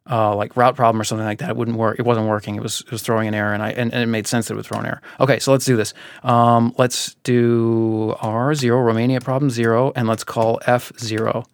uh, 0.09 0.35
like 0.35 0.55
route 0.55 0.75
problem 0.75 1.01
or 1.01 1.03
something 1.03 1.25
like 1.25 1.39
that. 1.39 1.51
It 1.51 1.55
wouldn't 1.57 1.77
work. 1.77 1.99
It 1.99 2.05
wasn't 2.05 2.27
working. 2.27 2.55
It 2.55 2.63
was 2.63 2.81
it 2.81 2.91
was 2.91 3.01
throwing 3.01 3.27
an 3.27 3.33
error, 3.33 3.53
and 3.53 3.61
I 3.61 3.71
and, 3.71 3.93
and 3.93 4.03
it 4.03 4.07
made 4.07 4.27
sense 4.27 4.47
that 4.47 4.53
it 4.53 4.57
would 4.57 4.65
throw 4.65 4.79
an 4.79 4.85
error. 4.85 5.01
Okay, 5.19 5.39
so 5.39 5.51
let's 5.51 5.65
do 5.65 5.75
this. 5.75 5.93
Um, 6.23 6.73
let's 6.77 7.15
do 7.23 8.15
r0 8.19 8.85
Romania 8.85 9.21
problem 9.21 9.49
zero, 9.49 9.91
and 9.95 10.07
let's 10.07 10.23
call 10.23 10.59
f0. 10.65 11.45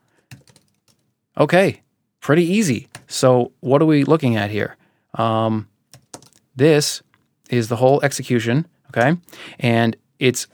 Okay, 1.38 1.82
pretty 2.20 2.46
easy. 2.46 2.90
So 3.08 3.52
what 3.60 3.82
are 3.82 3.86
we 3.86 4.04
looking 4.04 4.36
at 4.36 4.52
here? 4.52 4.78
Um, 5.16 5.68
this 6.56 7.02
is 7.50 7.70
the 7.70 7.78
whole 7.78 8.02
execution. 8.04 8.68
Okay, 8.90 9.18
and 9.60 9.96
it's 10.20 10.48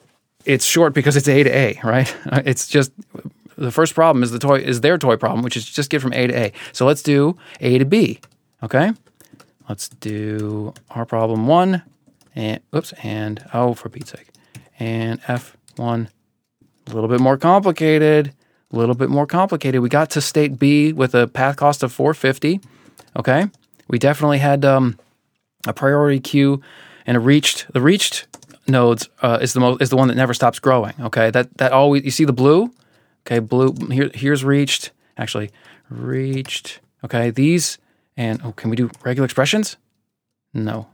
it's 0.45 0.65
short 0.65 0.93
because 0.93 1.17
it's 1.17 1.27
A 1.27 1.43
to 1.43 1.49
A, 1.49 1.79
right? 1.83 2.15
It's 2.45 2.67
just 2.67 2.91
the 3.57 3.71
first 3.71 3.93
problem 3.93 4.23
is 4.23 4.31
the 4.31 4.39
toy 4.39 4.59
is 4.59 4.81
their 4.81 4.97
toy 4.97 5.17
problem, 5.17 5.43
which 5.43 5.57
is 5.57 5.65
just 5.65 5.89
get 5.89 6.01
from 6.01 6.13
A 6.13 6.27
to 6.27 6.37
A. 6.37 6.53
So 6.71 6.85
let's 6.85 7.03
do 7.03 7.37
A 7.59 7.77
to 7.77 7.85
B. 7.85 8.21
Okay, 8.63 8.91
let's 9.67 9.89
do 9.89 10.73
our 10.89 11.05
problem 11.05 11.47
one, 11.47 11.83
and 12.35 12.61
oops, 12.75 12.93
and 13.03 13.43
oh 13.53 13.73
for 13.73 13.89
Pete's 13.89 14.11
sake, 14.11 14.29
and 14.79 15.19
F 15.27 15.57
one, 15.75 16.09
a 16.87 16.93
little 16.93 17.09
bit 17.09 17.19
more 17.19 17.37
complicated, 17.37 18.33
a 18.71 18.75
little 18.75 18.95
bit 18.95 19.09
more 19.09 19.27
complicated. 19.27 19.81
We 19.81 19.89
got 19.89 20.09
to 20.11 20.21
state 20.21 20.57
B 20.57 20.93
with 20.93 21.13
a 21.13 21.27
path 21.27 21.57
cost 21.57 21.83
of 21.83 21.91
450. 21.91 22.61
Okay, 23.17 23.47
we 23.87 23.99
definitely 23.99 24.39
had 24.39 24.63
um, 24.63 24.97
a 25.67 25.73
priority 25.73 26.19
queue 26.19 26.61
and 27.05 27.17
a 27.17 27.19
reached 27.19 27.71
the 27.73 27.81
reached 27.81 28.27
nodes 28.70 29.09
uh, 29.22 29.39
is 29.41 29.53
the 29.53 29.59
most 29.59 29.82
is 29.82 29.89
the 29.89 29.97
one 29.97 30.07
that 30.07 30.15
never 30.15 30.34
stops 30.34 30.59
growing. 30.59 30.93
Okay, 30.99 31.30
that 31.32 31.57
that 31.57 31.72
always 31.72 32.03
you 32.03 32.11
see 32.11 32.26
the 32.26 32.34
blue. 32.34 32.74
Okay, 33.26 33.39
blue 33.39 33.74
here 33.91 34.11
here's 34.13 34.43
reached 34.43 34.91
actually 35.17 35.51
reached. 35.89 36.80
Okay, 37.03 37.30
these 37.30 37.78
and 38.17 38.41
oh, 38.43 38.51
can 38.51 38.70
we 38.70 38.76
do 38.76 38.89
regular 39.03 39.26
expressions? 39.26 39.78
No. 40.53 40.88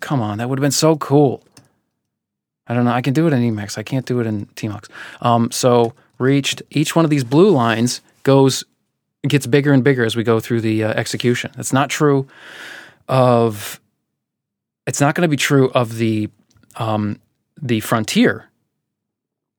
Come 0.00 0.20
on, 0.20 0.38
that 0.38 0.48
would 0.48 0.58
have 0.58 0.62
been 0.62 0.70
so 0.72 0.96
cool. 0.96 1.44
I 2.66 2.74
don't 2.74 2.84
know. 2.84 2.92
I 2.92 3.02
can 3.02 3.12
do 3.12 3.26
it 3.26 3.32
in 3.32 3.40
Emacs. 3.40 3.76
I 3.76 3.82
can't 3.82 4.06
do 4.06 4.20
it 4.20 4.26
in 4.26 4.46
Tmux. 4.46 4.88
Um, 5.20 5.50
so 5.50 5.92
reached 6.18 6.62
each 6.70 6.96
one 6.96 7.04
of 7.04 7.10
these 7.10 7.24
blue 7.24 7.50
lines 7.50 8.00
goes 8.22 8.64
gets 9.28 9.46
bigger 9.46 9.72
and 9.72 9.84
bigger 9.84 10.04
as 10.04 10.16
we 10.16 10.24
go 10.24 10.40
through 10.40 10.60
the 10.60 10.84
uh, 10.84 10.92
execution. 10.94 11.52
That's 11.56 11.72
not 11.72 11.90
true 11.90 12.26
of 13.08 13.80
it's 14.86 15.00
not 15.00 15.14
going 15.14 15.22
to 15.22 15.28
be 15.28 15.36
true 15.36 15.70
of 15.70 15.96
the 15.96 16.28
um, 16.76 17.20
the 17.60 17.80
frontier. 17.80 18.48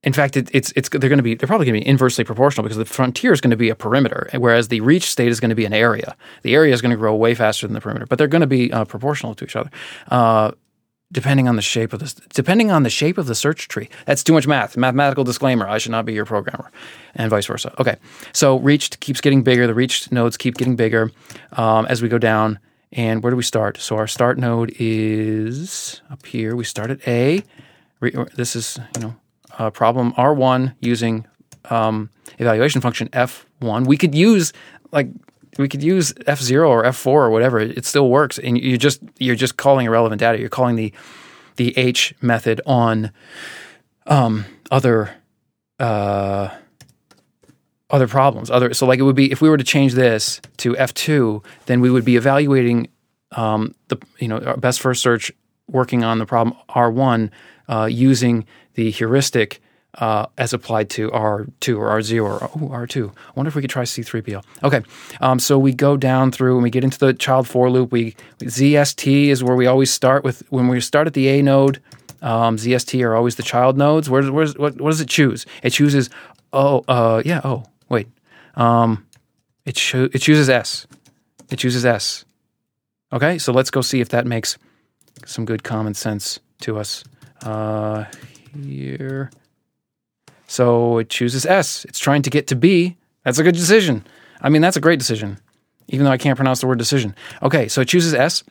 In 0.03 0.11
fact, 0.11 0.36
it, 0.36 0.49
it's 0.51 0.74
it's 0.76 0.89
they're 0.89 1.09
going 1.09 1.17
to 1.17 1.24
be 1.24 1.36
they're 1.36 1.47
probably 1.47 1.65
going 1.65 1.80
to 1.80 1.86
be 1.86 1.89
inversely 1.89 2.26
proportional 2.26 2.63
because 2.63 2.78
the 2.78 2.86
frontier 2.86 3.32
is 3.32 3.39
going 3.39 3.51
to 3.51 3.57
be 3.57 3.69
a 3.69 3.76
perimeter, 3.76 4.30
whereas 4.38 4.67
the 4.67 4.82
reach 4.82 5.05
state 5.05 5.30
is 5.30 5.39
going 5.39 5.49
to 5.49 5.55
be 5.55 5.65
an 5.65 5.74
area. 5.74 6.15
The 6.41 6.55
area 6.55 6.74
is 6.74 6.82
going 6.82 6.91
to 6.91 6.97
grow 6.97 7.15
way 7.15 7.36
faster 7.36 7.65
than 7.65 7.74
the 7.74 7.82
perimeter, 7.82 8.05
but 8.05 8.17
they're 8.17 8.28
going 8.28 8.41
to 8.41 8.47
be 8.47 8.71
uh, 8.74 8.84
proportional 8.84 9.34
to 9.36 9.45
each 9.45 9.55
other, 9.55 9.69
uh, 10.09 10.51
depending 11.13 11.47
on 11.47 11.55
the 11.55 11.61
shape 11.61 11.93
of 11.93 12.01
this. 12.01 12.13
Depending 12.13 12.69
on 12.69 12.84
the 12.84 12.89
shape 12.89 13.17
of 13.17 13.28
the 13.28 13.36
search 13.36 13.69
tree. 13.69 13.89
That's 14.05 14.26
too 14.26 14.34
much 14.34 14.45
math. 14.45 14.76
Mathematical 14.76 15.24
disclaimer: 15.24 15.69
I 15.69 15.78
should 15.78 15.93
not 15.93 16.05
be 16.05 16.13
your 16.13 16.26
programmer, 16.26 16.69
and 17.15 17.30
vice 17.30 17.45
versa. 17.45 17.74
Okay, 17.80 17.95
so 18.34 18.57
reached 18.57 18.99
keeps 18.99 19.21
getting 19.21 19.41
bigger. 19.41 19.67
The 19.67 19.74
reached 19.74 20.11
nodes 20.11 20.36
keep 20.36 20.57
getting 20.57 20.76
bigger 20.76 21.11
um, 21.53 21.86
as 21.86 22.01
we 22.01 22.09
go 22.09 22.17
down. 22.17 22.59
And 22.93 23.23
where 23.23 23.31
do 23.31 23.37
we 23.37 23.43
start? 23.43 23.77
So 23.79 23.97
our 23.97 24.07
start 24.07 24.37
node 24.37 24.73
is 24.79 26.01
up 26.11 26.25
here. 26.25 26.55
We 26.55 26.63
start 26.63 26.91
at 26.91 27.07
A. 27.07 27.43
This 28.35 28.55
is, 28.55 28.79
you 28.95 29.01
know, 29.01 29.15
uh, 29.57 29.71
problem 29.71 30.13
R1 30.13 30.75
using 30.79 31.25
um, 31.69 32.09
evaluation 32.37 32.81
function 32.81 33.09
f1. 33.09 33.87
We 33.87 33.97
could 33.97 34.13
use 34.13 34.53
like 34.91 35.09
we 35.57 35.67
could 35.69 35.83
use 35.83 36.13
f0 36.13 36.67
or 36.67 36.83
f4 36.83 37.07
or 37.07 37.29
whatever. 37.29 37.59
It 37.59 37.85
still 37.85 38.09
works, 38.09 38.37
and 38.39 38.57
you 38.57 38.77
just 38.77 39.01
you're 39.19 39.35
just 39.35 39.57
calling 39.57 39.85
irrelevant 39.85 40.19
data. 40.19 40.39
You're 40.39 40.49
calling 40.49 40.75
the 40.75 40.93
the 41.55 41.77
h 41.77 42.13
method 42.21 42.61
on 42.65 43.11
um, 44.07 44.45
other 44.71 45.15
uh, 45.79 46.49
other 47.93 48.07
problems. 48.07 48.49
Other 48.49 48.73
so 48.73 48.85
like 48.85 48.99
it 48.99 49.03
would 49.03 49.15
be 49.15 49.31
if 49.31 49.39
we 49.39 49.49
were 49.49 49.57
to 49.57 49.63
change 49.63 49.93
this 49.93 50.41
to 50.57 50.73
f2, 50.73 51.45
then 51.67 51.79
we 51.79 51.89
would 51.89 52.03
be 52.03 52.17
evaluating 52.17 52.89
um, 53.31 53.73
the 53.87 53.97
you 54.19 54.27
know 54.27 54.39
best 54.57 54.81
first 54.81 55.01
search 55.01 55.31
working 55.69 56.03
on 56.03 56.17
the 56.17 56.25
problem 56.25 56.57
R1 56.69 57.29
uh, 57.69 57.87
using 57.89 58.45
the 58.73 58.89
heuristic 58.89 59.61
uh, 59.99 60.25
as 60.39 60.53
applied 60.53 60.89
to 60.89 61.11
R2 61.11 61.77
or 61.77 61.99
R0 61.99 62.23
or 62.23 62.43
oh, 62.43 62.69
R2. 62.69 63.09
I 63.09 63.31
wonder 63.35 63.47
if 63.47 63.55
we 63.55 63.61
could 63.61 63.69
try 63.69 63.83
C3PL. 63.83 64.43
Okay, 64.63 64.81
um, 65.21 65.37
so 65.37 65.59
we 65.59 65.71
go 65.71 65.95
down 65.95 66.31
through 66.31 66.55
and 66.55 66.63
we 66.63 66.71
get 66.71 66.83
into 66.83 66.97
the 66.97 67.13
child 67.13 67.47
for 67.47 67.69
loop. 67.69 67.91
We 67.91 68.15
ZST 68.39 69.27
is 69.27 69.43
where 69.43 69.55
we 69.55 69.67
always 69.67 69.91
start 69.91 70.23
with 70.23 70.41
when 70.49 70.67
we 70.67 70.81
start 70.81 71.05
at 71.05 71.13
the 71.13 71.27
A 71.27 71.43
node. 71.43 71.79
Um, 72.23 72.55
ZST 72.55 73.03
are 73.05 73.15
always 73.15 73.35
the 73.35 73.43
child 73.43 73.77
nodes. 73.77 74.09
Where, 74.09 74.23
where's, 74.31 74.57
what, 74.57 74.81
what 74.81 74.89
does 74.89 75.01
it 75.01 75.09
choose? 75.09 75.45
It 75.61 75.71
chooses 75.71 76.09
oh 76.53 76.83
uh, 76.87 77.21
yeah 77.23 77.41
oh 77.43 77.65
wait 77.89 78.07
um, 78.55 79.05
it 79.65 79.75
cho- 79.75 80.09
it 80.11 80.19
chooses 80.19 80.49
S. 80.49 80.88
It 81.49 81.57
chooses 81.57 81.86
S. 81.86 82.25
Okay, 83.11 83.38
so 83.38 83.53
let's 83.53 83.71
go 83.71 83.81
see 83.81 84.01
if 84.01 84.09
that 84.09 84.25
makes 84.25 84.57
some 85.25 85.45
good 85.45 85.63
common 85.63 85.93
sense 85.93 86.39
to 86.61 86.77
us. 86.77 87.03
Uh, 87.43 88.05
here. 88.53 89.31
So 90.47 90.97
it 90.99 91.09
chooses 91.09 91.45
S. 91.45 91.86
It's 91.86 91.99
trying 91.99 92.21
to 92.23 92.29
get 92.29 92.47
to 92.47 92.55
B. 92.55 92.97
That's 93.23 93.39
a 93.39 93.43
good 93.43 93.55
decision. 93.55 94.05
I 94.41 94.49
mean, 94.49 94.61
that's 94.61 94.77
a 94.77 94.81
great 94.81 94.99
decision, 94.99 95.39
even 95.88 96.05
though 96.05 96.11
I 96.11 96.17
can't 96.17 96.36
pronounce 96.36 96.61
the 96.61 96.67
word 96.67 96.77
decision. 96.77 97.15
Okay, 97.41 97.67
so 97.67 97.81
it 97.81 97.88
chooses 97.88 98.13
S. 98.13 98.43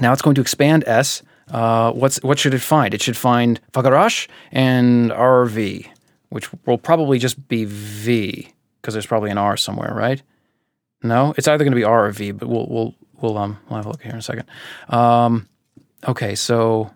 Now 0.00 0.12
it's 0.12 0.22
going 0.22 0.34
to 0.36 0.40
expand 0.40 0.84
S. 0.86 1.22
Uh, 1.50 1.92
what's 1.92 2.22
what 2.22 2.38
should 2.38 2.54
it 2.54 2.60
find? 2.60 2.92
It 2.92 3.02
should 3.02 3.16
find 3.16 3.60
Fagaras 3.72 4.28
and 4.50 5.10
RV, 5.10 5.86
which 6.28 6.48
will 6.66 6.78
probably 6.78 7.18
just 7.18 7.48
be 7.48 7.64
V 7.64 8.52
because 8.86 8.94
there's 8.94 9.06
probably 9.06 9.32
an 9.32 9.38
R 9.38 9.56
somewhere, 9.56 9.92
right? 9.92 10.22
No, 11.02 11.34
it's 11.36 11.48
either 11.48 11.64
going 11.64 11.72
to 11.72 11.76
be 11.76 11.82
R 11.82 12.06
or 12.06 12.12
V, 12.12 12.30
but 12.30 12.48
we'll 12.48 12.68
we'll 12.68 12.94
we'll 13.20 13.36
um 13.36 13.58
we'll 13.68 13.78
have 13.78 13.86
a 13.86 13.88
look 13.88 14.00
here 14.00 14.12
in 14.12 14.18
a 14.18 14.22
second. 14.22 14.44
Um, 14.88 15.48
okay, 16.06 16.36
so 16.36 16.92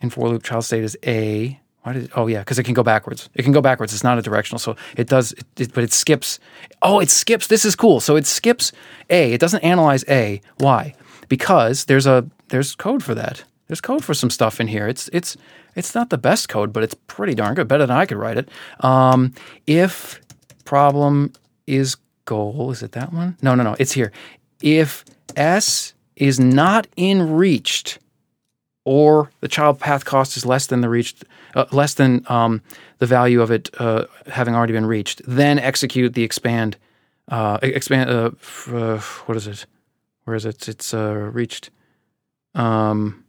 in 0.00 0.10
for 0.10 0.28
loop, 0.28 0.42
child 0.42 0.64
state 0.64 0.82
is 0.82 0.98
A. 1.06 1.60
Why 1.82 1.92
did? 1.92 2.10
Oh 2.16 2.26
yeah, 2.26 2.40
because 2.40 2.58
it 2.58 2.64
can 2.64 2.74
go 2.74 2.82
backwards. 2.82 3.30
It 3.34 3.44
can 3.44 3.52
go 3.52 3.60
backwards. 3.60 3.94
It's 3.94 4.02
not 4.02 4.18
a 4.18 4.22
directional, 4.22 4.58
so 4.58 4.74
it 4.96 5.06
does. 5.06 5.30
It, 5.30 5.46
it, 5.56 5.74
but 5.74 5.84
it 5.84 5.92
skips. 5.92 6.40
Oh, 6.82 6.98
it 6.98 7.08
skips. 7.08 7.46
This 7.46 7.64
is 7.64 7.76
cool. 7.76 8.00
So 8.00 8.16
it 8.16 8.26
skips 8.26 8.72
A. 9.08 9.32
It 9.32 9.40
doesn't 9.40 9.62
analyze 9.62 10.04
A. 10.08 10.40
Why? 10.58 10.96
Because 11.28 11.84
there's 11.84 12.08
a 12.08 12.28
there's 12.48 12.74
code 12.74 13.04
for 13.04 13.14
that. 13.14 13.44
There's 13.68 13.80
code 13.80 14.04
for 14.04 14.12
some 14.12 14.30
stuff 14.30 14.60
in 14.60 14.66
here. 14.66 14.88
It's 14.88 15.08
it's 15.12 15.36
it's 15.76 15.94
not 15.94 16.10
the 16.10 16.18
best 16.18 16.48
code, 16.48 16.72
but 16.72 16.82
it's 16.82 16.96
pretty 17.06 17.36
darn 17.36 17.54
good. 17.54 17.68
Better 17.68 17.86
than 17.86 17.96
I 17.96 18.06
could 18.06 18.16
write 18.16 18.38
it. 18.38 18.48
Um, 18.80 19.34
if 19.68 20.20
problem 20.66 21.32
is 21.66 21.96
goal, 22.26 22.70
is 22.70 22.82
it 22.82 22.92
that 22.92 23.12
one? 23.12 23.38
No, 23.40 23.54
no, 23.54 23.62
no. 23.62 23.74
It's 23.78 23.92
here. 23.92 24.12
If 24.60 25.04
S 25.34 25.94
is 26.16 26.38
not 26.38 26.86
in 26.96 27.32
reached 27.34 27.98
or 28.84 29.30
the 29.40 29.48
child 29.48 29.80
path 29.80 30.04
cost 30.04 30.36
is 30.36 30.44
less 30.44 30.66
than 30.66 30.80
the 30.80 30.88
reached, 30.88 31.24
uh, 31.54 31.64
less 31.72 31.94
than 31.94 32.24
um, 32.28 32.62
the 32.98 33.06
value 33.06 33.40
of 33.40 33.50
it 33.50 33.70
uh, 33.78 34.04
having 34.26 34.54
already 34.54 34.72
been 34.72 34.86
reached, 34.86 35.22
then 35.26 35.58
execute 35.58 36.14
the 36.14 36.22
expand, 36.22 36.76
uh, 37.28 37.58
expand. 37.62 38.10
Uh, 38.10 38.30
uh, 38.68 39.00
what 39.26 39.36
is 39.36 39.46
it? 39.46 39.66
Where 40.24 40.36
is 40.36 40.44
it? 40.44 40.68
It's 40.68 40.94
uh, 40.94 41.14
reached. 41.32 41.70
Um, 42.54 43.24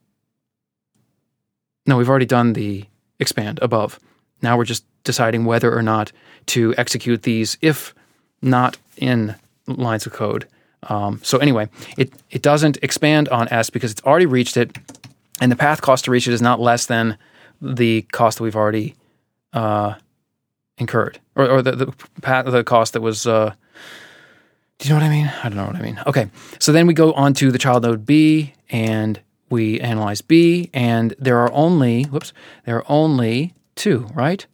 no, 1.86 1.98
we've 1.98 2.10
already 2.10 2.26
done 2.26 2.54
the 2.54 2.86
expand 3.20 3.60
above. 3.62 4.00
Now 4.42 4.58
we're 4.58 4.66
just 4.66 4.86
deciding 5.08 5.46
whether 5.46 5.76
or 5.76 5.82
not 5.82 6.12
to 6.48 6.76
execute 6.78 7.24
these 7.24 7.58
if 7.62 7.96
not 8.42 8.78
in 8.98 9.36
lines 9.66 10.06
of 10.06 10.14
code. 10.14 10.48
Um, 10.84 11.20
so 11.24 11.40
anyway, 11.40 11.70
it 11.98 12.14
it 12.30 12.44
doesn't 12.44 12.78
expand 12.84 13.30
on 13.30 13.48
S 13.50 13.72
because 13.72 13.92
it's 13.92 14.04
already 14.04 14.28
reached 14.28 14.56
it 14.56 14.78
and 15.40 15.52
the 15.52 15.56
path 15.56 15.82
cost 15.82 16.06
to 16.06 16.12
reach 16.12 16.28
it 16.28 16.34
is 16.34 16.42
not 16.42 16.60
less 16.60 16.86
than 16.86 17.18
the 17.62 18.04
cost 18.12 18.38
that 18.38 18.44
we've 18.44 18.56
already 18.56 18.96
uh, 19.54 19.96
incurred, 20.78 21.20
or, 21.36 21.50
or 21.50 21.62
the 21.62 21.72
the, 21.72 21.94
path, 22.22 22.46
the 22.46 22.64
cost 22.64 22.94
that 22.94 23.02
was. 23.02 23.26
Uh, 23.26 23.54
do 24.80 24.88
you 24.88 24.94
know 24.94 25.02
what 25.02 25.08
I 25.08 25.10
mean? 25.10 25.32
I 25.44 25.50
don't 25.50 25.56
know 25.56 25.66
what 25.66 25.76
I 25.76 25.82
mean. 25.82 26.00
Okay, 26.06 26.30
so 26.60 26.72
then 26.72 26.86
we 26.86 26.94
go 26.94 27.14
on 27.14 27.34
to 27.36 27.52
the 27.52 27.58
child 27.58 27.84
node 27.84 28.06
B, 28.06 28.54
and 28.70 29.20
we 29.50 29.80
analyze 29.80 30.22
B, 30.22 30.70
and 30.74 31.16
there 31.18 31.40
are 31.40 31.52
only 31.52 32.04
whoops, 32.04 32.34
there 32.66 32.78
are 32.78 32.86
only 32.88 33.54
two, 33.76 34.08
right? 34.14 34.46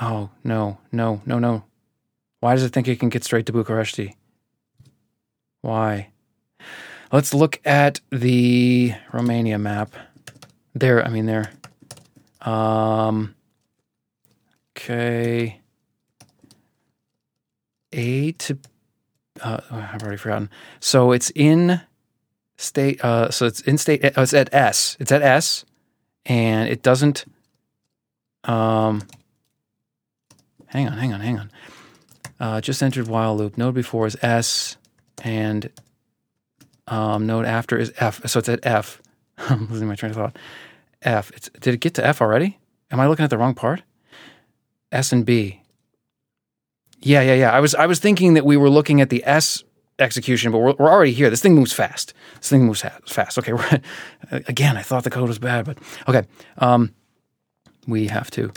Oh 0.00 0.30
no, 0.42 0.78
no, 0.90 1.22
no, 1.26 1.38
no. 1.38 1.64
Why 2.40 2.54
does 2.54 2.64
it 2.64 2.72
think 2.72 2.88
it 2.88 2.98
can 2.98 3.08
get 3.08 3.24
straight 3.24 3.46
to 3.46 3.52
Bucharesti? 3.52 4.14
Why? 5.60 6.08
Let's 7.12 7.34
look 7.34 7.60
at 7.64 8.00
the 8.10 8.94
Romania 9.12 9.58
map. 9.58 9.94
There, 10.74 11.04
I 11.04 11.10
mean, 11.10 11.26
there. 11.26 11.52
Um, 12.40 13.34
okay. 14.74 15.60
A 17.92 18.32
to, 18.32 18.58
uh, 19.42 19.60
oh, 19.70 19.88
I've 19.92 20.02
already 20.02 20.16
forgotten. 20.16 20.48
So 20.80 21.12
it's 21.12 21.30
in 21.34 21.82
state, 22.56 23.04
uh, 23.04 23.30
so 23.30 23.44
it's 23.44 23.60
in 23.60 23.76
state, 23.76 24.04
uh, 24.04 24.22
it's 24.22 24.32
at 24.32 24.52
S. 24.54 24.96
It's 24.98 25.12
at 25.12 25.20
S, 25.20 25.66
and 26.24 26.70
it 26.70 26.82
doesn't, 26.82 27.26
um, 28.44 29.02
hang 30.72 30.88
on, 30.88 30.96
hang 30.96 31.12
on, 31.12 31.20
hang 31.20 31.38
on. 31.38 31.50
Uh, 32.40 32.60
just 32.60 32.82
entered 32.82 33.06
while 33.06 33.36
loop. 33.36 33.56
Node 33.56 33.74
before 33.74 34.06
is 34.06 34.16
S, 34.22 34.76
and 35.22 35.70
um, 36.88 37.26
node 37.26 37.44
after 37.44 37.78
is 37.78 37.92
F. 37.98 38.26
So 38.26 38.38
it's 38.38 38.48
at 38.48 38.60
F. 38.64 39.00
I'm 39.38 39.68
losing 39.68 39.86
my 39.86 39.94
train 39.94 40.10
of 40.10 40.16
thought. 40.16 40.36
F. 41.02 41.30
It's, 41.32 41.50
did 41.60 41.74
it 41.74 41.80
get 41.80 41.94
to 41.94 42.06
F 42.06 42.20
already? 42.20 42.58
Am 42.90 43.00
I 43.00 43.06
looking 43.06 43.24
at 43.24 43.30
the 43.30 43.38
wrong 43.38 43.54
part? 43.54 43.82
S 44.90 45.12
and 45.12 45.24
B. 45.24 45.60
Yeah, 47.00 47.20
yeah, 47.22 47.34
yeah. 47.34 47.52
I 47.52 47.60
was 47.60 47.74
I 47.74 47.86
was 47.86 47.98
thinking 47.98 48.34
that 48.34 48.44
we 48.44 48.56
were 48.56 48.70
looking 48.70 49.00
at 49.00 49.10
the 49.10 49.22
S 49.24 49.64
execution, 49.98 50.52
but 50.52 50.58
we're, 50.58 50.74
we're 50.78 50.90
already 50.90 51.12
here. 51.12 51.30
This 51.30 51.40
thing 51.42 51.54
moves 51.54 51.72
fast. 51.72 52.14
This 52.36 52.48
thing 52.48 52.66
moves 52.66 52.84
fast. 53.06 53.38
Okay, 53.38 53.52
again, 54.30 54.76
I 54.76 54.82
thought 54.82 55.04
the 55.04 55.10
code 55.10 55.28
was 55.28 55.38
bad, 55.38 55.64
but 55.64 55.78
okay. 56.08 56.24
Um, 56.58 56.94
we 57.86 58.06
have 58.08 58.30
to 58.32 58.52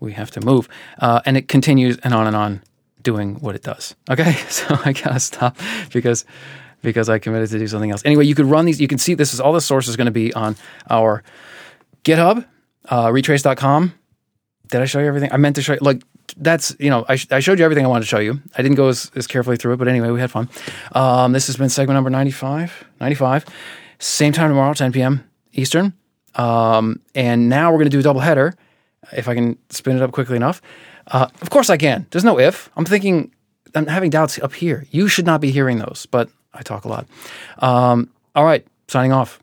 we 0.00 0.12
have 0.12 0.30
to 0.32 0.40
move, 0.40 0.68
uh, 1.00 1.20
and 1.24 1.36
it 1.36 1.48
continues 1.48 1.98
and 1.98 2.14
on 2.14 2.26
and 2.26 2.36
on 2.36 2.62
doing 3.02 3.36
what 3.36 3.54
it 3.54 3.62
does. 3.62 3.94
Okay, 4.10 4.32
so 4.48 4.66
I 4.84 4.92
gotta 4.92 5.20
stop 5.20 5.56
because 5.92 6.24
because 6.82 7.08
I 7.08 7.18
committed 7.18 7.50
to 7.50 7.58
do 7.58 7.66
something 7.66 7.90
else. 7.90 8.02
Anyway, 8.04 8.24
you 8.24 8.34
could 8.34 8.46
run 8.46 8.64
these. 8.64 8.80
You 8.80 8.88
can 8.88 8.98
see 8.98 9.14
this 9.14 9.34
is 9.34 9.40
all 9.40 9.52
the 9.52 9.60
source 9.60 9.88
is 9.88 9.96
going 9.96 10.06
to 10.06 10.12
be 10.12 10.32
on 10.34 10.56
our 10.88 11.22
GitHub, 12.04 12.44
uh, 12.86 13.06
retrace.com. 13.08 13.94
Did 14.68 14.80
I 14.80 14.84
show 14.84 15.00
you 15.00 15.06
everything? 15.06 15.32
I 15.32 15.38
meant 15.38 15.56
to 15.56 15.62
show 15.62 15.72
you. 15.72 15.78
Like, 15.80 16.02
that's, 16.36 16.76
you 16.78 16.90
know, 16.90 17.04
I, 17.08 17.16
sh- 17.16 17.26
I 17.30 17.40
showed 17.40 17.58
you 17.58 17.64
everything 17.64 17.84
I 17.84 17.88
wanted 17.88 18.02
to 18.02 18.06
show 18.06 18.18
you. 18.18 18.40
I 18.56 18.62
didn't 18.62 18.76
go 18.76 18.88
as, 18.88 19.10
as 19.16 19.26
carefully 19.26 19.56
through 19.56 19.72
it, 19.72 19.76
but 19.78 19.88
anyway, 19.88 20.10
we 20.10 20.20
had 20.20 20.30
fun. 20.30 20.48
Um, 20.92 21.32
this 21.32 21.46
has 21.46 21.56
been 21.56 21.70
segment 21.70 21.96
number 21.96 22.10
95. 22.10 22.84
95. 23.00 23.46
Same 23.98 24.32
time 24.32 24.50
tomorrow, 24.50 24.74
10 24.74 24.92
p.m. 24.92 25.28
Eastern. 25.52 25.94
Um, 26.34 27.00
and 27.14 27.48
now 27.48 27.72
we're 27.72 27.78
going 27.78 27.90
to 27.90 27.96
do 27.96 28.00
a 28.00 28.02
double 28.02 28.20
header, 28.20 28.54
if 29.12 29.28
I 29.28 29.34
can 29.34 29.58
spin 29.70 29.96
it 29.96 30.02
up 30.02 30.12
quickly 30.12 30.36
enough. 30.36 30.60
Uh, 31.06 31.28
of 31.40 31.50
course 31.50 31.70
I 31.70 31.76
can. 31.76 32.06
There's 32.10 32.24
no 32.24 32.38
if. 32.38 32.70
I'm 32.76 32.84
thinking, 32.84 33.32
I'm 33.74 33.86
having 33.86 34.10
doubts 34.10 34.38
up 34.38 34.52
here. 34.52 34.86
You 34.90 35.08
should 35.08 35.26
not 35.26 35.40
be 35.40 35.50
hearing 35.50 35.78
those, 35.78 36.06
but 36.10 36.28
I 36.52 36.62
talk 36.62 36.84
a 36.84 36.88
lot. 36.88 37.06
Um, 37.58 38.10
all 38.34 38.44
right, 38.44 38.66
signing 38.88 39.12
off. 39.12 39.40